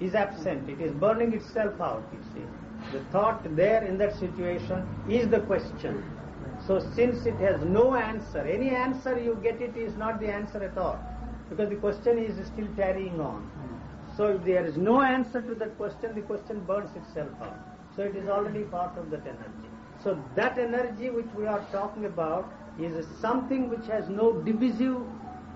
is 0.00 0.14
absent. 0.14 0.68
It 0.68 0.80
is 0.80 0.92
burning 0.92 1.32
itself 1.32 1.80
out, 1.80 2.02
you 2.12 2.20
see. 2.34 2.46
The 2.92 3.00
thought 3.12 3.42
there 3.56 3.82
in 3.84 3.96
that 3.98 4.14
situation 4.16 4.86
is 5.08 5.28
the 5.28 5.40
question. 5.40 6.02
So 6.66 6.78
since 6.94 7.24
it 7.26 7.34
has 7.36 7.60
no 7.62 7.94
answer, 7.94 8.38
any 8.40 8.70
answer 8.70 9.18
you 9.18 9.38
get 9.42 9.60
it 9.60 9.76
is 9.76 9.96
not 9.96 10.20
the 10.20 10.28
answer 10.28 10.62
at 10.62 10.76
all. 10.76 10.98
Because 11.54 11.70
the 11.70 11.76
question 11.76 12.18
is 12.18 12.34
still 12.48 12.66
carrying 12.74 13.20
on. 13.20 13.48
So 14.16 14.26
if 14.28 14.44
there 14.44 14.66
is 14.66 14.76
no 14.76 15.02
answer 15.02 15.40
to 15.40 15.54
that 15.54 15.76
question, 15.76 16.14
the 16.14 16.22
question 16.22 16.58
burns 16.60 16.90
itself 16.96 17.30
out. 17.40 17.56
So 17.94 18.02
it 18.02 18.16
is 18.16 18.28
already 18.28 18.62
part 18.64 18.98
of 18.98 19.10
that 19.10 19.20
energy. 19.20 19.68
So 20.02 20.20
that 20.34 20.58
energy 20.58 21.10
which 21.10 21.32
we 21.36 21.46
are 21.46 21.64
talking 21.70 22.06
about 22.06 22.52
is 22.80 23.06
something 23.20 23.68
which 23.68 23.86
has 23.86 24.08
no 24.08 24.32
divisive 24.32 24.96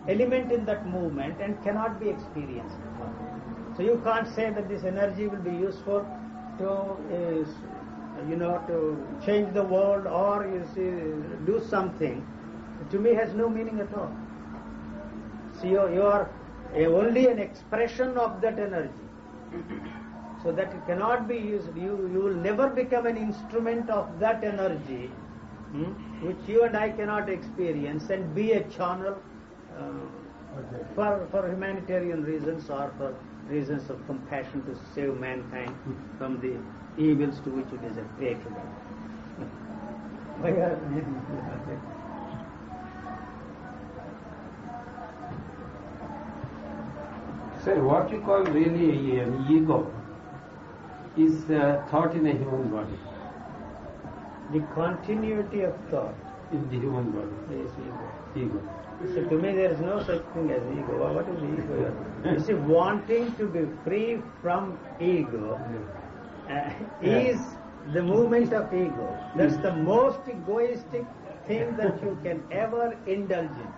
element 0.06 0.52
in 0.52 0.64
that 0.66 0.86
movement 0.86 1.40
and 1.40 1.60
cannot 1.64 1.98
be 1.98 2.10
experienced. 2.10 2.76
So 3.76 3.82
you 3.82 4.00
can't 4.04 4.32
say 4.36 4.50
that 4.50 4.68
this 4.68 4.84
energy 4.84 5.26
will 5.26 5.42
be 5.42 5.50
useful 5.50 6.06
to, 6.58 6.70
uh, 6.70 8.28
you 8.28 8.36
know, 8.36 8.62
to 8.68 9.04
change 9.26 9.52
the 9.52 9.64
world 9.64 10.06
or 10.06 10.46
you 10.46 10.64
see, 10.74 10.90
do 11.44 11.60
something. 11.68 12.24
To 12.92 12.98
me, 13.00 13.14
has 13.14 13.34
no 13.34 13.48
meaning 13.48 13.80
at 13.80 13.92
all. 13.94 14.12
So 15.60 15.66
you, 15.66 15.92
you 15.92 16.02
are 16.02 16.30
a, 16.74 16.86
only 16.86 17.26
an 17.28 17.38
expression 17.38 18.16
of 18.16 18.40
that 18.40 18.58
energy. 18.58 18.90
So 20.42 20.52
that 20.52 20.72
it 20.72 20.86
cannot 20.86 21.26
be 21.26 21.36
used. 21.36 21.74
You, 21.76 22.08
you 22.12 22.20
will 22.20 22.34
never 22.34 22.68
become 22.68 23.06
an 23.06 23.16
instrument 23.16 23.90
of 23.90 24.20
that 24.20 24.44
energy, 24.44 25.06
hmm, 25.72 26.26
which 26.26 26.36
you 26.46 26.62
and 26.62 26.76
I 26.76 26.90
cannot 26.90 27.28
experience, 27.28 28.10
and 28.10 28.34
be 28.34 28.52
a 28.52 28.62
channel 28.68 29.20
uh, 29.76 29.82
for, 30.94 31.26
for 31.30 31.48
humanitarian 31.48 32.22
reasons 32.24 32.70
or 32.70 32.92
for 32.98 33.14
reasons 33.48 33.90
of 33.90 34.04
compassion 34.06 34.62
to 34.66 34.78
save 34.94 35.18
mankind 35.18 35.74
from 36.18 36.40
the 36.40 36.56
evils 37.02 37.40
to 37.40 37.50
which 37.50 37.66
it 37.72 37.84
is 37.90 37.98
created. 38.16 38.52
Why 40.40 40.50
are 40.50 41.97
Sir, 47.64 47.80
what 47.82 48.10
you 48.10 48.20
call 48.20 48.42
really 48.44 49.18
an 49.20 49.46
ego 49.50 49.90
is 51.16 51.50
uh, 51.50 51.84
thought 51.90 52.14
in 52.14 52.26
a 52.26 52.32
human 52.32 52.68
body, 52.70 52.98
the 54.52 54.60
continuity 54.74 55.62
of 55.62 55.74
thought 55.90 56.14
in 56.52 56.68
the 56.70 56.78
human 56.78 57.10
body, 57.10 57.60
is 57.60 57.70
ego. 57.86 58.10
ego. 58.36 58.62
So 59.14 59.24
to 59.28 59.36
me 59.36 59.52
there 59.54 59.72
is 59.72 59.80
no 59.80 60.02
such 60.02 60.22
thing 60.34 60.50
as 60.50 60.62
ego. 60.76 60.98
Well, 60.98 61.14
What 61.14 61.28
is 61.28 61.42
ego? 61.42 61.94
You 62.32 62.38
see, 62.40 62.54
wanting 62.54 63.34
to 63.36 63.46
be 63.46 63.66
free 63.84 64.20
from 64.42 64.78
ego 65.00 65.60
uh, 66.50 66.70
is 67.02 67.40
the 67.92 68.02
movement 68.02 68.52
of 68.52 68.72
ego. 68.72 69.18
That's 69.36 69.56
the 69.58 69.72
most 69.74 70.20
egoistic 70.28 71.04
thing 71.46 71.76
that 71.76 72.02
you 72.02 72.18
can 72.22 72.42
ever 72.52 72.96
indulge 73.06 73.50
in. 73.50 73.72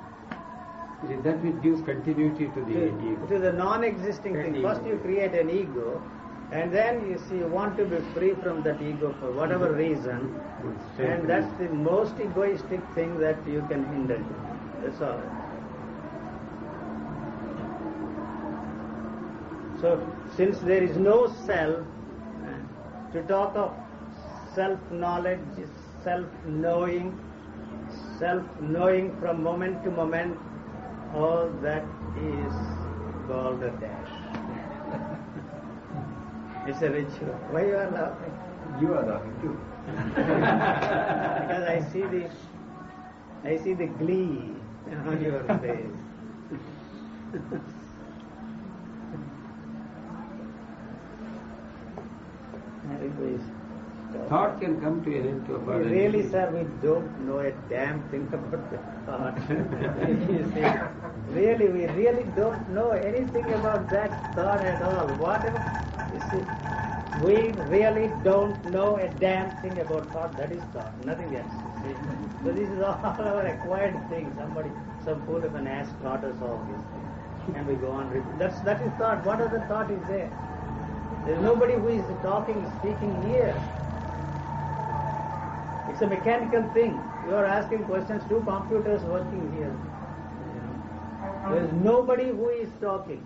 That 1.25 1.43
which 1.43 1.63
gives 1.63 1.81
continuity 1.83 2.47
to 2.55 2.61
the 2.65 2.73
To, 2.73 3.13
ego. 3.13 3.27
to 3.27 3.39
the 3.39 3.53
non-existing 3.53 4.35
thing. 4.35 4.57
ego. 4.57 4.69
First 4.69 4.87
you 4.87 4.99
create 4.99 5.33
an 5.35 5.49
ego 5.49 6.03
and 6.53 6.73
then 6.73 7.09
you 7.09 7.19
see 7.29 7.37
you 7.37 7.47
want 7.47 7.77
to 7.79 7.85
be 7.85 7.99
free 8.13 8.35
from 8.43 8.63
that 8.65 8.83
ego 8.83 9.15
for 9.21 9.33
whatever 9.33 9.69
mm-hmm. 9.69 9.79
reason 9.79 10.19
mm-hmm. 10.19 11.03
and 11.03 11.29
that's 11.29 11.53
the 11.59 11.69
most 11.69 12.15
egoistic 12.21 12.81
thing 12.95 13.19
that 13.19 13.37
you 13.47 13.65
can 13.69 13.85
in. 13.95 14.07
That's 14.07 15.01
all. 15.01 15.21
So, 19.81 20.07
since 20.37 20.59
there 20.59 20.83
is 20.83 20.99
no 20.99 21.35
self, 21.47 21.87
to 23.13 23.23
talk 23.23 23.57
of 23.57 23.73
self-knowledge, 24.55 25.41
self-knowing, 26.05 27.19
self-knowing 28.19 29.17
from 29.21 29.43
moment 29.43 29.83
to 29.85 29.91
moment, 29.91 30.39
all 31.15 31.49
that 31.63 31.85
is 32.17 32.53
called 33.27 33.63
a 33.63 33.71
dash. 33.83 34.11
it's 36.67 36.83
a 36.83 36.91
ritual. 36.91 37.35
Why 37.51 37.67
you 37.67 37.77
are 37.77 37.91
laughing? 37.91 38.35
You 38.81 38.95
are 38.95 39.07
laughing 39.07 39.35
too. 39.41 39.59
because 40.15 41.65
I 41.69 41.81
see 41.93 42.03
the 42.03 42.31
I 43.45 43.57
see 43.57 43.75
the 43.75 43.87
glee 43.87 44.55
on 45.07 45.23
your 45.23 45.43
face. 45.59 45.97
Stop. 53.31 53.60
Thought 54.29 54.61
can 54.61 54.81
come 54.81 55.03
to 55.05 55.19
an 55.19 55.29
end 55.29 55.47
to 55.47 55.57
a 55.57 55.59
burden. 55.59 55.93
Really, 55.93 56.29
sir, 56.29 56.51
we 56.51 56.63
don't 56.87 57.27
know 57.27 57.39
a 57.39 57.53
damn 57.69 58.03
thing 58.11 58.29
about 58.33 58.71
the 58.71 58.79
thought. 59.07 59.39
Really, 61.31 61.69
we 61.69 61.87
really 61.87 62.25
don't 62.35 62.69
know 62.71 62.91
anything 62.91 63.45
about 63.53 63.89
that 63.91 64.35
thought 64.35 64.61
at 64.61 64.83
all. 64.83 65.07
Whatever, 65.19 65.63
you 66.13 66.21
see, 66.31 66.45
we 67.25 67.53
really 67.69 68.11
don't 68.25 68.65
know 68.65 68.97
a 68.97 69.09
damn 69.21 69.57
thing 69.63 69.79
about 69.79 70.13
thought. 70.13 70.37
That 70.37 70.51
is 70.51 70.63
thought, 70.73 70.93
nothing 71.05 71.37
else. 71.37 71.53
See. 71.85 71.95
So 72.45 72.53
this 72.53 72.69
is 72.69 72.81
all 72.83 72.99
our 73.05 73.47
acquired 73.47 73.95
thing. 74.11 74.35
Somebody, 74.37 74.71
some 75.05 75.25
fool 75.27 75.45
of 75.45 75.55
an 75.55 75.69
ass 75.69 75.89
taught 76.03 76.25
us 76.25 76.35
all 76.43 76.59
these 76.67 76.85
things, 76.91 77.57
and 77.59 77.67
we 77.67 77.75
go 77.75 77.93
on. 77.93 78.11
repeat. 78.11 78.39
That's 78.39 78.59
that 78.63 78.83
is 78.83 78.93
thought. 78.95 79.25
What 79.25 79.41
other 79.41 79.65
thought 79.69 79.89
is 79.91 80.03
there? 80.09 80.31
There's 81.27 81.43
nobody 81.43 81.75
who 81.75 81.89
is 81.89 82.05
talking, 82.23 82.67
speaking 82.81 83.23
here. 83.29 83.55
It's 85.91 86.03
a 86.03 86.07
mechanical 86.07 86.63
thing. 86.73 87.03
You 87.27 87.35
are 87.35 87.45
asking 87.45 87.85
questions, 87.85 88.23
two 88.29 88.43
computers 88.47 89.03
working 89.03 89.53
here. 89.53 89.77
There 91.51 91.65
is 91.65 91.73
nobody 91.73 92.29
who 92.29 92.49
is 92.49 92.71
talking. 92.81 93.21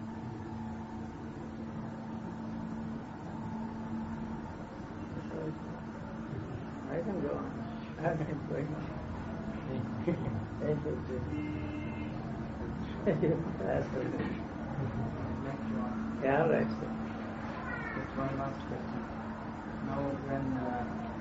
I 6.90 6.96
can 6.96 7.20
go 7.20 7.34
on. 7.34 7.50
I 7.98 8.16
can 8.16 8.38
go 8.48 8.56
on. 8.56 8.64
Thank 10.62 10.84
you. 10.86 10.96
Thank 13.04 13.22
you. 13.22 13.44
That's 13.60 13.88
good. 13.88 14.10
Next 15.44 15.68
one. 15.76 16.20
Yeah, 16.22 16.48
right, 16.48 16.70
sir. 16.70 16.90
Just 17.94 18.16
one 18.16 18.38
last 18.38 18.60
question. 18.72 19.02
Now, 19.86 20.00
when 20.24 20.56
uh, 20.56 21.13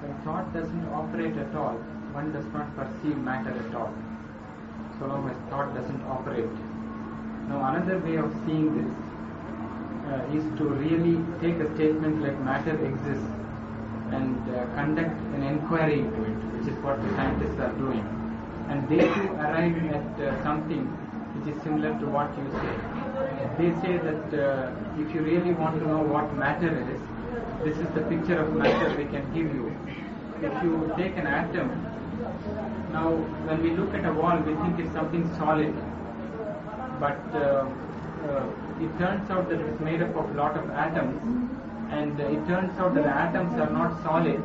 when 0.00 0.12
thought 0.24 0.52
doesn't 0.52 0.88
operate 0.88 1.36
at 1.36 1.54
all, 1.54 1.76
one 2.12 2.32
does 2.32 2.46
not 2.52 2.74
perceive 2.76 3.16
matter 3.18 3.50
at 3.50 3.74
all. 3.74 3.92
So 4.98 5.06
long 5.06 5.28
as 5.30 5.36
thought 5.50 5.74
doesn't 5.74 6.02
operate. 6.04 6.50
Now, 7.48 7.74
another 7.74 7.98
way 8.00 8.16
of 8.16 8.32
seeing 8.44 8.74
this 8.76 8.92
uh, 10.10 10.36
is 10.36 10.44
to 10.58 10.64
really 10.64 11.16
take 11.40 11.56
a 11.60 11.74
statement 11.74 12.22
like 12.22 12.38
matter 12.40 12.74
exists 12.84 13.30
and 14.12 14.38
uh, 14.54 14.64
conduct 14.74 15.16
an 15.34 15.42
inquiry 15.42 16.00
into 16.00 16.22
it, 16.24 16.38
which 16.54 16.68
is 16.72 16.78
what 16.82 17.02
the 17.02 17.08
scientists 17.16 17.58
are 17.60 17.72
doing. 17.74 18.04
and 18.68 18.88
they 18.88 18.98
too 18.98 19.28
arrive 19.44 19.76
at 19.98 20.20
uh, 20.20 20.42
something 20.42 20.84
which 21.34 21.54
is 21.54 21.62
similar 21.62 21.90
to 22.00 22.06
what 22.06 22.30
you 22.38 22.46
say. 22.58 22.72
They 23.58 23.70
say 23.80 23.98
that 23.98 24.26
uh, 24.34 25.00
if 25.00 25.14
you 25.14 25.20
really 25.22 25.52
want 25.52 25.78
to 25.78 25.86
know 25.86 26.02
what 26.02 26.34
matter 26.34 26.72
is, 26.94 27.00
this 27.66 27.78
is 27.78 27.88
the 27.94 28.02
picture 28.02 28.38
of 28.40 28.52
matter 28.54 28.88
we 28.96 29.04
can 29.12 29.24
give 29.34 29.52
you. 29.52 29.74
If 30.48 30.62
you 30.62 30.92
take 30.96 31.16
an 31.16 31.26
atom, 31.26 31.70
now 32.92 33.08
when 33.46 33.60
we 33.60 33.70
look 33.70 33.92
at 33.92 34.04
a 34.04 34.12
wall, 34.12 34.38
we 34.48 34.54
think 34.62 34.78
it's 34.78 34.92
something 34.92 35.24
solid, 35.36 35.74
but 37.00 37.18
uh, 37.34 37.66
uh, 38.28 38.84
it 38.84 38.92
turns 39.00 39.28
out 39.30 39.48
that 39.48 39.58
it's 39.60 39.80
made 39.80 40.00
up 40.00 40.14
of 40.14 40.30
a 40.30 40.34
lot 40.34 40.56
of 40.56 40.70
atoms, 40.70 41.20
and 41.90 42.20
it 42.20 42.46
turns 42.46 42.78
out 42.78 42.94
that 42.94 43.04
atoms 43.04 43.58
are 43.58 43.70
not 43.70 44.00
solid, 44.04 44.40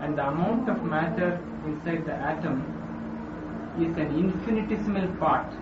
and 0.00 0.16
the 0.16 0.26
amount 0.26 0.70
of 0.70 0.82
matter 0.84 1.38
inside 1.66 2.06
the 2.06 2.14
atom 2.14 2.64
is 3.78 3.94
an 3.98 4.16
infinitesimal 4.22 5.08
part. 5.18 5.52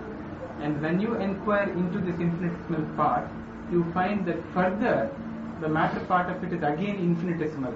And 0.61 0.80
when 0.80 1.00
you 1.00 1.16
inquire 1.16 1.68
into 1.68 1.98
this 1.98 2.20
infinitesimal 2.20 2.86
part, 2.94 3.28
you 3.72 3.84
find 3.92 4.24
that 4.26 4.38
further 4.55 5.11
the 5.62 5.68
matter 5.68 6.00
part 6.12 6.28
of 6.30 6.42
it 6.44 6.52
is 6.52 6.62
again 6.62 6.96
infinitesimal. 7.08 7.74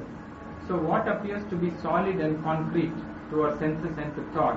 So 0.69 0.77
what 0.77 1.07
appears 1.09 1.45
to 1.51 1.57
be 1.57 1.73
solid 1.83 2.17
and 2.29 2.43
concrete 2.43 2.93
to 3.31 3.43
our 3.43 3.59
senses 3.59 3.97
and 3.99 4.15
to 4.17 4.23
thought, 4.35 4.57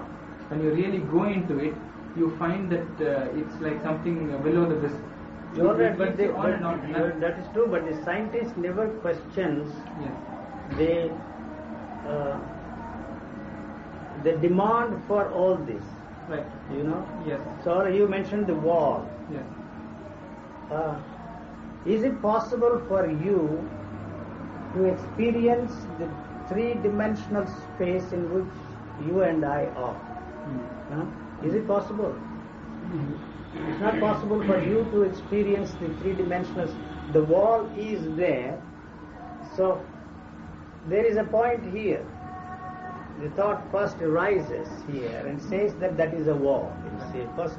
when 0.50 0.64
you 0.64 0.72
really 0.72 1.00
go 1.16 1.26
into 1.26 1.60
it, 1.60 1.76
you 2.18 2.36
find 2.38 2.72
that 2.72 3.02
uh, 3.10 3.40
it's 3.42 3.62
like 3.62 3.82
something 3.84 4.28
below 4.44 4.66
the 4.68 4.76
vis- 4.76 5.02
You're 5.56 5.76
right, 5.76 5.98
but, 5.98 6.18
they, 6.18 6.26
you 6.26 6.36
on 6.36 6.52
and 6.54 6.66
on. 6.66 6.92
but 6.94 7.20
that 7.22 7.38
is 7.40 7.46
true. 7.54 7.68
But 7.68 7.86
the 7.90 7.96
scientist 8.04 8.58
never 8.58 8.88
questions 9.06 9.72
Yes. 10.02 10.12
the 10.78 11.12
uh, 12.10 12.40
the 14.24 14.34
demand 14.48 15.02
for 15.08 15.30
all 15.32 15.56
this. 15.56 15.84
Right. 16.28 16.46
You 16.76 16.84
know. 16.84 17.06
Yes. 17.28 17.40
So 17.64 17.86
you 17.86 18.08
mentioned 18.08 18.48
the 18.48 18.56
wall. 18.56 19.08
Yes. 19.32 19.46
Uh, 20.72 21.00
is 21.86 22.04
it 22.04 22.22
possible 22.22 22.82
for 22.88 23.10
you 23.10 23.70
to 24.76 24.86
experience 24.86 25.74
the 25.98 26.10
three-dimensional 26.48 27.48
space 27.48 28.12
in 28.12 28.30
which 28.34 29.08
you 29.08 29.22
and 29.22 29.46
I 29.46 29.66
are? 29.76 30.00
Is 31.44 31.54
it 31.54 31.68
possible? 31.68 32.16
It's 33.56 33.82
not 33.82 34.00
possible 34.00 34.44
for 34.46 34.62
you 34.62 34.86
to 34.92 35.04
experience 35.04 35.72
the 35.74 35.90
three-dimensional. 36.02 36.74
The 37.14 37.24
wall 37.24 37.70
is 37.78 38.16
there, 38.16 38.62
so 39.56 39.84
there 40.88 41.06
is 41.06 41.18
a 41.18 41.24
point 41.24 41.74
here. 41.74 42.06
The 43.22 43.30
thought 43.32 43.70
first 43.72 43.98
arises 44.02 44.68
here 44.92 45.26
and 45.28 45.42
says 45.42 45.74
that 45.76 45.98
that 45.98 46.14
is 46.14 46.28
a 46.28 46.36
wall. 46.36 46.72
You 46.86 47.12
see, 47.12 47.28
first, 47.36 47.58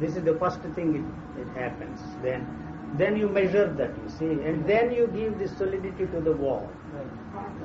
this 0.00 0.16
is 0.16 0.24
the 0.24 0.34
first 0.38 0.60
thing 0.74 0.94
it, 1.36 1.40
it 1.40 1.48
happens. 1.58 2.00
Then, 2.22 2.46
then 2.94 3.16
you 3.16 3.28
measure 3.28 3.66
that. 3.72 3.90
You 4.02 4.10
see, 4.18 4.32
and 4.48 4.66
then 4.66 4.92
you 4.92 5.06
give 5.08 5.38
the 5.38 5.48
solidity 5.48 6.06
to 6.06 6.20
the 6.20 6.32
wall. 6.32 6.68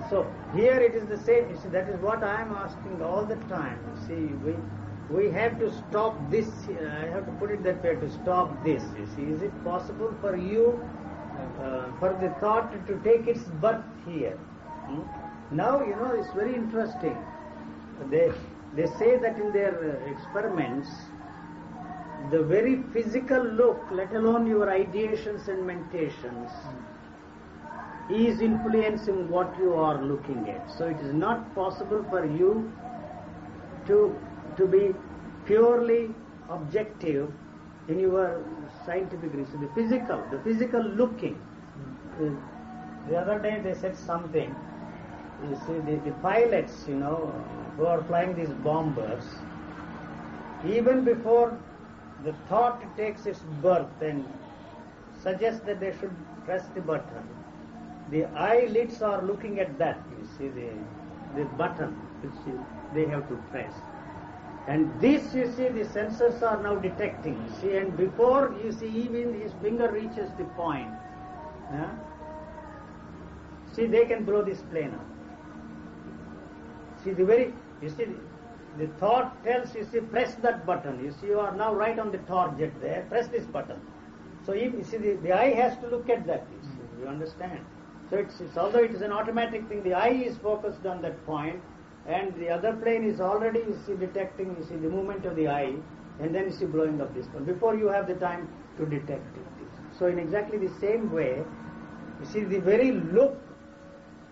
So 0.09 0.25
here 0.55 0.79
it 0.79 0.95
is 0.95 1.05
the 1.07 1.17
same. 1.17 1.49
You 1.49 1.57
see, 1.57 1.69
that 1.69 1.87
is 1.89 1.99
what 2.01 2.23
I 2.23 2.41
am 2.41 2.51
asking 2.53 3.01
all 3.01 3.25
the 3.25 3.35
time. 3.47 3.79
You 3.93 4.07
see, 4.07 4.33
we 4.45 4.55
we 5.09 5.31
have 5.31 5.59
to 5.59 5.71
stop 5.71 6.17
this. 6.31 6.47
uh, 6.69 6.87
I 7.01 7.05
have 7.15 7.25
to 7.25 7.31
put 7.39 7.51
it 7.51 7.63
that 7.63 7.83
way 7.83 7.95
to 7.95 8.09
stop 8.09 8.63
this. 8.63 8.83
You 8.97 9.07
see, 9.15 9.23
is 9.23 9.41
it 9.41 9.63
possible 9.63 10.13
for 10.21 10.35
you, 10.35 10.79
uh, 11.59 11.85
for 11.99 12.17
the 12.21 12.29
thought 12.39 12.71
to 12.87 12.99
take 13.03 13.27
its 13.27 13.43
birth 13.65 13.83
here? 14.07 14.37
Hmm? 14.85 15.55
Now 15.55 15.83
you 15.83 15.95
know 15.95 16.13
it's 16.13 16.31
very 16.33 16.55
interesting. 16.55 17.17
They 18.09 18.31
they 18.75 18.87
say 18.97 19.17
that 19.17 19.37
in 19.37 19.51
their 19.51 19.75
uh, 19.77 20.11
experiments, 20.11 20.89
the 22.31 22.43
very 22.43 22.83
physical 22.93 23.43
look, 23.43 23.79
let 23.91 24.13
alone 24.13 24.45
your 24.47 24.67
ideations 24.67 25.47
and 25.47 25.65
mentations, 25.65 26.51
is 28.09 28.41
influencing 28.41 29.29
what 29.29 29.55
you 29.59 29.73
are 29.73 30.01
looking 30.03 30.49
at. 30.49 30.71
So 30.77 30.85
it 30.87 30.97
is 30.99 31.13
not 31.13 31.53
possible 31.55 32.05
for 32.09 32.25
you 32.25 32.71
to 33.87 34.15
to 34.57 34.67
be 34.67 34.93
purely 35.45 36.13
objective 36.49 37.31
in 37.87 37.99
your 37.99 38.43
scientific 38.85 39.33
research. 39.33 39.61
The 39.61 39.73
physical, 39.75 40.23
the 40.31 40.39
physical 40.39 40.81
looking. 41.03 41.37
Uh, 42.21 42.29
The 43.09 43.15
other 43.19 43.35
day 43.43 43.51
they 43.65 43.73
said 43.81 43.95
something. 43.97 44.49
You 45.49 45.55
see, 45.65 45.77
the, 45.85 45.93
the 46.07 46.11
pilots, 46.23 46.73
you 46.87 46.95
know, 47.03 47.15
who 47.77 47.85
are 47.91 48.01
flying 48.09 48.35
these 48.39 48.51
bombers, 48.65 49.29
even 50.73 51.03
before 51.05 51.57
the 52.23 52.33
thought 52.47 52.81
takes 52.97 53.25
its 53.25 53.39
birth 53.61 54.01
and 54.01 54.25
suggests 55.21 55.61
that 55.65 55.79
they 55.79 55.91
should 55.99 56.15
press 56.45 56.67
the 56.75 56.81
button, 56.81 57.27
the 58.11 58.25
eyelids 58.25 59.01
are 59.01 59.21
looking 59.23 59.59
at 59.59 59.77
that, 59.77 60.01
you 60.19 60.27
see, 60.37 60.47
the, 60.49 60.69
the 61.35 61.45
button 61.57 61.91
which 62.21 62.55
they 62.93 63.05
have 63.09 63.27
to 63.29 63.35
press. 63.51 63.73
And 64.67 64.91
this, 65.01 65.33
you 65.33 65.51
see, 65.51 65.69
the 65.69 65.85
sensors 65.85 66.41
are 66.41 66.61
now 66.61 66.75
detecting, 66.75 67.33
you 67.33 67.61
see, 67.61 67.77
and 67.77 67.95
before, 67.95 68.55
you 68.63 68.71
see, 68.71 68.87
even 68.87 69.39
his 69.39 69.51
finger 69.61 69.91
reaches 69.91 70.29
the 70.37 70.45
point, 70.55 70.89
see, 73.73 73.85
they 73.85 74.05
can 74.05 74.25
blow 74.25 74.43
this 74.43 74.61
plane 74.71 74.93
up. 74.93 75.05
See, 77.03 77.11
the 77.11 77.23
very, 77.23 77.53
you 77.81 77.89
see, 77.89 78.07
the 78.77 78.87
thought 78.99 79.43
tells 79.43 79.73
you, 79.75 79.87
see, 79.91 79.99
press 79.99 80.35
that 80.35 80.65
button. 80.65 81.03
You 81.03 81.11
see, 81.19 81.27
you 81.27 81.39
are 81.39 81.55
now 81.55 81.73
right 81.73 81.97
on 81.97 82.11
the 82.11 82.19
target 82.19 82.73
there, 82.81 83.05
press 83.09 83.27
this 83.27 83.45
button. 83.45 83.79
So, 84.45 84.53
if, 84.53 84.73
you 84.73 84.83
see, 84.83 84.97
the, 84.97 85.13
the 85.15 85.31
eye 85.33 85.53
has 85.53 85.77
to 85.79 85.87
look 85.87 86.09
at 86.09 86.25
that, 86.27 86.47
you 86.51 86.61
see, 86.61 86.75
hmm. 86.75 87.01
you 87.01 87.07
understand? 87.07 87.59
So, 88.09 88.17
it's, 88.17 88.39
it's 88.39 88.57
although 88.57 88.83
it 88.83 88.91
is 88.91 89.01
an 89.01 89.11
automatic 89.11 89.67
thing, 89.67 89.83
the 89.83 89.93
eye 89.93 90.09
is 90.09 90.37
focused 90.37 90.85
on 90.85 91.01
that 91.01 91.25
point, 91.25 91.61
and 92.07 92.33
the 92.35 92.49
other 92.49 92.73
plane 92.73 93.03
is 93.03 93.19
already, 93.19 93.59
you 93.59 93.77
see, 93.85 93.95
detecting, 93.95 94.55
you 94.57 94.63
see, 94.63 94.75
the 94.75 94.89
movement 94.89 95.25
of 95.25 95.35
the 95.35 95.47
eye, 95.47 95.75
and 96.19 96.33
then 96.33 96.45
you 96.45 96.51
see 96.51 96.65
blowing 96.65 97.01
up 97.01 97.13
this 97.13 97.27
one, 97.27 97.45
before 97.45 97.75
you 97.75 97.87
have 97.87 98.07
the 98.07 98.15
time 98.15 98.47
to 98.77 98.85
detect 98.85 99.37
it. 99.37 99.43
So, 99.97 100.07
in 100.07 100.17
exactly 100.19 100.57
the 100.57 100.73
same 100.79 101.11
way, 101.11 101.43
you 102.19 102.25
see, 102.25 102.43
the 102.43 102.59
very 102.59 102.91
look 102.91 103.37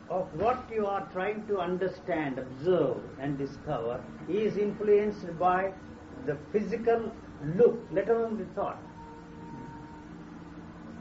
of 0.09 0.33
what 0.39 0.63
you 0.73 0.85
are 0.85 1.05
trying 1.11 1.45
to 1.47 1.59
understand, 1.59 2.39
observe, 2.39 2.97
and 3.19 3.37
discover 3.37 4.01
is 4.29 4.57
influenced 4.57 5.37
by 5.37 5.71
the 6.25 6.37
physical 6.51 7.11
look, 7.55 7.77
let 7.91 8.09
alone 8.09 8.37
the 8.37 8.45
thought. 8.55 8.81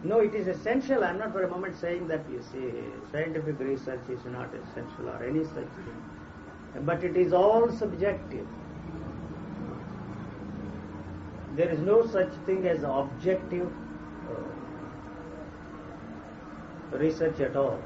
No, 0.02 0.20
it 0.20 0.34
is 0.34 0.46
essential. 0.46 1.02
I'm 1.04 1.18
not 1.18 1.32
for 1.32 1.42
a 1.42 1.48
moment 1.48 1.76
saying 1.80 2.06
that 2.08 2.20
you 2.30 2.42
see 2.52 2.70
scientific 3.12 3.58
research 3.58 4.00
is 4.10 4.24
not 4.26 4.50
essential 4.54 5.08
or 5.08 5.22
any 5.24 5.44
such 5.44 5.54
thing, 5.54 6.02
but 6.84 7.02
it 7.02 7.16
is 7.16 7.32
all 7.32 7.70
subjective. 7.70 8.46
There 11.56 11.70
is 11.70 11.78
no 11.80 12.06
such 12.06 12.32
thing 12.44 12.66
as 12.68 12.82
objective 12.84 13.72
uh, 14.30 14.42
research 16.98 17.40
at 17.40 17.56
all. 17.56 17.80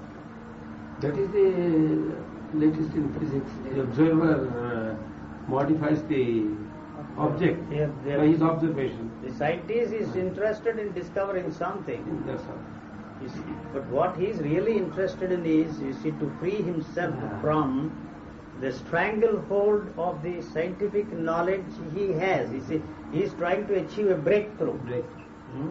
That 1.01 1.17
is 1.19 1.31
the 1.31 2.17
latest 2.55 2.95
in 2.95 3.13
physics. 3.19 3.51
The 3.75 3.83
observer 3.83 4.97
uh, 4.99 5.51
modifies 5.51 6.03
the 6.05 6.47
object 7.17 7.71
they- 7.71 8.17
by 8.17 8.27
his 8.27 8.43
observation. 8.43 9.11
The 9.23 9.33
scientist 9.35 9.93
is 9.93 10.15
interested 10.17 10.79
in 10.79 10.93
discovering 10.93 11.53
something. 11.53 12.05
That's 12.27 12.43
all. 12.43 12.61
But 13.73 13.87
what 13.87 14.17
he 14.17 14.27
is 14.27 14.39
really 14.41 14.77
interested 14.77 15.33
in 15.33 15.45
is, 15.45 15.81
you 15.81 15.93
see, 15.93 16.13
to 16.21 16.31
free 16.39 16.63
himself 16.69 17.15
Yeah. 17.23 17.41
from 17.41 17.91
the 18.61 18.73
stranglehold 18.73 19.87
of 19.99 20.23
the 20.23 20.41
scientific 20.43 21.13
knowledge 21.13 21.77
he 21.95 22.13
has. 22.13 22.53
You 22.53 22.61
see, 22.71 22.83
he 23.13 23.23
is 23.23 23.35
trying 23.35 23.67
to 23.69 23.75
achieve 23.83 24.11
a 24.11 24.17
breakthrough. 24.31 24.75
Break. 24.91 25.05
Hmm? 25.05 25.69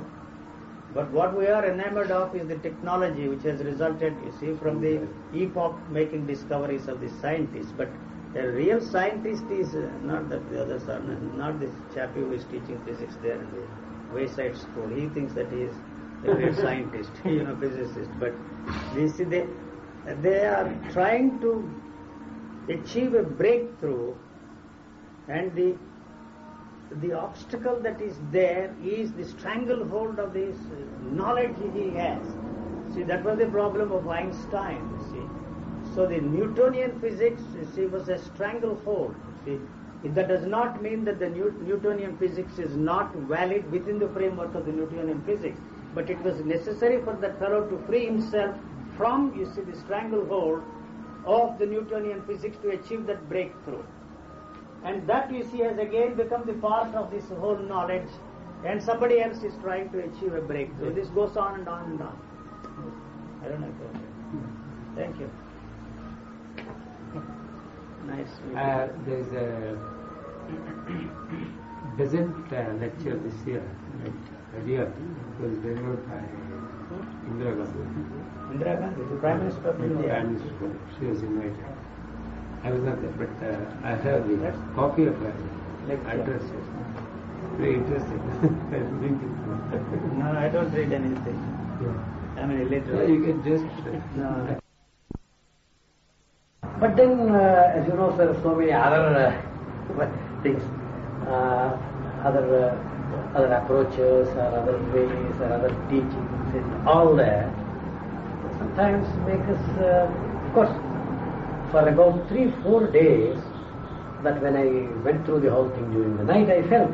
But 0.94 1.12
what 1.12 1.38
we 1.38 1.48
are 1.48 1.66
enamored 1.66 2.12
of 2.12 2.36
is 2.36 2.48
the 2.48 2.58
technology 2.58 3.28
which 3.28 3.44
has 3.44 3.62
resulted, 3.64 4.14
you 4.26 4.32
see, 4.40 4.58
from 4.58 4.82
the 4.82 5.08
epoch-making 5.34 6.26
discoveries 6.26 6.88
of 6.88 7.00
the 7.00 7.10
scientists. 7.22 7.72
But 7.78 7.90
a 8.36 8.48
real 8.48 8.82
scientist 8.82 9.44
is 9.52 9.76
uh, 9.76 9.90
not 10.04 10.30
that 10.30 10.50
the 10.50 10.62
others 10.62 10.88
are, 10.90 11.00
not- 11.00 11.60
this 11.60 11.72
chap 11.94 12.14
who 12.14 12.32
is 12.34 12.44
teaching 12.46 12.80
physics 12.86 13.16
there 13.22 13.36
in 13.36 13.50
the 13.52 14.16
Wayside 14.16 14.58
School. 14.58 14.88
He 14.88 15.08
thinks 15.10 15.34
that 15.34 15.52
he 15.52 15.62
is 15.62 15.76
a 16.24 16.34
great 16.36 16.56
scientist, 16.66 17.12
you 17.26 17.44
know, 17.44 17.56
physicist. 17.58 18.10
But 18.20 18.34
you 18.96 19.08
see, 19.08 19.24
they, 19.26 19.46
they 20.22 20.46
are 20.46 20.74
trying 20.92 21.40
to 21.42 21.52
achieve 22.68 23.14
a 23.14 23.24
breakthrough 23.24 24.14
and 25.28 25.54
the 25.56 25.76
the 27.02 27.14
obstacle 27.14 27.80
that 27.82 28.02
is 28.02 28.16
there 28.32 28.74
is 28.84 29.12
the 29.14 29.24
stranglehold 29.24 30.20
of 30.20 30.34
this 30.34 30.58
knowledge 31.12 31.56
he 31.74 31.90
has. 31.92 32.24
See, 32.94 33.04
that 33.04 33.24
was 33.24 33.38
the 33.38 33.46
problem 33.46 33.92
of 33.92 34.08
Einstein, 34.08 34.78
you 34.98 35.12
see. 35.12 35.96
So 35.96 36.06
the 36.08 36.20
Newtonian 36.20 37.00
physics, 37.00 37.42
see, 37.76 37.86
was 37.86 38.10
a 38.10 38.18
stranglehold. 38.18 39.16
See, 39.46 39.60
That 40.04 40.28
does 40.28 40.46
not 40.46 40.82
mean 40.82 41.04
that 41.06 41.20
the 41.20 41.30
Newtonian 41.30 42.18
physics 42.18 42.58
is 42.58 42.76
not 42.76 43.14
valid 43.16 43.70
within 43.72 44.00
the 44.00 44.08
framework 44.10 44.56
of 44.56 44.66
the 44.66 44.72
Newtonian 44.72 45.22
physics, 45.24 45.60
but 45.94 46.10
it 46.10 46.20
was 46.24 46.40
necessary 46.40 47.02
for 47.04 47.16
that 47.18 47.38
fellow 47.38 47.68
to 47.70 47.78
free 47.86 48.06
himself 48.06 48.56
from, 48.98 49.34
you 49.38 49.46
see, 49.54 49.62
the 49.62 49.78
stranglehold 49.78 50.64
of 51.26 51.60
the 51.60 51.66
Newtonian 51.66 52.22
physics 52.24 52.58
to 52.62 52.70
achieve 52.70 53.06
that 53.08 53.28
breakthrough. 53.30 53.84
And 54.84 55.06
that, 55.08 55.32
you 55.32 55.44
see, 55.44 55.60
has 55.60 55.78
again 55.78 56.16
become 56.16 56.46
the 56.46 56.54
part 56.54 56.94
of 56.96 57.12
this 57.12 57.26
whole 57.30 57.58
knowledge, 57.58 58.08
and 58.66 58.82
somebody 58.82 59.22
else 59.22 59.44
is 59.44 59.54
trying 59.62 59.90
to 59.92 60.00
achieve 60.00 60.34
a 60.34 60.42
breakthrough. 60.42 60.94
This 60.94 61.08
goes 61.10 61.36
on 61.38 61.60
and 61.60 61.68
on 61.68 61.84
and 61.92 62.02
on. 62.02 62.18
I 63.44 63.48
don't 63.50 63.62
know. 63.62 63.68
if 63.68 63.74
you- 63.82 64.08
Thank 64.96 65.20
you. 65.20 65.30
Nice. 68.08 68.28
Uh, 68.56 68.88
there 69.06 69.20
is 69.20 69.32
a 69.34 69.78
doesn't 71.98 72.54
uh, 72.54 72.74
lecture 72.82 73.18
this 73.20 73.36
year, 73.46 73.64
earlier, 74.58 74.84
it 74.84 75.42
was 75.44 75.58
delivered 75.60 76.08
by 76.10 76.24
Indira 77.30 77.56
Gandhi. 77.58 77.84
Indira 78.52 78.80
Gandhi, 78.80 79.04
the 79.04 79.16
Prime 79.18 79.40
Minister 79.40 79.70
of 79.70 79.84
India. 79.84 80.08
Prime 80.10 80.34
Minister, 80.34 80.72
she 80.98 81.06
was 81.06 81.22
invited. 81.22 81.79
I 82.64 82.72
was 82.72 82.82
not 82.84 83.01
there, 83.01 83.12
but 83.18 83.32
uh, 83.45 83.88
I 83.88 83.91
have 83.95 84.28
the 84.28 84.53
copy 84.76 85.05
of 85.05 85.16
her 85.20 85.34
Lecture. 85.88 86.10
address. 86.10 86.43
Very 87.57 87.76
interesting. 87.76 88.22
I 88.72 88.78
read 89.01 89.14
it. 89.14 90.14
No, 90.18 90.32
I 90.38 90.49
don't 90.49 90.72
read 90.74 90.91
anything. 90.91 91.39
Yeah. 91.82 92.41
I 92.41 92.45
mean, 92.45 92.60
Yeah, 92.60 92.66
literally. 92.80 93.14
you 93.14 93.24
can 93.24 93.43
just. 93.43 93.66
No. 94.16 94.57
But 96.80 96.95
then, 96.95 97.30
uh, 97.36 97.74
as 97.76 97.88
you 97.88 97.93
know, 97.93 98.16
there 98.16 98.30
are 98.30 98.41
so 98.41 98.55
many 98.55 98.72
other 98.72 99.03
uh, 99.99 100.41
things, 100.43 100.62
uh, 101.28 101.76
other 102.24 102.45
uh, 102.55 103.38
other 103.38 103.51
approaches, 103.53 104.28
or 104.30 104.47
other 104.60 104.78
ways, 104.93 105.36
or 105.41 105.51
other 105.51 105.70
teachings, 105.89 106.55
and 106.55 106.88
all 106.88 107.16
that. 107.16 107.49
Sometimes 108.60 109.07
make 109.28 109.41
us, 109.55 109.64
uh, 109.80 110.07
of 110.45 110.53
course, 110.53 110.72
for 111.72 111.88
about 111.88 112.28
three, 112.30 112.52
four 112.64 112.88
days, 112.88 113.38
but 114.24 114.42
when 114.42 114.56
I 114.56 114.88
went 115.04 115.26
through 115.26 115.42
the 115.42 115.52
whole 115.52 115.70
thing 115.70 115.92
during 115.92 116.18
the 116.18 116.24
night, 116.24 116.50
I 116.50 116.68
felt. 116.68 116.94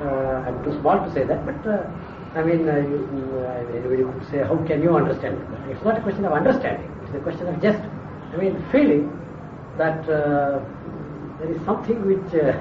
Uh, 0.00 0.44
I'm 0.46 0.62
too 0.64 0.78
small 0.80 0.98
to 0.98 1.12
say 1.12 1.24
that, 1.24 1.44
but 1.46 1.66
uh, 1.68 1.86
I 2.38 2.42
mean, 2.42 2.68
uh, 2.68 2.76
you, 2.76 2.98
uh, 3.38 3.76
anybody 3.76 4.02
could 4.02 4.30
say, 4.30 4.38
how 4.38 4.56
can 4.66 4.82
you 4.82 4.96
understand? 4.96 5.38
It? 5.38 5.72
It's 5.72 5.84
not 5.84 5.98
a 5.98 6.02
question 6.02 6.24
of 6.24 6.32
understanding. 6.32 6.90
It's 7.04 7.14
a 7.14 7.20
question 7.20 7.46
of 7.46 7.60
just, 7.62 7.78
I 8.32 8.36
mean, 8.36 8.64
feeling 8.72 9.10
that 9.78 10.00
uh, 10.08 10.60
there 11.38 11.50
is 11.52 11.64
something 11.64 12.04
which, 12.06 12.34
uh, 12.34 12.52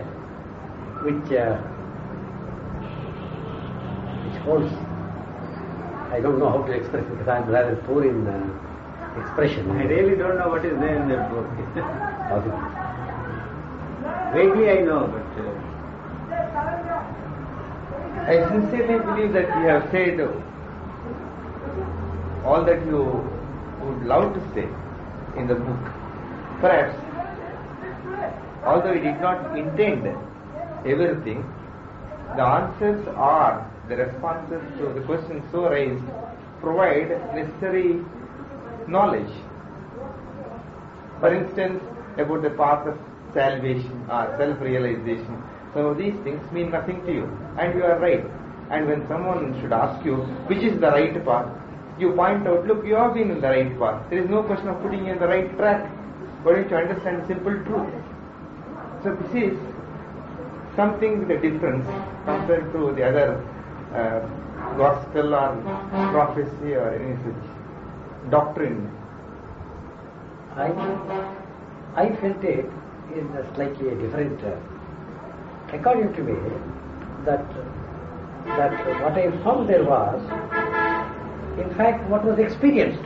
which, 1.04 1.30
which 4.26 4.42
holds. 4.44 4.72
I 6.12 6.20
don't 6.22 6.38
know 6.38 6.50
how 6.50 6.62
to 6.62 6.72
express 6.72 7.04
it 7.04 7.10
because 7.10 7.28
I'm 7.28 7.50
rather 7.50 7.76
poor 7.88 8.06
in 8.06 8.24
expression. 9.22 9.70
I 9.72 9.84
really 9.84 10.16
don't 10.16 10.38
know 10.38 10.50
what 10.50 10.66
is 10.66 10.78
there 10.80 10.96
in 11.02 11.08
that 11.10 11.30
book. 11.30 11.48
Vaguely 14.34 14.70
I 14.78 14.82
know, 14.82 15.08
but. 15.08 15.44
Uh, 15.44 15.74
I 18.26 18.48
sincerely 18.48 19.04
believe 19.04 19.34
that 19.34 19.48
you 19.60 19.68
have 19.68 19.90
said 19.92 20.20
all 22.46 22.64
that 22.64 22.86
you 22.86 23.02
would 23.82 24.06
love 24.06 24.34
to 24.34 24.40
say 24.54 24.68
in 25.38 25.48
the 25.48 25.56
book. 25.56 25.84
Perhaps, 26.62 26.96
although 28.66 28.94
you 28.94 29.02
did 29.02 29.20
not 29.20 29.58
intend 29.58 30.08
everything, 30.86 31.44
the 32.38 32.44
answers 32.44 33.06
are 33.18 33.70
the 33.90 33.98
responses 33.98 34.62
to 34.78 34.94
the 34.94 35.02
questions 35.02 35.44
so 35.52 35.70
raised 35.70 36.04
provide 36.62 37.10
necessary 37.36 38.00
knowledge. 38.88 39.32
For 41.20 41.34
instance, 41.34 41.82
about 42.18 42.42
the 42.42 42.52
path 42.52 42.88
of 42.88 42.98
salvation 43.34 44.06
or 44.10 44.36
self-realization. 44.38 45.42
Some 45.74 45.86
of 45.86 45.98
these 45.98 46.14
things 46.24 46.40
mean 46.52 46.72
nothing 46.72 47.04
to 47.06 47.14
you, 47.14 47.26
and 47.58 47.74
you 47.76 47.84
are 47.84 48.00
right. 48.00 48.24
And 48.70 48.88
when 48.88 49.08
someone 49.08 49.60
should 49.62 49.74
ask 49.74 50.06
you 50.06 50.18
which 50.48 50.64
is 50.64 50.80
the 50.80 50.92
right 50.92 51.14
path, 51.26 51.50
you 52.00 52.12
point 52.14 52.48
out, 52.48 52.66
look, 52.68 52.86
you 52.86 52.96
have 52.96 53.14
been 53.14 53.32
in 53.32 53.42
the 53.42 53.48
right 53.48 53.80
path. 53.80 54.10
There 54.10 54.20
is 54.20 54.30
no 54.30 54.44
question 54.44 54.68
of 54.68 54.82
putting 54.82 55.06
you 55.06 55.14
in 55.14 55.20
the 55.20 55.28
right 55.28 55.56
track. 55.58 55.92
But 56.44 56.70
you 56.70 56.76
understand 56.76 57.24
simple 57.28 57.54
truth? 57.64 57.94
So 59.04 59.16
this 59.16 59.44
is 59.44 59.58
something 60.76 61.30
a 61.32 61.40
difference 61.40 61.86
compared 62.26 62.72
to 62.74 62.94
the 62.94 63.04
other 63.08 63.30
uh, 63.94 64.20
gospel 64.78 65.36
or 65.36 65.56
prophecy 66.12 66.74
or 66.74 66.94
any 66.96 67.16
such 67.24 67.53
doctrine. 68.30 68.90
I, 70.56 70.68
I 71.96 72.16
felt 72.16 72.44
it 72.44 72.70
a 73.20 73.56
slightly 73.56 73.90
a 73.90 73.96
different. 73.96 74.44
Uh, 74.44 74.56
according 75.72 76.14
to 76.14 76.24
me, 76.24 76.34
that 77.26 77.46
that 78.46 78.74
what 79.02 79.14
I 79.14 79.32
found 79.44 79.70
there 79.70 79.84
was, 79.84 80.22
in 81.60 81.74
fact, 81.76 82.08
what 82.10 82.24
was 82.26 82.40
experienced. 82.40 83.04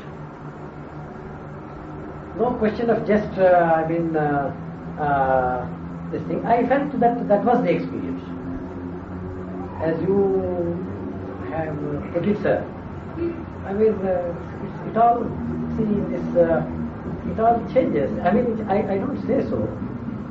No 2.38 2.54
question 2.54 2.90
of 2.90 3.06
just, 3.08 3.38
uh, 3.40 3.84
I 3.84 3.88
mean, 3.88 4.16
uh, 4.16 4.54
uh, 5.00 6.12
this 6.12 6.22
thing. 6.28 6.46
I 6.46 6.66
felt 6.68 7.00
that 7.00 7.28
that 7.28 7.44
was 7.44 7.64
the 7.64 7.72
experience. 7.72 8.24
As 9.82 10.00
you 10.02 10.78
have 11.52 12.14
put 12.14 12.28
it, 12.28 12.42
sir. 12.42 12.64
I 13.66 13.74
mean, 13.74 13.94
uh, 14.06 14.34
it, 14.88 14.98
all, 14.98 15.24
see, 15.78 15.86
this, 16.12 16.26
uh, 16.36 16.66
it 17.32 17.40
all 17.40 17.60
changes. 17.74 18.12
I 18.20 18.32
mean, 18.32 18.66
I, 18.70 18.94
I 18.94 18.98
don't 18.98 19.20
say 19.28 19.42
so, 19.50 19.68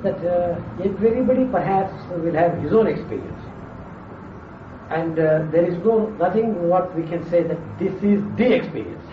that 0.02 0.18
uh, 0.24 0.60
everybody 0.82 1.44
perhaps 1.46 1.92
will 2.10 2.34
have 2.34 2.58
his 2.58 2.72
own 2.72 2.86
experience. 2.86 3.42
And 4.90 5.18
uh, 5.18 5.46
there 5.50 5.66
is 5.66 5.76
no, 5.84 6.06
nothing 6.10 6.68
what 6.68 6.94
we 6.96 7.02
can 7.02 7.28
say 7.28 7.42
that 7.42 7.58
this 7.78 7.92
is 8.02 8.22
the 8.36 8.52
experience. 8.52 9.04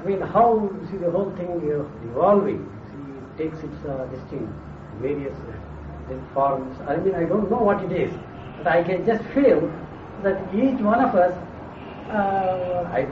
I 0.00 0.06
mean, 0.06 0.20
how, 0.20 0.70
see, 0.90 0.98
the 0.98 1.10
whole 1.10 1.30
thing 1.36 1.48
uh, 1.48 2.10
evolving, 2.10 2.68
see, 2.90 3.44
it 3.44 3.50
takes 3.50 3.64
its 3.64 3.84
uh, 3.86 4.06
distinct 4.06 4.52
various 5.00 5.34
uh, 5.34 6.14
forms. 6.34 6.76
I 6.86 6.96
mean, 6.96 7.14
I 7.14 7.24
don't 7.24 7.50
know 7.50 7.58
what 7.58 7.82
it 7.84 7.92
is, 7.92 8.12
but 8.58 8.66
I 8.66 8.82
can 8.82 9.06
just 9.06 9.24
feel 9.34 9.72
that 10.22 10.36
each 10.54 10.80
one 10.80 11.00
of 11.00 11.14
us, 11.14 11.34
uh, 12.10 12.88
I, 12.92 13.06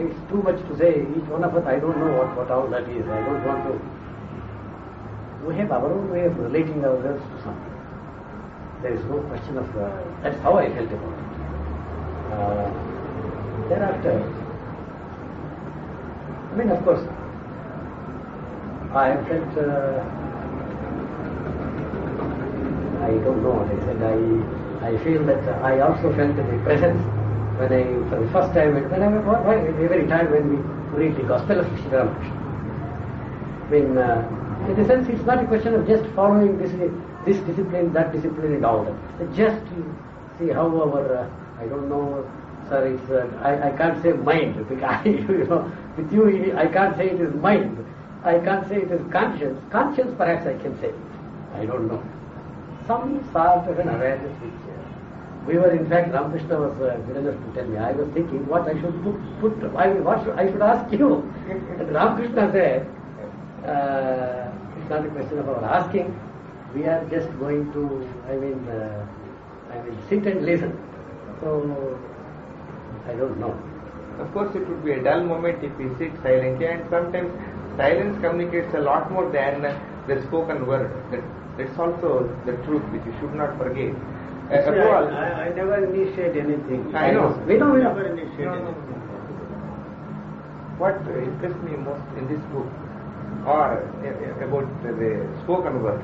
it's 0.00 0.30
too 0.30 0.42
much 0.42 0.56
to 0.68 0.76
say, 0.78 1.02
each 1.02 1.28
one 1.28 1.44
of 1.44 1.54
us, 1.54 1.64
I 1.66 1.78
don't 1.78 1.98
know 1.98 2.12
what, 2.18 2.36
what 2.36 2.50
all 2.50 2.68
that 2.68 2.88
is. 2.88 3.06
I 3.06 3.20
don't 3.26 3.44
want 3.44 3.64
to. 3.66 3.74
We 5.46 5.56
have 5.56 5.72
our 5.72 5.86
own 5.86 6.10
way 6.10 6.24
of 6.24 6.38
relating 6.38 6.84
ourselves 6.84 7.22
to 7.22 7.42
something. 7.42 7.74
There 8.82 8.94
is 8.94 9.04
no 9.06 9.18
question 9.30 9.58
of, 9.58 9.68
uh, 9.76 9.90
that's 10.22 10.40
how 10.42 10.58
I 10.58 10.68
felt 10.74 10.92
about 10.92 11.18
it. 11.18 11.28
Uh, 12.32 12.70
thereafter, 13.68 14.22
I 16.52 16.54
mean, 16.56 16.70
of 16.70 16.84
course, 16.84 17.02
I 18.94 19.16
felt, 19.28 19.52
uh, 19.58 20.00
I 23.04 23.10
don't 23.24 23.42
know 23.42 23.54
what 23.56 23.68
I 23.68 23.78
said. 23.86 24.02
I, 24.02 24.16
I 24.88 25.04
feel 25.04 25.24
that 25.26 25.42
I 25.62 25.80
also 25.80 26.14
felt 26.14 26.36
the 26.36 26.44
presence 26.64 27.02
when 27.58 27.72
I, 27.72 27.82
for 28.08 28.22
the 28.22 28.30
first 28.30 28.54
time, 28.54 28.74
when 28.90 29.02
I, 29.02 29.08
why, 29.18 29.56
every 29.58 30.06
time 30.06 30.30
when 30.30 30.44
we 30.50 30.58
read 30.96 31.16
the 31.16 31.24
Gospel 31.24 31.60
of 31.60 31.66
Sri 31.66 31.90
Ramakrishna. 31.90 32.38
Mean, 33.70 33.98
uh, 33.98 34.22
in 34.70 34.78
a 34.78 34.86
sense, 34.86 35.08
it's 35.08 35.24
not 35.26 35.42
a 35.42 35.46
question 35.46 35.74
of 35.74 35.86
just 35.86 36.04
following 36.14 36.56
this, 36.58 36.70
this 37.26 37.38
discipline, 37.46 37.92
that 37.92 38.12
discipline, 38.12 38.54
and 38.54 38.64
all 38.64 38.84
that. 38.84 38.94
Just 39.34 39.60
see 40.38 40.48
how 40.48 40.68
our, 40.70 41.16
uh, 41.16 41.30
I 41.60 41.66
don't 41.66 41.88
know, 41.88 42.24
sir, 42.68 42.86
it's, 42.86 43.10
uh, 43.10 43.26
I, 43.42 43.68
I 43.68 43.76
can't 43.76 44.00
say 44.02 44.12
mind, 44.12 44.66
because 44.68 45.04
you 45.06 45.44
know, 45.44 45.70
with 45.96 46.12
you, 46.12 46.56
I 46.56 46.66
can't 46.68 46.96
say 46.96 47.10
it 47.10 47.20
is 47.20 47.34
mind. 47.34 47.84
I 48.24 48.38
can't 48.38 48.68
say 48.68 48.82
it 48.82 48.90
is 48.90 49.02
conscience. 49.12 49.58
Conscience, 49.70 50.14
perhaps 50.16 50.46
I 50.46 50.54
can 50.62 50.78
say. 50.80 50.92
I 51.54 51.66
don't 51.66 51.88
know. 51.88 52.02
Some 52.86 53.22
sort 53.32 53.68
of 53.68 53.78
an 53.78 53.88
awareness 53.88 54.32
we 55.48 55.56
were, 55.56 55.70
in 55.70 55.88
fact, 55.88 56.12
Ramakrishna 56.12 56.60
was 56.60 56.74
uh, 56.82 56.96
good 57.06 57.16
enough 57.16 57.38
to 57.42 57.52
tell 57.54 57.66
me. 57.66 57.78
I 57.78 57.92
was 57.92 58.08
thinking 58.12 58.46
what 58.46 58.68
I 58.68 58.74
should 58.80 58.96
put, 59.02 59.16
put 59.40 59.76
I, 59.76 59.88
what 60.08 60.22
should, 60.22 60.36
I 60.36 60.46
should 60.50 60.60
ask 60.60 60.92
you. 60.92 61.08
And 61.78 61.90
Ramakrishna 61.90 62.52
said, 62.52 62.86
uh, 63.64 64.52
it's 64.76 64.90
not 64.90 65.06
a 65.06 65.08
question 65.08 65.38
of 65.38 65.48
our 65.48 65.64
asking. 65.64 66.12
We 66.74 66.84
are 66.84 67.02
just 67.08 67.30
going 67.38 67.72
to, 67.72 67.82
I 68.28 68.36
mean, 68.36 68.68
uh, 68.68 69.06
I 69.72 69.82
mean, 69.82 69.96
sit 70.10 70.26
and 70.26 70.44
listen. 70.44 70.76
So, 71.40 71.98
I 73.06 73.14
don't 73.14 73.40
know. 73.40 73.56
Of 74.18 74.30
course, 74.34 74.54
it 74.54 74.68
would 74.68 74.84
be 74.84 74.92
a 74.92 75.02
dull 75.02 75.24
moment 75.24 75.64
if 75.64 75.74
we 75.78 75.88
sit 75.96 76.12
silently, 76.22 76.66
and 76.66 76.84
sometimes 76.90 77.32
silence 77.78 78.20
communicates 78.20 78.74
a 78.74 78.80
lot 78.80 79.10
more 79.10 79.30
than 79.30 79.62
the 80.08 80.20
spoken 80.26 80.66
word. 80.66 80.92
That, 81.10 81.24
that's 81.56 81.78
also 81.78 82.28
the 82.44 82.52
truth 82.68 82.82
which 82.92 83.04
you 83.06 83.14
should 83.20 83.34
not 83.34 83.56
forget. 83.56 83.94
See, 84.48 84.54
I, 84.56 85.48
I, 85.48 85.54
never 85.54 85.84
initiate 85.84 86.36
anything. 86.36 86.94
I 86.96 87.10
know. 87.10 87.36
We 87.46 87.58
know. 87.58 87.74
Never 87.76 88.06
initiate 88.06 88.48
No, 88.48 88.54
no, 88.54 88.68
anything. 88.68 89.00
What 90.78 90.94
impressed 91.04 91.60
me 91.64 91.76
most 91.76 92.00
in 92.16 92.28
this 92.32 92.40
book 92.52 92.66
or 93.44 93.84
about 94.40 94.68
the 94.82 95.26
spoken 95.44 95.82
word, 95.82 96.02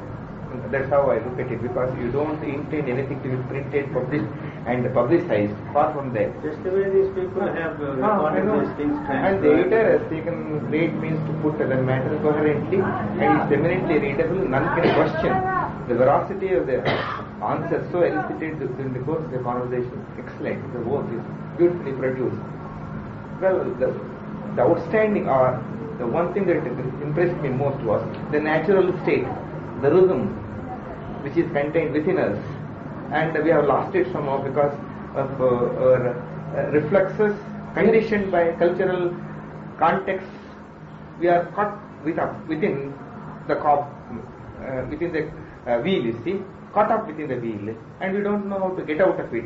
that's 0.71 0.89
how 0.91 1.11
I 1.11 1.19
look 1.25 1.39
at 1.39 1.51
it 1.53 1.63
because 1.63 1.91
you 1.99 2.11
don't 2.13 2.43
intend 2.43 2.89
anything 2.89 3.23
to 3.23 3.29
be 3.37 3.39
printed, 3.49 3.93
published 3.93 4.31
and 4.67 4.83
publicized. 4.95 5.55
Far 5.73 5.93
from 5.93 6.13
that. 6.15 6.31
Just 6.43 6.63
the 6.65 6.71
way 6.71 6.89
these 6.89 7.11
people 7.15 7.43
have 7.47 7.81
uh, 7.81 7.95
recorded 7.97 8.45
these 8.49 8.73
things 8.77 8.97
And 9.09 9.43
the 9.43 9.51
transferred. 9.51 9.73
editor 9.73 9.99
has 9.99 10.03
taken 10.11 10.59
great 10.71 10.95
means 10.95 11.21
to 11.29 11.33
put 11.43 11.59
the 11.59 11.67
matter 11.77 12.19
coherently 12.23 12.79
and 12.81 13.43
it's 13.43 13.53
eminently 13.53 13.99
readable, 13.99 14.43
none 14.49 14.67
can 14.77 14.89
question. 14.95 15.33
The 15.89 15.95
veracity 15.95 16.55
of 16.55 16.67
the 16.67 16.81
answers 17.45 17.85
so 17.93 18.03
elicited 18.03 18.59
during 18.77 18.93
the 18.95 19.01
course 19.01 19.25
of 19.25 19.31
the 19.33 19.39
conversation, 19.39 20.05
excellent. 20.19 20.61
The 20.73 20.81
work 20.81 21.07
is 21.13 21.21
beautifully 21.59 21.93
produced. 21.93 22.41
Well, 23.41 23.65
the, 23.79 23.93
the 24.57 24.63
outstanding 24.63 25.29
or 25.29 25.63
the 25.99 26.07
one 26.07 26.33
thing 26.35 26.47
that 26.47 26.57
impressed 27.03 27.37
me 27.43 27.51
most 27.51 27.79
was 27.85 28.03
the 28.33 28.41
natural 28.41 28.91
state, 29.03 29.27
the 29.83 29.91
rhythm 29.91 30.23
which 31.25 31.37
is 31.37 31.51
contained 31.53 31.93
within 31.93 32.19
us. 32.19 32.39
And 33.11 33.43
we 33.43 33.51
have 33.51 33.65
lost 33.67 33.95
it 33.97 34.07
somehow 34.13 34.43
because 34.43 34.75
of 35.17 35.41
uh, 35.41 35.45
our 35.45 36.09
uh, 36.11 36.71
reflexes 36.71 37.35
conditioned 37.75 38.31
by 38.31 38.53
cultural 38.53 39.15
context. 39.79 40.27
We 41.19 41.29
are 41.29 41.47
caught 41.57 41.79
with 42.05 42.19
up 42.19 42.47
within 42.49 42.93
the 43.49 43.57
cob, 43.57 43.89
uh, 44.61 44.85
within 44.91 45.13
the 45.13 45.23
uh, 45.71 45.81
wheel, 45.81 46.05
you 46.05 46.21
see, 46.25 46.43
caught 46.73 46.91
up 46.91 47.07
within 47.07 47.29
the 47.29 47.37
wheel, 47.37 47.75
and 48.01 48.15
we 48.15 48.23
don't 48.23 48.47
know 48.49 48.59
how 48.59 48.71
to 48.77 48.85
get 48.85 49.01
out 49.01 49.19
of 49.19 49.35
it. 49.35 49.45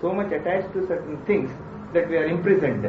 So 0.00 0.12
much 0.12 0.32
attached 0.32 0.72
to 0.72 0.86
certain 0.86 1.22
things 1.26 1.50
that 1.92 2.08
we 2.08 2.16
are 2.16 2.24
imprisoned. 2.24 2.86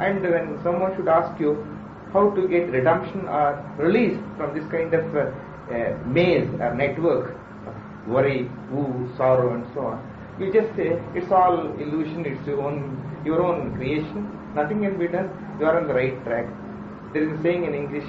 And 0.00 0.22
when 0.22 0.58
someone 0.62 0.96
should 0.96 1.08
ask 1.08 1.38
you 1.40 1.66
how 2.12 2.30
to 2.30 2.48
get 2.48 2.70
redemption 2.70 3.26
or 3.28 3.62
release 3.78 4.16
from 4.36 4.54
this 4.54 4.64
kind 4.70 4.94
of 4.94 5.16
uh, 5.16 5.30
uh, 5.74 5.98
maze 6.06 6.48
or 6.60 6.74
network 6.74 7.36
worry, 8.06 8.50
woo, 8.70 9.10
sorrow, 9.16 9.54
and 9.54 9.66
so 9.74 9.80
on, 9.86 9.98
you 10.38 10.52
just 10.52 10.74
say 10.76 11.00
it's 11.14 11.30
all 11.30 11.72
illusion, 11.78 12.26
it's 12.26 12.46
your 12.46 12.60
own 12.62 13.00
your 13.24 13.42
own 13.42 13.74
creation, 13.76 14.28
nothing 14.54 14.82
can 14.82 14.98
be 14.98 15.08
done, 15.08 15.30
you 15.58 15.66
are 15.66 15.80
on 15.80 15.86
the 15.88 15.94
right 15.94 16.22
track. 16.24 16.46
There 17.12 17.22
is 17.22 17.38
a 17.38 17.42
saying 17.42 17.64
in 17.64 17.74
English, 17.74 18.04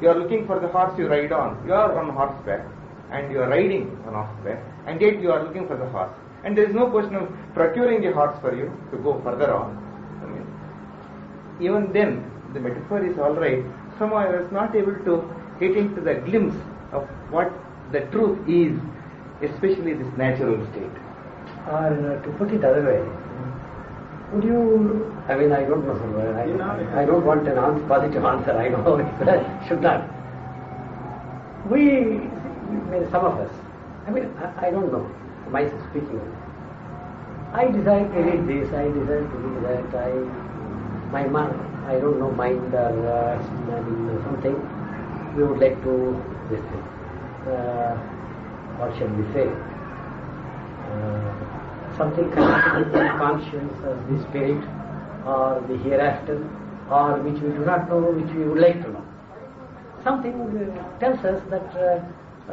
you 0.00 0.08
are 0.08 0.18
looking 0.18 0.46
for 0.46 0.58
the 0.58 0.68
horse 0.68 0.98
you 0.98 1.06
ride 1.08 1.32
on, 1.32 1.64
you 1.66 1.72
are 1.72 1.98
on 1.98 2.10
horseback, 2.10 2.66
and 3.10 3.30
you 3.30 3.40
are 3.40 3.48
riding 3.48 3.90
on 4.06 4.14
horseback, 4.14 4.64
and 4.86 5.00
yet 5.00 5.20
you 5.20 5.30
are 5.30 5.44
looking 5.44 5.66
for 5.68 5.76
the 5.76 5.86
horse. 5.86 6.10
And 6.44 6.56
there 6.56 6.64
is 6.64 6.74
no 6.74 6.88
question 6.90 7.16
of 7.16 7.28
procuring 7.54 8.02
the 8.02 8.12
horse 8.12 8.36
for 8.40 8.54
you 8.54 8.72
to 8.90 8.96
go 8.98 9.20
further 9.22 9.52
on. 9.54 9.76
I 10.22 10.26
mean, 10.26 10.46
even 11.60 11.92
then, 11.92 12.30
the 12.54 12.60
metaphor 12.60 13.04
is 13.04 13.18
all 13.18 13.34
right. 13.34 13.62
Somehow 13.98 14.16
I 14.16 14.28
was 14.40 14.50
not 14.52 14.74
able 14.74 14.94
to 15.04 15.34
get 15.60 15.76
into 15.76 16.00
the 16.00 16.14
glimpse 16.14 16.56
of 16.92 17.06
what 17.30 17.52
the 17.92 18.00
truth 18.12 18.38
is, 18.48 18.78
especially 19.42 19.94
this 19.94 20.12
natural 20.16 20.58
state. 20.72 20.96
Or 21.68 21.92
uh, 21.92 22.22
to 22.22 22.30
put 22.38 22.50
it 22.52 22.64
other 22.64 22.82
way, 22.82 23.00
would 24.32 24.44
you, 24.44 25.14
I 25.28 25.36
mean, 25.36 25.52
I 25.52 25.64
don't 25.64 25.86
know, 25.86 25.96
sir, 25.96 26.44
You 26.46 26.54
know, 26.56 26.64
I, 26.64 27.02
I 27.02 27.04
don't 27.06 27.24
want 27.24 27.46
an 27.48 27.56
answer, 27.56 27.86
positive 27.86 28.24
answer, 28.24 28.52
I 28.52 28.68
know 28.68 28.96
it 29.20 29.68
should 29.68 29.80
not. 29.80 30.04
We, 31.70 32.20
I 32.20 33.08
some 33.10 33.24
of 33.24 33.38
us, 33.38 33.52
I 34.06 34.10
mean, 34.10 34.26
I, 34.38 34.68
I 34.68 34.70
don't 34.70 34.92
know, 34.92 35.08
myself 35.50 35.80
speaking, 35.90 36.20
I 37.52 37.68
desire 37.70 38.04
to 38.04 38.20
read 38.20 38.46
this, 38.46 38.68
I 38.74 38.84
desire 38.92 39.24
to 39.24 39.36
read 39.36 39.64
that, 39.64 39.94
I, 39.96 40.12
my 41.10 41.26
mind, 41.26 41.54
I 41.86 41.98
don't 41.98 42.18
know, 42.18 42.30
mind 42.30 42.74
or 42.74 43.08
uh, 43.08 43.42
something, 44.24 44.56
we 45.36 45.44
would 45.44 45.58
like 45.58 45.82
to, 45.84 46.22
this 46.50 46.60
thing, 46.60 46.84
uh, 47.52 48.17
what 48.78 48.96
shall 48.96 49.08
we 49.08 49.24
say? 49.34 49.48
uh, 50.88 51.96
something 51.96 52.30
connected 52.30 52.78
with 52.78 52.92
the 52.92 53.08
conscience 53.18 53.74
or 53.84 53.94
the 54.08 54.16
spirit 54.28 54.62
or 55.26 55.60
the 55.68 55.76
hereafter 55.84 56.38
or 56.90 57.20
which 57.20 57.40
we 57.42 57.50
do 57.50 57.64
not 57.64 57.88
know, 57.88 58.00
which 58.12 58.32
we 58.34 58.44
would 58.44 58.60
like 58.60 58.80
to 58.82 58.90
know. 58.92 59.04
Something 60.04 60.34
uh, 60.40 60.98
tells 61.00 61.18
us 61.24 61.42
that 61.50 61.68
uh, 61.76 62.00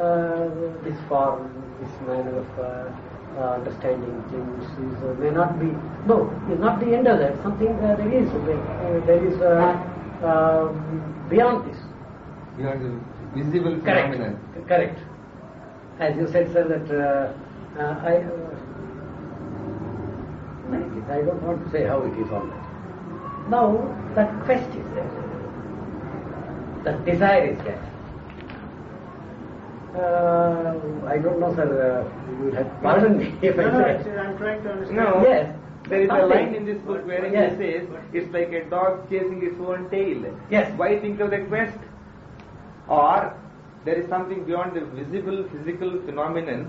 uh, 0.00 0.48
this 0.84 0.98
form, 1.08 1.48
this 1.80 1.92
manner 2.06 2.36
of 2.36 2.48
uh, 2.58 2.90
uh, 3.38 3.54
understanding 3.54 4.16
things 4.30 4.64
is, 4.64 4.96
uh, 5.04 5.14
may 5.20 5.30
not 5.30 5.58
be, 5.60 5.72
no, 6.06 6.28
is 6.52 6.58
not 6.58 6.80
the 6.80 6.94
end 6.94 7.06
of 7.06 7.18
that. 7.18 7.40
Something 7.42 7.72
uh, 7.80 7.96
there 7.96 8.12
is, 8.12 8.28
uh, 8.28 9.06
there 9.06 9.24
is 9.24 9.36
beyond 11.30 11.70
this. 11.70 11.78
Beyond 12.58 12.80
the 12.84 13.42
visible 13.42 13.80
Correct. 13.80 14.68
Correct. 14.68 14.98
As 15.98 16.16
you 16.16 16.26
said, 16.28 16.52
sir, 16.52 16.64
that 16.68 16.90
uh, 16.90 17.32
uh, 17.80 18.00
I, 18.04 18.16
uh. 18.16 18.52
I 21.08 21.22
don't 21.22 21.42
want 21.42 21.64
to 21.64 21.70
say 21.70 21.84
how 21.86 22.02
it 22.02 22.12
is 22.18 22.30
all 22.30 22.44
that. 22.46 23.48
Now, 23.48 23.94
that 24.14 24.42
quest 24.44 24.68
is 24.76 24.86
there. 24.94 25.10
That 26.84 27.04
desire 27.04 27.46
is 27.46 27.58
there. 27.64 27.80
Uh, 29.96 30.74
I 31.06 31.16
don't 31.18 31.38
know, 31.40 31.54
sir. 31.54 31.68
Uh, 31.70 32.30
you 32.30 32.36
will 32.44 32.54
have 32.56 32.82
pardon 32.82 33.18
me 33.18 33.32
if 33.40 33.56
No, 33.56 33.62
I 33.68 33.70
no, 33.70 33.78
say. 33.84 33.90
actually, 33.94 34.18
I'm 34.18 34.36
trying 34.36 34.62
to 34.64 34.70
understand. 34.72 34.96
No. 34.96 35.22
Yes. 35.22 35.56
There 35.88 36.02
is 36.02 36.10
a 36.10 36.26
line 36.26 36.54
in 36.54 36.64
this 36.66 36.78
book 36.78 37.06
where 37.06 37.24
Yes. 37.32 37.52
he 37.52 37.58
says, 37.58 37.88
it's 38.12 38.32
like 38.34 38.52
a 38.52 38.64
dog 38.68 39.08
chasing 39.08 39.40
its 39.46 39.58
own 39.60 39.88
tail. 39.88 40.24
Yes. 40.50 40.70
Why 40.76 40.98
think 40.98 41.20
of 41.20 41.30
the 41.30 41.38
quest? 41.46 41.78
Or 42.88 43.32
there 43.86 44.02
is 44.02 44.08
something 44.08 44.42
beyond 44.44 44.74
the 44.76 44.84
visible 44.98 45.44
physical 45.50 45.92
phenomenon 46.06 46.68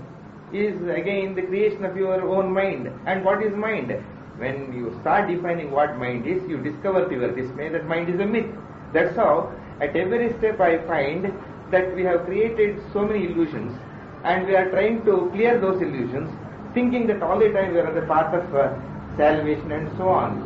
is 0.52 0.74
again 0.88 1.34
the 1.34 1.42
creation 1.42 1.84
of 1.84 1.96
your 1.96 2.22
own 2.34 2.52
mind. 2.52 2.90
And 3.06 3.24
what 3.24 3.42
is 3.42 3.54
mind? 3.54 3.90
When 4.38 4.72
you 4.72 4.96
start 5.00 5.28
defining 5.28 5.72
what 5.72 5.98
mind 5.98 6.26
is, 6.26 6.40
you 6.48 6.58
discover 6.58 7.08
to 7.08 7.14
your 7.14 7.34
dismay 7.34 7.70
that 7.70 7.86
mind 7.86 8.08
is 8.08 8.20
a 8.20 8.24
myth. 8.24 8.46
That's 8.92 9.16
how 9.16 9.52
at 9.80 9.96
every 9.96 10.32
step 10.38 10.60
I 10.60 10.78
find 10.86 11.32
that 11.72 11.94
we 11.96 12.04
have 12.04 12.24
created 12.24 12.80
so 12.92 13.04
many 13.04 13.26
illusions 13.26 13.76
and 14.24 14.46
we 14.46 14.54
are 14.54 14.70
trying 14.70 15.04
to 15.04 15.28
clear 15.34 15.58
those 15.58 15.82
illusions 15.82 16.30
thinking 16.72 17.08
that 17.08 17.20
all 17.22 17.38
the 17.38 17.50
time 17.52 17.72
we 17.72 17.80
are 17.80 17.88
on 17.88 17.96
the 17.96 18.06
path 18.06 18.32
of 18.32 18.54
uh, 18.54 18.74
salvation 19.16 19.72
and 19.72 19.90
so 19.98 20.08
on. 20.08 20.38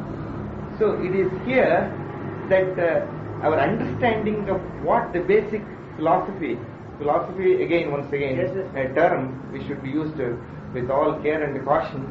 So 0.78 0.92
it 1.02 1.14
is 1.14 1.30
here 1.44 1.92
that 2.48 2.78
uh, 2.78 3.46
our 3.46 3.60
understanding 3.60 4.48
of 4.48 4.60
what 4.82 5.12
the 5.12 5.20
basic 5.20 5.62
philosophy, 6.02 6.58
philosophy 6.98 7.62
again, 7.62 7.92
once 7.92 8.12
again, 8.12 8.36
Yes, 8.36 8.50
a 8.74 8.92
term 8.94 9.52
we 9.52 9.64
should 9.66 9.82
be 9.82 9.90
used 9.90 10.16
to 10.16 10.36
with 10.74 10.90
all 10.90 11.14
care 11.22 11.42
and 11.44 11.64
caution. 11.64 12.02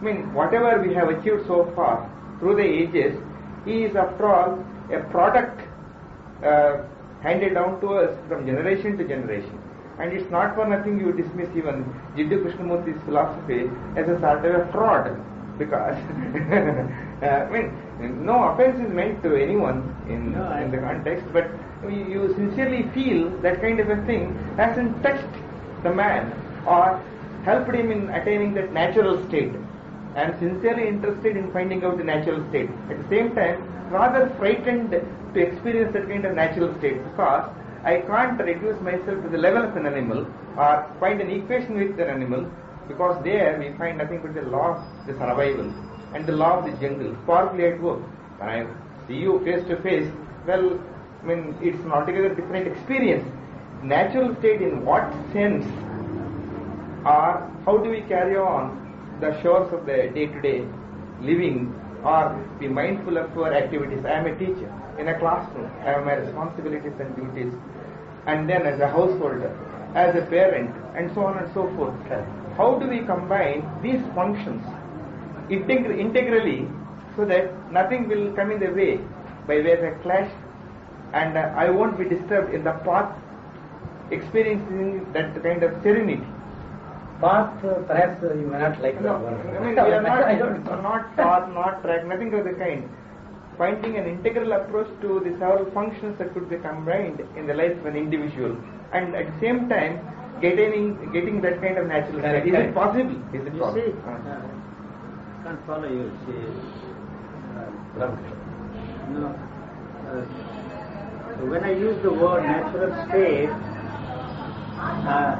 I 0.00 0.04
mean, 0.04 0.32
whatever 0.32 0.80
we 0.80 0.94
have 0.94 1.08
achieved 1.08 1.46
so 1.46 1.70
far 1.74 2.08
through 2.38 2.56
the 2.56 2.68
ages 2.82 3.18
is 3.66 3.96
after 3.96 4.26
all 4.28 4.64
a 4.92 5.00
product 5.10 5.60
uh, 6.44 6.84
handed 7.22 7.54
down 7.54 7.80
to 7.80 7.94
us 7.94 8.16
from 8.28 8.46
generation 8.46 8.96
to 8.98 9.04
generation. 9.06 9.58
And 9.98 10.12
it's 10.12 10.30
not 10.30 10.54
for 10.54 10.66
nothing 10.66 10.98
you 11.00 11.12
dismiss 11.12 11.48
even 11.56 11.84
Jiddu 12.16 12.42
Krishnamurti's 12.44 13.00
philosophy 13.04 13.70
as 13.96 14.08
a 14.08 14.18
sort 14.20 14.44
of 14.44 14.68
a 14.68 14.72
fraud. 14.72 15.18
Because, 15.58 15.94
uh, 17.22 17.26
I 17.26 17.50
mean, 17.50 18.24
no 18.24 18.42
offense 18.50 18.80
is 18.80 18.92
meant 18.92 19.22
to 19.22 19.36
anyone 19.36 19.94
in, 20.08 20.32
No, 20.32 20.50
in 20.56 20.70
the 20.70 20.78
context, 20.78 21.26
but 21.32 21.46
you 21.90 22.32
sincerely 22.34 22.88
feel 22.94 23.30
that 23.40 23.60
kind 23.60 23.80
of 23.80 23.90
a 23.90 23.96
thing 24.06 24.34
hasn't 24.56 25.02
touched 25.02 25.34
the 25.82 25.92
man 25.92 26.32
or 26.66 27.02
helped 27.44 27.74
him 27.74 27.90
in 27.90 28.08
attaining 28.10 28.54
that 28.54 28.72
natural 28.72 29.26
state. 29.28 29.52
I 30.14 30.22
am 30.22 30.38
sincerely 30.38 30.88
interested 30.88 31.36
in 31.36 31.50
finding 31.52 31.84
out 31.84 31.98
the 31.98 32.04
natural 32.04 32.46
state. 32.50 32.70
At 32.90 33.02
the 33.02 33.08
same 33.08 33.34
time, 33.34 33.62
rather 33.90 34.28
frightened 34.38 34.90
to 34.90 35.40
experience 35.40 35.92
that 35.94 36.08
kind 36.08 36.24
of 36.24 36.34
natural 36.34 36.76
state 36.78 37.02
because 37.02 37.50
I 37.84 37.98
can't 38.06 38.38
reduce 38.38 38.80
myself 38.80 39.22
to 39.22 39.28
the 39.28 39.38
level 39.38 39.64
of 39.64 39.76
an 39.76 39.86
animal 39.86 40.26
or 40.56 40.86
find 41.00 41.20
an 41.20 41.30
equation 41.30 41.74
with 41.76 41.98
an 41.98 42.08
animal 42.08 42.48
because 42.86 43.22
there 43.24 43.58
we 43.58 43.76
find 43.76 43.98
nothing 43.98 44.20
but 44.22 44.34
the 44.34 44.42
law 44.42 44.76
of 44.76 45.06
the 45.06 45.14
survival 45.14 45.72
and 46.14 46.26
the 46.26 46.32
law 46.32 46.58
of 46.58 46.64
the 46.66 46.72
jungle 46.86 47.16
powerfully 47.26 47.66
at 47.66 47.80
work. 47.80 48.00
When 48.38 48.48
I 48.48 48.66
see 49.08 49.14
you 49.14 49.40
face 49.44 49.66
to 49.68 49.76
face, 49.82 50.10
well, 50.46 50.78
I 51.22 51.26
mean, 51.26 51.54
it's 51.60 51.78
an 51.84 51.92
altogether 51.92 52.34
different 52.34 52.66
experience. 52.66 53.24
Natural 53.82 54.34
state 54.36 54.62
in 54.62 54.84
what 54.84 55.12
sense 55.32 55.64
or 57.04 57.50
how 57.64 57.78
do 57.78 57.90
we 57.90 58.00
carry 58.02 58.36
on 58.36 58.78
the 59.20 59.40
shores 59.42 59.72
of 59.72 59.86
the 59.86 60.10
day-to-day 60.14 60.66
living 61.20 61.72
or 62.04 62.34
be 62.58 62.66
mindful 62.68 63.16
of 63.16 63.36
our 63.38 63.54
activities. 63.54 64.04
I 64.04 64.12
am 64.12 64.26
a 64.26 64.36
teacher 64.36 64.72
in 64.98 65.08
a 65.08 65.18
classroom. 65.18 65.70
I 65.80 65.90
have 65.90 66.04
my 66.04 66.14
responsibilities 66.14 66.92
and 66.98 67.14
duties. 67.16 67.52
and 68.26 68.48
then 68.48 68.66
as 68.66 68.80
a 68.80 68.88
householder, 68.88 69.50
as 69.94 70.14
a 70.14 70.22
parent, 70.22 70.70
and 70.96 71.12
so 71.14 71.24
on 71.24 71.38
and 71.38 71.52
so 71.54 71.66
forth. 71.76 71.94
How 72.56 72.78
do 72.78 72.88
we 72.88 73.00
combine 73.00 73.64
these 73.82 74.00
functions 74.14 74.64
integr- 75.48 75.98
integrally 75.98 76.68
so 77.16 77.24
that 77.24 77.50
nothing 77.72 78.08
will 78.08 78.32
come 78.34 78.52
in 78.52 78.60
the 78.60 78.70
way 78.70 79.00
by 79.46 79.56
way 79.56 79.72
of 79.72 79.82
a 79.82 79.92
clash 80.02 80.30
and 81.12 81.36
uh, 81.36 81.52
I 81.56 81.70
won't 81.70 81.98
be 81.98 82.04
disturbed 82.04 82.54
in 82.54 82.64
the 82.64 82.72
path 82.88 83.14
experiencing 84.10 85.10
that 85.12 85.42
kind 85.42 85.62
of 85.62 85.82
serenity. 85.82 86.22
Path, 87.20 87.64
uh, 87.64 87.74
perhaps 87.86 88.22
uh, 88.24 88.34
you 88.34 88.46
may 88.48 88.58
not 88.58 88.80
like 88.82 89.00
No, 89.00 89.12
that 89.12 89.20
one. 89.22 89.34
I 89.56 89.60
mean, 89.60 89.74
we 89.74 89.78
are 89.78 90.02
not, 90.08 90.22
I 90.24 90.34
don't 90.34 90.64
know. 90.64 90.80
not 90.80 91.16
path, 91.16 91.48
not 91.54 91.82
track, 91.82 92.04
nothing 92.06 92.34
of 92.34 92.44
the 92.44 92.52
kind. 92.54 92.88
Finding 93.58 93.96
an 93.96 94.06
integral 94.06 94.52
approach 94.52 94.88
to 95.02 95.20
the 95.20 95.30
several 95.38 95.66
functions 95.72 96.18
that 96.18 96.32
could 96.34 96.48
be 96.50 96.56
combined 96.56 97.20
in 97.36 97.46
the 97.46 97.54
life 97.54 97.76
of 97.78 97.86
an 97.86 97.96
individual, 97.96 98.56
and 98.92 99.14
at 99.14 99.26
the 99.32 99.40
same 99.40 99.68
time 99.68 100.00
getting 100.40 100.96
getting 101.12 101.40
that 101.42 101.60
kind 101.60 101.78
of 101.78 101.86
natural 101.86 102.20
Correct, 102.20 102.46
state. 102.46 102.54
Is 102.54 102.68
it 102.70 102.74
possible? 102.74 103.16
Is 103.34 103.46
it 103.46 103.54
You 103.54 103.60
possible? 103.60 103.82
see, 103.84 103.92
Uh. 104.08 104.10
uh, 104.32 104.40
can't 105.44 105.66
follow 105.66 105.88
you. 105.88 106.10
See, 106.26 106.40
uh, 108.00 108.16
no. 109.12 109.38
Uh, 111.42 111.46
when 111.46 111.64
I 111.64 111.72
use 111.72 112.00
the 112.02 112.12
word 112.12 112.42
natural 112.44 112.90
state, 113.08 113.50
uh, 114.78 115.36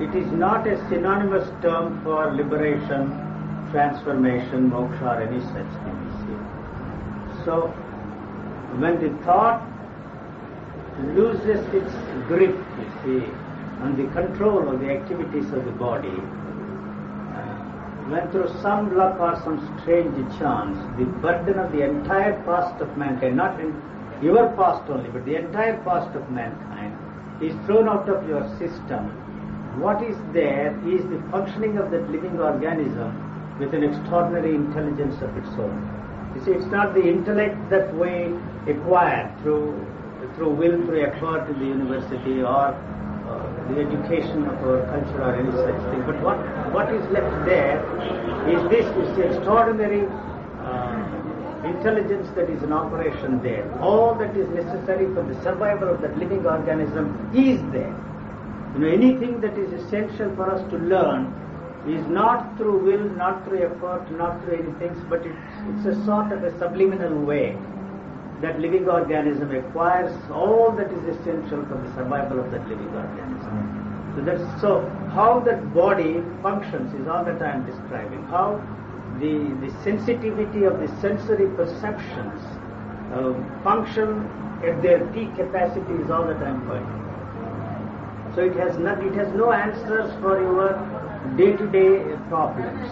it 0.00 0.14
is 0.14 0.30
not 0.32 0.66
a 0.66 0.76
synonymous 0.88 1.48
term 1.62 2.02
for 2.02 2.34
liberation, 2.34 3.10
transformation, 3.70 4.70
moksha, 4.70 5.02
or 5.02 5.22
any 5.22 5.40
such 5.40 5.70
thing. 5.84 6.00
So, 7.44 7.68
when 8.78 9.00
the 9.00 9.10
thought 9.24 9.62
loses 11.14 11.60
its 11.74 11.92
grip, 12.26 12.56
you 12.78 12.88
see, 13.04 13.26
on 13.82 13.96
the 13.96 14.10
control 14.12 14.68
of 14.68 14.80
the 14.80 14.90
activities 14.90 15.52
of 15.52 15.64
the 15.64 15.72
body, 15.72 16.16
when 18.10 18.28
through 18.32 18.48
some 18.60 18.96
luck 18.96 19.20
or 19.20 19.36
some 19.44 19.58
strange 19.80 20.16
chance, 20.38 20.76
the 20.98 21.04
burden 21.22 21.60
of 21.60 21.70
the 21.70 21.82
entire 21.82 22.32
past 22.42 22.80
of 22.82 22.96
mankind, 22.98 23.36
not 23.36 23.60
in 23.60 23.70
your 24.22 24.48
past 24.56 24.88
only, 24.90 25.08
but 25.10 25.24
the 25.24 25.36
entire 25.36 25.76
past 25.84 26.14
of 26.16 26.30
mankind, 26.30 26.96
is 27.42 27.54
thrown 27.66 27.88
out 27.88 28.08
of 28.08 28.28
your 28.28 28.42
system, 28.58 29.08
what 29.80 30.02
is 30.02 30.16
there 30.32 30.76
is 30.86 31.02
the 31.08 31.22
functioning 31.30 31.78
of 31.78 31.90
that 31.90 32.10
living 32.10 32.38
organism 32.38 33.16
with 33.58 33.72
an 33.72 33.84
extraordinary 33.84 34.54
intelligence 34.54 35.16
of 35.22 35.34
its 35.36 35.48
own. 35.58 35.78
You 36.34 36.44
see, 36.44 36.50
it's 36.52 36.70
not 36.70 36.94
the 36.94 37.06
intellect 37.06 37.56
that 37.70 37.94
we 37.96 38.36
acquire 38.70 39.34
through 39.42 39.74
through 40.36 40.50
will, 40.50 40.76
through 40.86 41.04
effort 41.04 41.48
in 41.50 41.58
the 41.58 41.66
university 41.66 42.42
or 42.42 42.72
uh, 42.72 43.72
the 43.72 43.80
education 43.80 44.46
of 44.46 44.56
our 44.64 44.84
culture 44.86 45.22
or 45.22 45.34
any 45.34 45.52
such 45.52 45.80
thing. 45.90 46.02
But 46.06 46.20
what, 46.22 46.38
what 46.72 46.92
is 46.92 47.02
left 47.10 47.44
there 47.46 47.80
is 48.48 48.60
this, 48.70 48.86
is 48.86 49.16
the 49.16 49.22
extraordinary 49.32 50.06
intelligence 51.64 52.28
that 52.34 52.48
is 52.48 52.62
in 52.62 52.72
operation 52.72 53.42
there. 53.42 53.70
All 53.80 54.14
that 54.14 54.36
is 54.36 54.48
necessary 54.50 55.06
for 55.14 55.22
the 55.22 55.40
survival 55.42 55.88
of 55.88 56.00
that 56.00 56.16
living 56.18 56.46
organism 56.46 57.30
is 57.34 57.60
there. 57.72 57.94
You 58.74 58.80
know, 58.80 58.88
anything 58.88 59.40
that 59.40 59.58
is 59.58 59.72
essential 59.72 60.34
for 60.36 60.50
us 60.50 60.62
to 60.70 60.78
learn 60.78 61.34
is 61.86 62.06
not 62.06 62.56
through 62.56 62.78
will, 62.84 63.08
not 63.16 63.44
through 63.44 63.64
effort, 63.64 64.10
not 64.12 64.42
through 64.44 64.54
anything, 64.54 65.06
but 65.08 65.24
it's, 65.26 65.36
it's 65.76 65.86
a 65.86 66.04
sort 66.04 66.32
of 66.32 66.44
a 66.44 66.56
subliminal 66.58 67.24
way 67.24 67.56
that 68.42 68.58
living 68.60 68.88
organism 68.88 69.54
acquires 69.54 70.12
all 70.30 70.72
that 70.72 70.90
is 70.90 71.16
essential 71.16 71.64
for 71.66 71.76
the 71.76 71.94
survival 71.94 72.40
of 72.40 72.50
that 72.50 72.66
living 72.68 72.88
organism. 72.88 73.90
So 74.16 74.22
that's 74.22 74.60
so 74.60 74.88
how 75.12 75.40
that 75.40 75.72
body 75.74 76.22
functions 76.42 76.92
is 76.94 77.06
all 77.06 77.24
that 77.24 77.40
I 77.42 77.52
am 77.52 77.66
describing. 77.66 78.22
How 78.24 78.60
the 79.20 79.34
the 79.62 79.70
sensitivity 79.82 80.64
of 80.64 80.80
the 80.80 80.88
sensory 81.00 81.48
perceptions 81.60 82.42
uh, 83.12 83.34
function 83.62 84.24
at 84.64 84.82
their 84.82 85.04
peak 85.12 85.34
capacity 85.36 85.94
is 86.02 86.10
all 86.10 86.26
that 86.26 86.42
I 86.42 86.50
am 86.50 86.60
pointing. 86.66 87.00
So 88.34 88.44
it 88.44 88.56
has 88.56 88.78
not 88.78 89.04
it 89.04 89.14
has 89.14 89.32
no 89.34 89.52
answers 89.52 90.12
for 90.20 90.40
your 90.40 90.68
day-to-day 91.36 92.16
problems, 92.28 92.90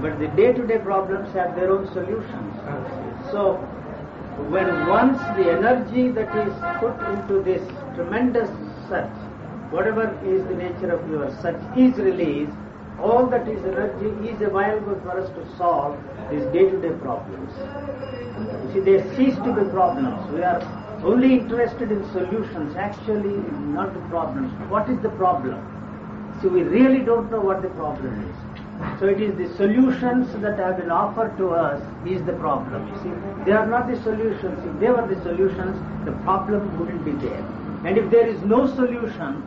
but 0.00 0.18
the 0.18 0.28
day-to-day 0.40 0.78
problems 0.78 1.32
have 1.34 1.54
their 1.56 1.70
own 1.70 1.86
solutions. 1.92 2.56
So 3.30 3.54
when 4.54 4.86
once 4.86 5.18
the 5.36 5.50
energy 5.52 6.10
that 6.10 6.34
is 6.36 6.52
put 6.80 7.00
into 7.14 7.42
this 7.42 7.62
tremendous 7.94 8.50
search, 8.88 9.16
whatever 9.70 10.06
is 10.24 10.44
the 10.48 10.54
nature 10.54 10.90
of 10.90 11.08
your 11.10 11.30
search, 11.40 11.60
is 11.76 11.96
released, 11.96 12.52
all 13.02 13.26
that 13.26 13.48
is 13.48 13.64
energy 13.64 14.28
is 14.28 14.40
available 14.40 14.98
for 15.02 15.18
us 15.20 15.28
to 15.30 15.56
solve 15.56 15.98
these 16.30 16.44
day-to-day 16.52 16.94
problems. 17.00 17.50
You 18.64 18.72
see, 18.72 18.80
they 18.80 19.02
cease 19.16 19.36
to 19.36 19.52
be 19.52 19.68
problems. 19.70 20.30
We 20.32 20.42
are 20.42 20.62
only 21.04 21.34
interested 21.34 21.90
in 21.90 22.04
solutions, 22.12 22.76
actually 22.76 23.36
not 23.74 23.92
the 23.92 24.00
problems. 24.08 24.52
What 24.70 24.88
is 24.88 25.00
the 25.00 25.10
problem? 25.10 25.58
See, 26.40 26.48
we 26.48 26.62
really 26.62 27.00
don't 27.04 27.30
know 27.30 27.40
what 27.40 27.62
the 27.62 27.70
problem 27.70 28.22
is. 28.30 28.36
So 29.00 29.06
it 29.06 29.20
is 29.20 29.36
the 29.36 29.54
solutions 29.56 30.32
that 30.40 30.58
have 30.58 30.78
been 30.78 30.90
offered 30.90 31.36
to 31.38 31.50
us 31.50 31.82
is 32.06 32.24
the 32.24 32.32
problem. 32.34 32.88
You 32.88 33.02
see, 33.02 33.44
they 33.44 33.52
are 33.52 33.66
not 33.66 33.88
the 33.88 34.00
solutions. 34.02 34.58
If 34.64 34.80
they 34.80 34.90
were 34.90 35.06
the 35.06 35.20
solutions, 35.22 35.76
the 36.04 36.12
problem 36.22 36.78
wouldn't 36.78 37.04
be 37.04 37.12
there. 37.26 37.44
And 37.84 37.98
if 37.98 38.10
there 38.10 38.26
is 38.26 38.40
no 38.42 38.66
solution, 38.74 39.42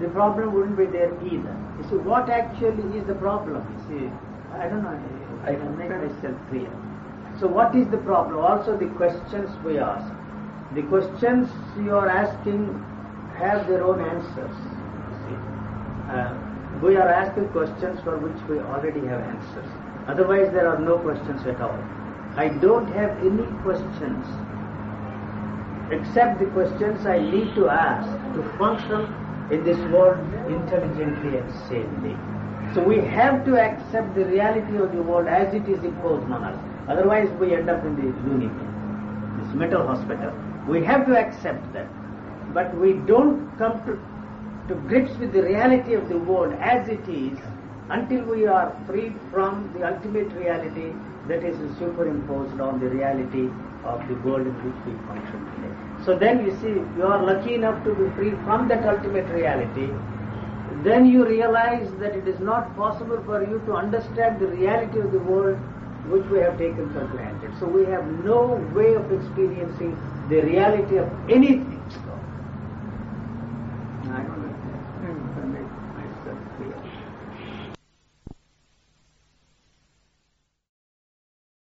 the 0.00 0.08
problem 0.08 0.52
wouldn't 0.52 0.76
be 0.76 0.86
there 0.86 1.12
either. 1.24 1.56
You 1.78 1.84
see, 1.88 1.96
what 1.96 2.28
actually 2.28 2.98
is 2.98 3.06
the 3.06 3.14
problem? 3.14 3.62
You 3.62 3.80
see, 3.88 4.10
I 4.52 4.68
don't 4.68 4.82
know. 4.82 4.98
I 5.44 5.54
can 5.54 5.76
make 5.78 5.90
myself 5.90 6.36
clear. 6.50 6.70
So 7.38 7.46
what 7.46 7.74
is 7.74 7.86
the 7.88 7.98
problem? 7.98 8.38
Also 8.38 8.76
the 8.76 8.88
questions 8.96 9.50
we 9.64 9.78
ask. 9.78 10.06
The 10.74 10.82
questions 10.82 11.48
you 11.76 11.94
are 11.94 12.08
asking 12.08 12.74
have 13.38 13.68
their 13.68 13.84
own 13.84 14.00
answers. 14.00 14.56
Uh, 16.10 16.34
we 16.82 16.96
are 16.96 17.08
asking 17.08 17.48
questions 17.48 18.00
for 18.02 18.18
which 18.18 18.40
we 18.48 18.58
already 18.58 19.00
have 19.06 19.20
answers. 19.20 19.70
Otherwise, 20.06 20.52
there 20.52 20.68
are 20.68 20.78
no 20.78 20.98
questions 20.98 21.46
at 21.46 21.60
all. 21.60 21.78
I 22.36 22.48
don't 22.48 22.86
have 22.92 23.16
any 23.18 23.46
questions 23.62 24.26
except 25.90 26.40
the 26.40 26.46
questions 26.46 27.06
I 27.06 27.18
need 27.18 27.54
to 27.54 27.68
ask 27.68 28.08
to 28.34 28.42
function 28.58 29.06
in 29.50 29.64
this 29.64 29.78
world 29.92 30.18
intelligently 30.48 31.38
and 31.38 31.52
sanely. 31.68 32.16
So 32.74 32.82
we 32.82 32.98
have 32.98 33.44
to 33.44 33.58
accept 33.60 34.14
the 34.14 34.24
reality 34.24 34.76
of 34.76 34.92
the 34.92 35.02
world 35.02 35.28
as 35.28 35.52
it 35.54 35.68
is 35.68 35.82
imposed 35.84 36.30
on 36.30 36.44
us. 36.44 36.58
Otherwise, 36.88 37.28
we 37.38 37.54
end 37.54 37.70
up 37.70 37.84
in 37.84 37.94
the 37.96 38.12
bin, 38.22 38.50
this 39.38 39.54
mental 39.54 39.86
hospital. 39.86 40.32
We 40.68 40.82
have 40.84 41.06
to 41.06 41.16
accept 41.16 41.72
that. 41.74 41.86
But 42.52 42.74
we 42.76 42.94
don't 43.06 43.56
come 43.58 43.84
to 43.86 43.98
to 44.68 44.74
grips 44.88 45.14
with 45.18 45.32
the 45.32 45.42
reality 45.42 45.92
of 45.92 46.08
the 46.08 46.18
world 46.18 46.54
as 46.54 46.88
it 46.88 47.06
is 47.06 47.38
until 47.90 48.24
we 48.24 48.46
are 48.46 48.74
freed 48.86 49.14
from 49.30 49.70
the 49.74 49.86
ultimate 49.86 50.32
reality 50.32 50.90
that 51.28 51.44
is 51.44 51.56
superimposed 51.78 52.58
on 52.60 52.80
the 52.80 52.88
reality 52.88 53.50
of 53.84 54.00
the 54.08 54.14
world 54.26 54.46
in 54.46 54.54
which 54.64 54.80
we 54.86 54.92
function. 55.06 55.63
So 56.04 56.16
then 56.18 56.44
you 56.44 56.52
see, 56.60 56.68
you 56.98 57.06
are 57.06 57.22
lucky 57.24 57.54
enough 57.54 57.82
to 57.84 57.94
be 57.94 58.10
free 58.16 58.30
from 58.44 58.68
that 58.68 58.84
ultimate 58.84 59.28
reality. 59.32 59.88
Then 60.82 61.06
you 61.06 61.26
realize 61.26 61.90
that 62.00 62.14
it 62.14 62.28
is 62.28 62.38
not 62.40 62.76
possible 62.76 63.22
for 63.24 63.42
you 63.42 63.58
to 63.66 63.72
understand 63.72 64.38
the 64.38 64.48
reality 64.48 65.00
of 65.00 65.12
the 65.12 65.18
world 65.20 65.56
which 66.10 66.24
we 66.26 66.40
have 66.40 66.58
taken 66.58 66.92
for 66.92 67.04
granted. 67.06 67.50
So 67.58 67.66
we 67.66 67.86
have 67.86 68.04
no 68.22 68.60
way 68.74 68.92
of 68.94 69.10
experiencing 69.10 69.96
the 70.28 70.42
reality 70.42 70.98
of 70.98 71.08
anything 71.30 71.73